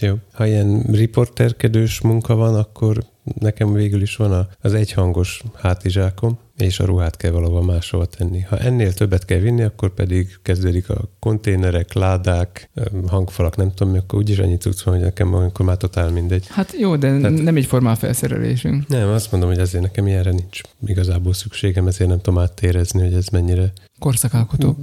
Jó. 0.00 0.14
Ha 0.32 0.46
ilyen 0.46 0.82
riporterkedős 0.82 2.00
munka 2.00 2.34
van, 2.34 2.54
akkor 2.54 3.04
nekem 3.34 3.72
végül 3.72 4.02
is 4.02 4.16
van 4.16 4.48
az 4.60 4.74
egyhangos 4.74 5.42
hátizsákom, 5.54 6.38
és 6.56 6.80
a 6.80 6.84
ruhát 6.84 7.16
kell 7.16 7.30
valahol 7.30 7.64
máshova 7.64 8.04
tenni. 8.04 8.40
Ha 8.40 8.58
ennél 8.58 8.92
többet 8.92 9.24
kell 9.24 9.38
vinni, 9.38 9.62
akkor 9.62 9.94
pedig 9.94 10.38
kezdődik 10.42 10.90
a 10.90 11.08
konténerek, 11.18 11.92
ládák, 11.92 12.70
hangfalak, 13.06 13.56
nem 13.56 13.74
tudom 13.74 13.94
akkor 13.94 14.18
úgyis 14.18 14.38
annyi 14.38 14.56
cucc 14.56 14.82
van, 14.82 14.94
hogy 14.94 15.02
nekem 15.02 15.34
akkor 15.34 15.66
már 15.66 15.76
totál 15.76 16.10
mindegy. 16.10 16.46
Hát 16.48 16.74
jó, 16.78 16.96
de 16.96 17.20
Tehát- 17.20 17.42
nem 17.42 17.56
egy 17.56 17.66
formál 17.66 17.96
felszerelésünk. 17.96 18.86
Nem, 18.88 19.08
azt 19.08 19.30
mondom, 19.30 19.50
hogy 19.50 19.58
azért 19.58 19.82
nekem 19.82 20.06
ilyenre 20.06 20.30
nincs 20.30 20.60
igazából 20.86 21.32
szükségem, 21.32 21.86
ezért 21.86 22.10
nem 22.10 22.20
tudom 22.20 22.40
átérezni, 22.40 23.00
hogy 23.00 23.14
ez 23.14 23.26
mennyire, 23.26 23.72
Korszakalkotó. 23.98 24.76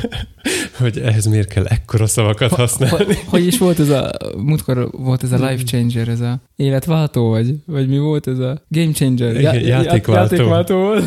hogy 0.80 0.98
ehhez 0.98 1.24
miért 1.24 1.48
kell 1.48 1.66
ekkora 1.66 2.06
szavakat 2.06 2.50
használni. 2.50 3.04
Hogy, 3.04 3.22
hogy 3.26 3.46
is 3.46 3.58
volt 3.58 3.78
ez 3.78 3.88
a, 3.88 4.10
múltkor 4.36 4.90
volt 4.90 5.22
ez 5.22 5.32
a 5.32 5.48
life 5.48 5.64
changer, 5.64 6.08
ez 6.08 6.20
a 6.20 6.40
életváltó, 6.56 7.28
vagy, 7.28 7.54
vagy 7.66 7.88
mi 7.88 7.98
volt 7.98 8.26
ez 8.26 8.38
a 8.38 8.62
game 8.68 8.92
changer? 8.92 9.36
Igen, 9.36 9.60
játékváltó. 9.60 10.34
játékváltó 10.34 10.76
volt. 10.76 11.04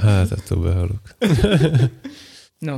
Hát, 0.00 0.32
attól 0.32 0.58
behalok. 0.62 1.00
No, 2.58 2.76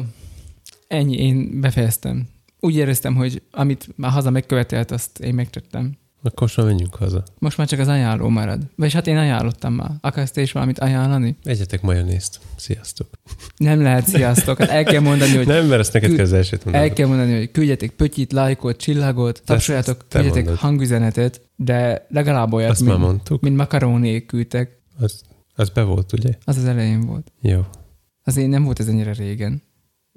ennyi, 0.89 1.16
én 1.16 1.61
befejeztem. 1.61 2.29
Úgy 2.61 2.76
éreztem, 2.76 3.14
hogy 3.14 3.43
amit 3.51 3.89
már 3.97 4.11
haza 4.11 4.31
megkövetelt, 4.31 4.91
azt 4.91 5.18
én 5.18 5.35
megtettem. 5.35 5.97
Akkor 6.23 6.41
most 6.41 6.57
már 6.57 6.66
menjünk 6.66 6.95
haza. 6.95 7.23
Most 7.39 7.57
már 7.59 7.66
csak 7.66 7.79
az 7.79 7.89
ajánló 7.89 8.29
marad. 8.29 8.61
Vagyis 8.77 8.95
hát 8.95 9.07
én 9.07 9.16
ajánlottam 9.16 9.75
már. 9.75 9.91
Akarsz 10.01 10.31
te 10.31 10.41
is 10.41 10.53
valamit 10.53 10.79
ajánlani? 10.79 11.37
Egyetek 11.43 11.83
majonézt. 11.83 12.41
Sziasztok. 12.57 13.09
Nem 13.57 13.83
lehet, 13.83 14.07
sziasztok. 14.07 14.59
Hát 14.59 14.69
el 14.69 14.85
kell 14.85 15.01
mondani, 15.01 15.37
hogy 15.37 15.47
Nem, 15.47 15.66
mert 15.66 15.81
ezt 15.81 15.93
neked 15.93 16.14
kell 16.14 16.25
az 16.25 16.33
elsőt 16.33 16.64
mondani. 16.64 16.89
El 16.89 16.93
kell 16.95 17.07
mondani, 17.07 17.37
hogy 17.37 17.51
küldjetek 17.51 17.91
pötyit, 17.91 18.33
lájkot, 18.33 18.77
csillagot, 18.77 19.43
tapsoljátok, 19.45 19.97
te 20.09 20.19
küldjetek 20.19 20.45
mondod. 20.45 20.61
hangüzenetet, 20.62 21.41
de 21.57 22.07
legalább 22.09 22.53
olyat, 22.53 22.71
Azt 22.71 22.81
már 22.85 22.97
mint, 22.97 23.09
mondtuk. 23.09 23.41
mint 23.43 23.57
makarónék 23.57 24.27
küldtek. 24.27 24.79
Az, 24.99 25.21
az 25.55 25.69
be 25.71 25.83
volt, 25.83 26.12
ugye? 26.12 26.31
Az 26.45 26.57
az 26.57 26.64
elején 26.64 27.01
volt. 27.01 27.33
Jó. 27.41 27.61
Azért 28.25 28.49
nem 28.49 28.64
volt 28.64 28.81
ez 28.81 28.89
ennyire 28.89 29.12
régen. 29.12 29.62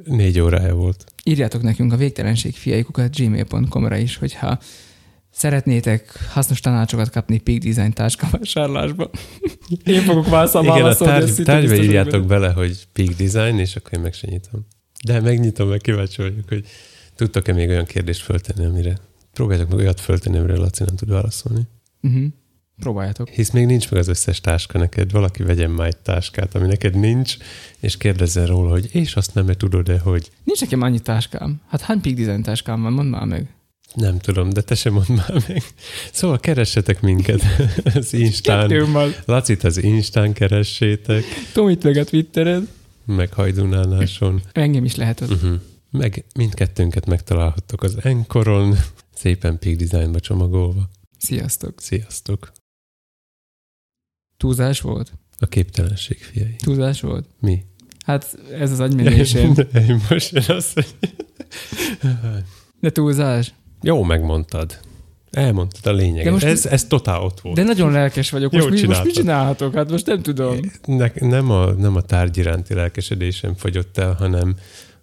Négy 0.03 0.39
órája 0.39 0.73
volt. 0.75 1.05
Írjátok 1.23 1.61
nekünk 1.61 1.93
a 1.93 1.95
végtelenség 1.95 2.53
fiaikukat 2.55 3.15
gmail.com-ra 3.15 3.97
is, 3.97 4.17
hogyha 4.17 4.59
szeretnétek 5.31 6.27
hasznos 6.29 6.59
tanácsokat 6.59 7.09
kapni 7.09 7.37
Peak 7.37 7.59
Design 7.59 7.91
táskavásárlásba. 7.91 9.09
Én 9.83 10.01
fogok 10.01 10.29
válaszol, 10.29 10.63
Igen, 10.63 10.75
a 10.75 10.79
válaszolni. 10.79 11.13
tárgy, 11.13 11.43
tárgyba 11.43 11.75
írjátok 11.75 12.25
bele, 12.25 12.51
hogy 12.51 12.87
Peak 12.93 13.09
Design, 13.09 13.57
és 13.57 13.75
akkor 13.75 13.93
én 13.93 13.99
meg 13.99 14.13
se 14.13 14.27
nyitom. 14.29 14.65
De 15.05 15.19
megnyitom, 15.19 15.69
meg 15.69 15.79
kíváncsi 15.79 16.21
vagyok, 16.21 16.47
hogy 16.47 16.65
tudtok-e 17.15 17.53
még 17.53 17.69
olyan 17.69 17.85
kérdést 17.85 18.21
föltenni, 18.21 18.65
amire 18.65 18.97
próbáljátok 19.33 19.69
meg 19.69 19.79
olyat 19.79 19.99
föltenni, 19.99 20.37
amire 20.37 20.55
Laci 20.55 20.83
nem 20.83 20.95
tud 20.95 21.09
válaszolni. 21.09 21.61
Uh-huh. 22.01 22.23
Próbáljátok. 22.79 23.29
Hisz 23.29 23.49
még 23.49 23.65
nincs 23.65 23.91
meg 23.91 23.99
az 23.99 24.07
összes 24.07 24.41
táska 24.41 24.77
neked, 24.77 25.11
valaki 25.11 25.43
vegyen 25.43 25.69
már 25.69 25.87
egy 25.87 25.97
táskát, 25.97 26.55
ami 26.55 26.67
neked 26.67 26.95
nincs, 26.95 27.37
és 27.79 27.97
kérdezzen 27.97 28.45
róla, 28.45 28.69
hogy 28.69 28.89
és 28.91 29.15
azt 29.15 29.33
nem 29.33 29.45
tudod-e, 29.45 29.99
hogy 29.99 30.31
Nincs 30.43 30.61
nekem 30.61 30.81
annyi 30.81 30.99
táskám. 30.99 31.61
Hát 31.67 31.81
hány 31.81 32.01
Peak 32.01 32.15
Design 32.15 32.41
táskám 32.41 32.81
van? 32.81 32.93
Mondd 32.93 33.07
már 33.09 33.25
meg. 33.25 33.49
Nem 33.95 34.19
tudom, 34.19 34.49
de 34.49 34.61
te 34.61 34.75
sem 34.75 34.93
mondd 34.93 35.11
már 35.11 35.43
meg. 35.47 35.63
Szóval 36.11 36.39
keressetek 36.39 37.01
minket 37.01 37.41
az 37.95 38.13
Instán. 38.13 38.93
Lacit 39.25 39.63
az 39.63 39.83
Instán 39.83 40.33
keressétek, 40.33 41.23
Tomit 41.53 41.83
meg 41.83 41.97
a 41.97 42.03
Twittered. 42.03 42.67
meg 43.05 43.33
Hajdunánáson. 43.33 44.41
Engem 44.51 44.85
is 44.85 44.95
lehet 44.95 45.21
ott. 45.21 45.31
Uh-huh. 45.31 45.59
Meg 45.91 46.25
mindkettőnket 46.35 47.05
megtalálhattok 47.05 47.83
az 47.83 47.97
Enkoron, 48.01 48.75
szépen 49.13 49.59
Peak 49.59 49.75
Designba 49.75 50.19
csomagolva. 50.19 50.89
Sziasztok. 51.17 51.81
Sziasztok! 51.81 52.51
Túlzás 54.37 54.81
volt? 54.81 55.11
A 55.39 55.45
képtelenség 55.45 56.17
fiai. 56.17 56.55
Túlzás 56.63 57.01
volt? 57.01 57.25
Mi? 57.39 57.63
Hát 58.05 58.37
ez 58.59 58.71
az 58.71 58.79
agymenésem. 58.79 59.53
Én 59.87 60.01
most 60.09 60.31
jön 60.31 60.43
azt, 60.47 60.73
hogy... 60.73 60.95
De 62.79 62.89
túlzás. 62.89 63.53
Jó, 63.81 64.03
megmondtad. 64.03 64.77
Elmondtad 65.31 65.93
a 65.93 65.95
lényeget. 65.95 66.23
De 66.23 66.31
most- 66.31 66.45
ez, 66.45 66.65
ez 66.65 66.85
totál 66.85 67.21
ott 67.21 67.39
volt. 67.41 67.55
De 67.55 67.63
nagyon 67.63 67.91
lelkes 67.91 68.29
vagyok. 68.29 68.51
Most, 68.51 68.63
mi, 68.65 68.69
most 68.69 68.81
mit 68.81 68.87
csináltad. 68.89 69.13
csinálhatok? 69.13 69.75
Hát 69.75 69.89
most 69.91 70.05
nem 70.05 70.21
tudom. 70.21 70.57
Ne, 70.85 71.11
nem, 71.15 71.49
a, 71.51 71.65
nem 71.71 71.95
a 71.95 72.01
tárgy 72.01 72.37
iránti 72.37 72.73
lelkesedésem 72.73 73.55
fogyott 73.55 73.97
el, 73.97 74.13
hanem 74.13 74.55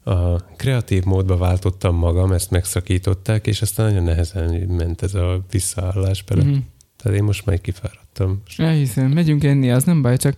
a 0.04 0.36
kreatív 0.56 1.04
módba 1.04 1.36
váltottam 1.36 1.96
magam, 1.96 2.32
ezt 2.32 2.50
megszakították, 2.50 3.46
és 3.46 3.62
aztán 3.62 3.86
nagyon 3.86 4.02
nehezen 4.04 4.54
ment 4.54 5.02
ez 5.02 5.14
a 5.14 5.44
visszaállás 5.50 6.22
bele. 6.22 6.42
Mhm. 6.42 6.50
Mm-hmm. 6.50 6.60
Tehát 7.02 7.18
én 7.18 7.24
most 7.24 7.46
már 7.46 7.60
kifáradtam. 7.60 8.42
Elhiszem, 8.56 9.06
megyünk 9.10 9.44
enni, 9.44 9.70
az 9.70 9.84
nem 9.84 10.02
baj, 10.02 10.16
csak, 10.16 10.34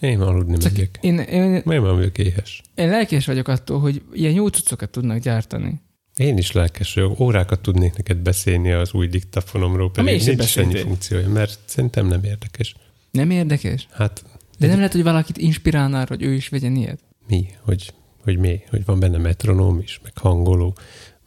Én 0.00 0.20
aludni 0.20 0.56
csak 0.56 0.72
megyek. 0.72 0.98
én, 1.00 1.18
én, 1.18 1.50
Miért 1.64 1.82
már 1.82 1.94
vagyok 1.94 2.18
éhes? 2.18 2.62
én 2.74 2.88
lelkes 2.88 3.26
vagyok 3.26 3.48
attól, 3.48 3.80
hogy 3.80 4.02
ilyen 4.12 4.32
jó 4.32 4.46
cuccokat 4.48 4.90
tudnak 4.90 5.18
gyártani. 5.18 5.80
Én 6.16 6.38
is 6.38 6.52
lelkes 6.52 6.94
vagyok. 6.94 7.20
Órákat 7.20 7.60
tudnék 7.60 7.96
neked 7.96 8.16
beszélni 8.16 8.70
az 8.72 8.92
új 8.92 9.06
diktafonomról, 9.08 9.90
pedig 9.90 10.10
nincs 10.10 10.20
is 10.22 10.26
ennyi 10.28 10.36
beszéltél. 10.36 10.82
funkciója, 10.82 11.28
mert 11.28 11.58
szerintem 11.64 12.06
nem 12.06 12.24
érdekes. 12.24 12.74
Nem 13.10 13.30
érdekes? 13.30 13.88
Hát 13.90 14.24
De 14.58 14.66
nem 14.66 14.76
lehet, 14.76 14.92
hogy 14.92 15.02
valakit 15.02 15.36
inspirálnál, 15.38 16.04
hogy 16.08 16.22
ő 16.22 16.32
is 16.34 16.48
vegyen 16.48 16.76
ilyet? 16.76 16.98
mi? 17.28 17.46
Hogy, 17.60 17.92
hogy 18.22 18.38
mi? 18.38 18.60
Hogy 18.70 18.84
van 18.84 18.98
benne 19.00 19.18
metronóm 19.18 19.78
is, 19.78 20.00
meg 20.02 20.12
hangoló, 20.18 20.76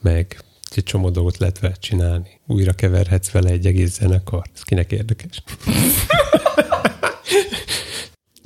meg 0.01 0.43
egy 0.75 0.83
csomó 0.83 1.09
dolgot 1.09 1.38
lehet 1.38 1.59
vele 1.59 1.73
csinálni. 1.79 2.29
Újra 2.47 2.73
keverhetsz 2.73 3.29
vele 3.31 3.49
egy 3.49 3.65
egész 3.65 3.93
zenekar. 3.99 4.45
Ez 4.53 4.61
kinek 4.61 4.91
érdekes? 4.91 5.43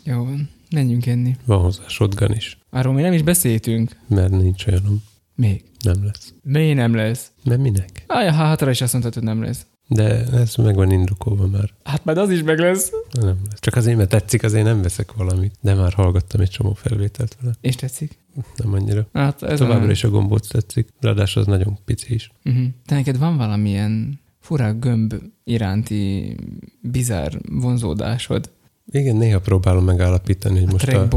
Jó 0.04 0.24
van, 0.24 0.50
menjünk 0.72 1.06
enni. 1.06 1.36
Van 1.46 1.60
hozzá 1.62 1.84
shotgun 1.88 2.32
is, 2.32 2.58
Arról 2.70 2.94
mi 2.94 3.02
nem 3.02 3.14
is 3.14 3.22
beszéltünk. 3.22 3.92
mert 4.08 4.32
nincs 4.32 4.66
olyanom. 4.68 5.04
Még. 5.36 5.64
Nem 5.82 6.04
lesz. 6.04 6.34
Miért 6.44 6.76
nem 6.76 6.96
lesz? 6.96 7.32
Mert 7.44 7.62
minek? 7.62 8.04
Aj, 8.08 8.28
a 8.28 8.32
hátra 8.32 8.70
is 8.70 8.82
azt 8.82 8.92
mondtad, 8.92 9.14
hogy 9.14 9.24
nem 9.24 9.42
lesz. 9.44 9.66
De 9.88 10.26
ez 10.34 10.56
meg 10.56 10.76
van 10.76 10.92
indokolva 10.92 11.48
már. 11.48 11.70
Hát 11.84 12.06
majd 12.06 12.18
az 12.18 12.30
is 12.30 12.44
meg 12.44 12.60
lesz. 12.60 12.92
Nem 13.12 13.38
lesz. 13.50 13.60
Csak 13.60 13.76
azért, 13.76 13.98
mert 13.98 14.10
tetszik, 14.10 14.44
azért 14.44 14.66
nem 14.66 14.82
veszek 14.82 15.14
valamit. 15.14 15.56
De 15.62 15.74
már 15.74 15.94
hallgattam 15.94 16.42
egy 16.42 16.50
csomó 16.50 16.74
felvételt 16.74 17.38
vele. 17.42 17.54
És 17.62 17.76
tetszik? 17.76 18.18
Nem 18.56 18.74
annyira. 18.74 19.08
Hát 19.14 19.44
ez 19.44 19.60
Továbbra 19.60 19.88
a... 19.88 19.92
is 19.92 20.04
a 20.04 20.10
gombóc 20.10 20.48
tetszik. 20.48 20.88
Ráadásul 21.00 21.42
az 21.42 21.48
nagyon 21.48 21.78
pici 21.86 22.14
is. 22.14 22.32
Uh-huh. 22.46 22.64
De 22.86 22.96
neked 22.96 23.18
van 23.18 23.38
valamilyen 23.38 24.20
fura 24.40 24.74
gömb 24.74 25.14
iránti 25.44 26.36
bizarr 26.82 27.34
vonzódásod? 27.50 28.52
Igen, 28.92 29.16
néha 29.16 29.40
próbálom 29.40 29.84
megállapítani, 29.84 30.60
hogy 30.60 30.68
A 30.68 30.72
most 30.72 30.88
a... 30.88 31.08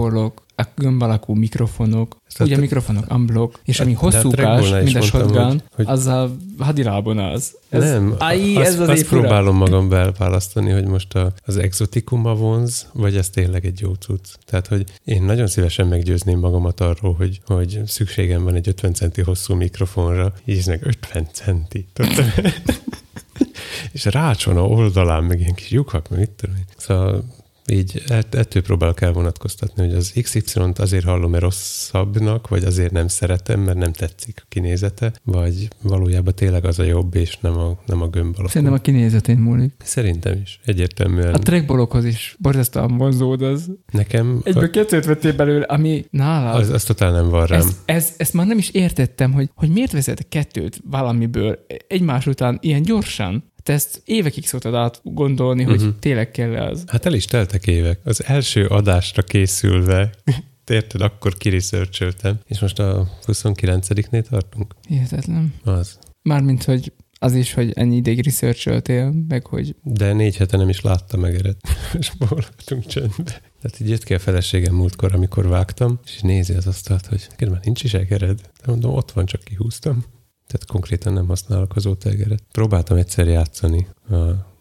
a 0.56 0.62
gömb 0.74 1.02
alakú 1.02 1.34
mikrofonok, 1.34 2.16
a 2.38 2.42
ugye 2.42 2.56
mikrofonok 2.56 3.12
unblock, 3.14 3.60
és 3.64 3.80
ami 3.80 3.92
hosszúkás, 3.92 4.70
mint 4.70 4.96
a 4.96 5.00
shotgun, 5.00 5.46
hogy- 5.48 5.62
hogy- 5.74 5.86
az 5.88 6.06
a 6.06 6.36
hadilábon 6.58 7.18
az. 7.18 7.56
Ez, 7.68 7.82
nem, 7.82 8.14
Aj, 8.18 8.56
azt, 8.56 8.66
ez 8.66 8.80
az 8.80 8.88
azt 8.88 9.06
próbálom 9.08 9.56
magam 9.56 9.88
belválasztani, 9.88 10.70
hogy 10.70 10.84
most 10.86 11.14
a, 11.14 11.32
az 11.44 11.56
exotikuma 11.56 12.34
vonz, 12.34 12.86
vagy 12.92 13.16
ez 13.16 13.30
tényleg 13.30 13.64
egy 13.64 13.80
jó 13.80 13.92
cucc. 13.94 14.24
Tehát, 14.46 14.66
hogy 14.66 14.84
én 15.04 15.22
nagyon 15.22 15.46
szívesen 15.46 15.86
meggyőzném 15.86 16.38
magamat 16.38 16.80
arról, 16.80 17.14
hogy, 17.14 17.40
hogy 17.46 17.80
szükségem 17.86 18.44
van 18.44 18.54
egy 18.54 18.68
50 18.68 18.94
centi 18.94 19.20
hosszú 19.22 19.54
mikrofonra, 19.54 20.32
így 20.44 20.66
meg 20.66 20.86
50 20.86 21.28
centi. 21.32 21.86
És 23.92 24.04
rács 24.04 24.44
van 24.46 24.56
a 24.56 24.60
oldalán, 24.66 25.24
meg 25.24 25.40
ilyen 25.40 25.54
kis 25.54 25.70
lyukak, 25.70 26.08
meg 26.08 26.28
tudom 26.36 26.56
én. 26.56 26.64
Szóval 26.76 27.24
így 27.72 28.02
ett- 28.08 28.34
ettől 28.34 28.62
próbálok 28.62 29.00
elvonatkoztatni, 29.00 29.82
hogy 29.86 29.94
az 29.94 30.12
XY-t 30.22 30.78
azért 30.78 31.04
hallom, 31.04 31.30
mert 31.30 31.42
rosszabbnak, 31.42 32.48
vagy 32.48 32.64
azért 32.64 32.92
nem 32.92 33.08
szeretem, 33.08 33.60
mert 33.60 33.78
nem 33.78 33.92
tetszik 33.92 34.40
a 34.42 34.46
kinézete, 34.48 35.12
vagy 35.22 35.68
valójában 35.82 36.34
tényleg 36.34 36.64
az 36.64 36.78
a 36.78 36.82
jobb, 36.82 37.14
és 37.14 37.38
nem 37.40 37.58
a, 37.58 37.78
nem 37.86 38.02
a 38.02 38.08
gömb 38.08 38.34
alakú. 38.34 38.48
Szerintem 38.48 38.76
a 38.76 38.80
kinézetén 38.80 39.38
múlik. 39.38 39.72
Szerintem 39.84 40.40
is. 40.42 40.60
Egyértelműen. 40.64 41.34
A 41.34 41.38
trackballokhoz 41.38 42.04
is 42.04 42.36
borzasztóan 42.38 42.96
vonzód 42.96 43.42
az. 43.42 43.70
Nekem 43.92 44.40
Egyből 44.44 44.70
kettőt 44.70 45.04
vettél 45.04 45.32
belőle, 45.34 45.64
ami 45.64 46.04
nálad. 46.10 46.60
az, 46.60 46.68
az 46.68 46.84
totál 46.84 47.12
nem 47.12 47.28
van 47.28 47.46
rám. 47.46 47.58
Ez, 47.58 47.76
ez, 47.84 48.14
ezt 48.16 48.32
már 48.34 48.46
nem 48.46 48.58
is 48.58 48.70
értettem, 48.70 49.32
hogy, 49.32 49.50
hogy 49.54 49.68
miért 49.70 49.92
vezet 49.92 50.28
kettőt 50.28 50.80
valamiből 50.90 51.58
egymás 51.88 52.26
után 52.26 52.58
ilyen 52.62 52.82
gyorsan. 52.82 53.52
Te 53.64 53.72
ezt 53.72 54.02
évekig 54.04 54.46
szoktad 54.46 54.74
át 54.74 55.00
gondolni, 55.02 55.62
hogy 55.62 55.80
uh-huh. 55.80 55.98
tényleg 55.98 56.30
kell 56.30 56.56
az. 56.56 56.84
Hát 56.86 57.06
el 57.06 57.14
is 57.14 57.24
teltek 57.24 57.66
évek. 57.66 58.00
Az 58.04 58.24
első 58.24 58.66
adásra 58.66 59.22
készülve, 59.22 60.10
érted, 60.66 61.00
akkor 61.00 61.36
kiriszörcsöltem, 61.36 62.38
és 62.46 62.60
most 62.60 62.78
a 62.78 63.08
29-nél 63.26 64.22
tartunk. 64.22 64.74
Hihetetlen. 64.88 65.54
Az. 65.62 65.98
Mármint, 66.22 66.64
hogy 66.64 66.92
az 67.18 67.34
is, 67.34 67.52
hogy 67.52 67.72
ennyi 67.74 67.96
ideig 67.96 68.24
researcholtél, 68.24 69.14
meg 69.28 69.46
hogy 69.46 69.76
De 69.82 70.12
négy 70.12 70.36
hete 70.36 70.56
nem 70.56 70.68
is 70.68 70.80
látta 70.80 71.16
megeret. 71.16 71.56
és 71.98 72.12
voltunk 72.18 72.86
csöndbe. 72.86 73.40
Tehát 73.60 73.80
így 73.80 73.88
jött 73.88 74.04
ki 74.04 74.14
a 74.14 74.18
feleségem 74.18 74.74
múltkor, 74.74 75.14
amikor 75.14 75.48
vágtam, 75.48 76.00
és 76.04 76.20
nézi 76.20 76.54
az 76.54 76.66
asztalt, 76.66 77.06
hogy 77.06 77.26
neked 77.30 77.50
már 77.50 77.60
nincs 77.64 77.82
is 77.82 77.94
egered. 77.94 78.40
De 78.40 78.64
mondom, 78.66 78.94
ott 78.94 79.10
van, 79.10 79.26
csak 79.26 79.42
kihúztam. 79.44 80.04
Tehát 80.46 80.66
konkrétan 80.66 81.12
nem 81.12 81.26
használok 81.26 81.76
azóta 81.76 82.08
egeret. 82.08 82.42
Próbáltam 82.52 82.96
egyszer 82.96 83.26
játszani. 83.26 83.86
A, 84.10 84.14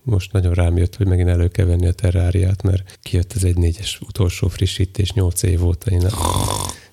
most 0.03 0.31
nagyon 0.31 0.53
rám 0.53 0.77
jött, 0.77 0.95
hogy 0.95 1.07
megint 1.07 1.29
elő 1.29 1.47
kell 1.47 1.65
venni 1.65 1.87
a 1.87 1.91
terráriát, 1.91 2.61
mert 2.61 2.99
kijött 3.01 3.33
az 3.33 3.41
1.4-es 3.43 4.01
utolsó 4.07 4.47
frissítés 4.47 5.11
8 5.11 5.43
év 5.43 5.65
óta. 5.65 5.91
Én 5.91 6.05
a 6.05 6.11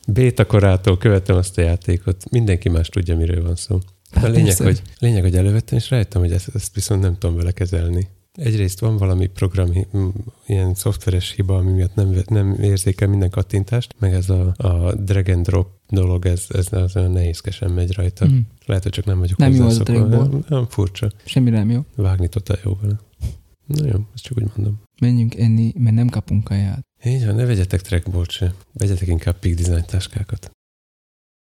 béta 0.09 0.47
korától 0.47 0.99
követem 0.99 1.37
azt 1.37 1.59
a 1.59 1.61
játékot. 1.61 2.31
Mindenki 2.31 2.69
más 2.69 2.89
tudja, 2.89 3.17
miről 3.17 3.43
van 3.43 3.57
szó. 3.57 3.79
Hát 4.11 4.25
a 4.25 4.29
lényeg, 4.29 4.45
persze. 4.47 4.65
hogy, 4.65 4.83
lényeg, 4.99 5.23
hogy 5.23 5.37
elővettem, 5.37 5.79
és 5.79 5.91
rájöttem, 5.91 6.21
hogy 6.21 6.33
ezt, 6.33 6.51
ezt 6.55 6.75
viszont 6.75 7.03
nem 7.03 7.19
tudom 7.19 7.37
vele 7.37 7.51
kezelni. 7.51 8.09
Egyrészt 8.45 8.81
van 8.81 8.97
valami 8.97 9.27
programi, 9.27 9.87
mm, 9.97 10.09
ilyen 10.47 10.75
szoftveres 10.75 11.33
hiba, 11.33 11.57
ami 11.57 11.73
miatt 11.73 11.95
nem, 11.95 12.15
nem 12.27 12.53
érzékel 12.61 13.09
minden 13.09 13.31
kattintást, 13.31 13.95
meg 13.99 14.13
ez 14.13 14.31
a, 14.31 14.55
a 14.57 14.95
drag 14.95 15.29
and 15.29 15.47
drop 15.47 15.69
dolog, 15.89 16.27
ez, 16.27 16.47
ez 16.49 16.73
az 16.73 16.97
olyan 16.97 17.11
nehézkesen 17.13 17.71
megy 17.71 17.93
rajta. 17.93 18.27
mm, 18.27 18.39
Lehet, 18.67 18.83
hogy 18.83 18.93
csak 18.93 19.05
nem 19.05 19.19
vagyok 19.19 19.39
Nem 19.39 19.55
jó 19.55 19.65
az. 19.65 19.79
Nem, 19.79 20.45
nem 20.49 20.67
furcsa. 20.69 21.11
semmi 21.25 21.51
nem 21.51 21.71
jó. 21.71 21.81
Vágni 21.97 22.29
totál 22.29 22.59
jó 22.65 22.79
vele. 22.83 23.01
Na 23.67 23.87
jó, 23.87 23.99
ezt 24.15 24.23
csak 24.23 24.39
úgy 24.39 24.51
mondom. 24.57 24.81
Menjünk 25.01 25.35
enni, 25.37 25.73
mert 25.79 25.95
nem 25.95 26.09
kapunk 26.09 26.45
kaját. 26.45 26.81
Így 27.05 27.27
van, 27.27 27.35
ne 27.35 27.45
vegyetek 27.45 27.81
trackballt 27.81 28.31
se. 28.31 28.55
Vegyetek 28.73 29.09
inkább 29.09 29.39
Peak 29.39 29.55
Design 29.55 29.85
táskákat. 29.87 30.51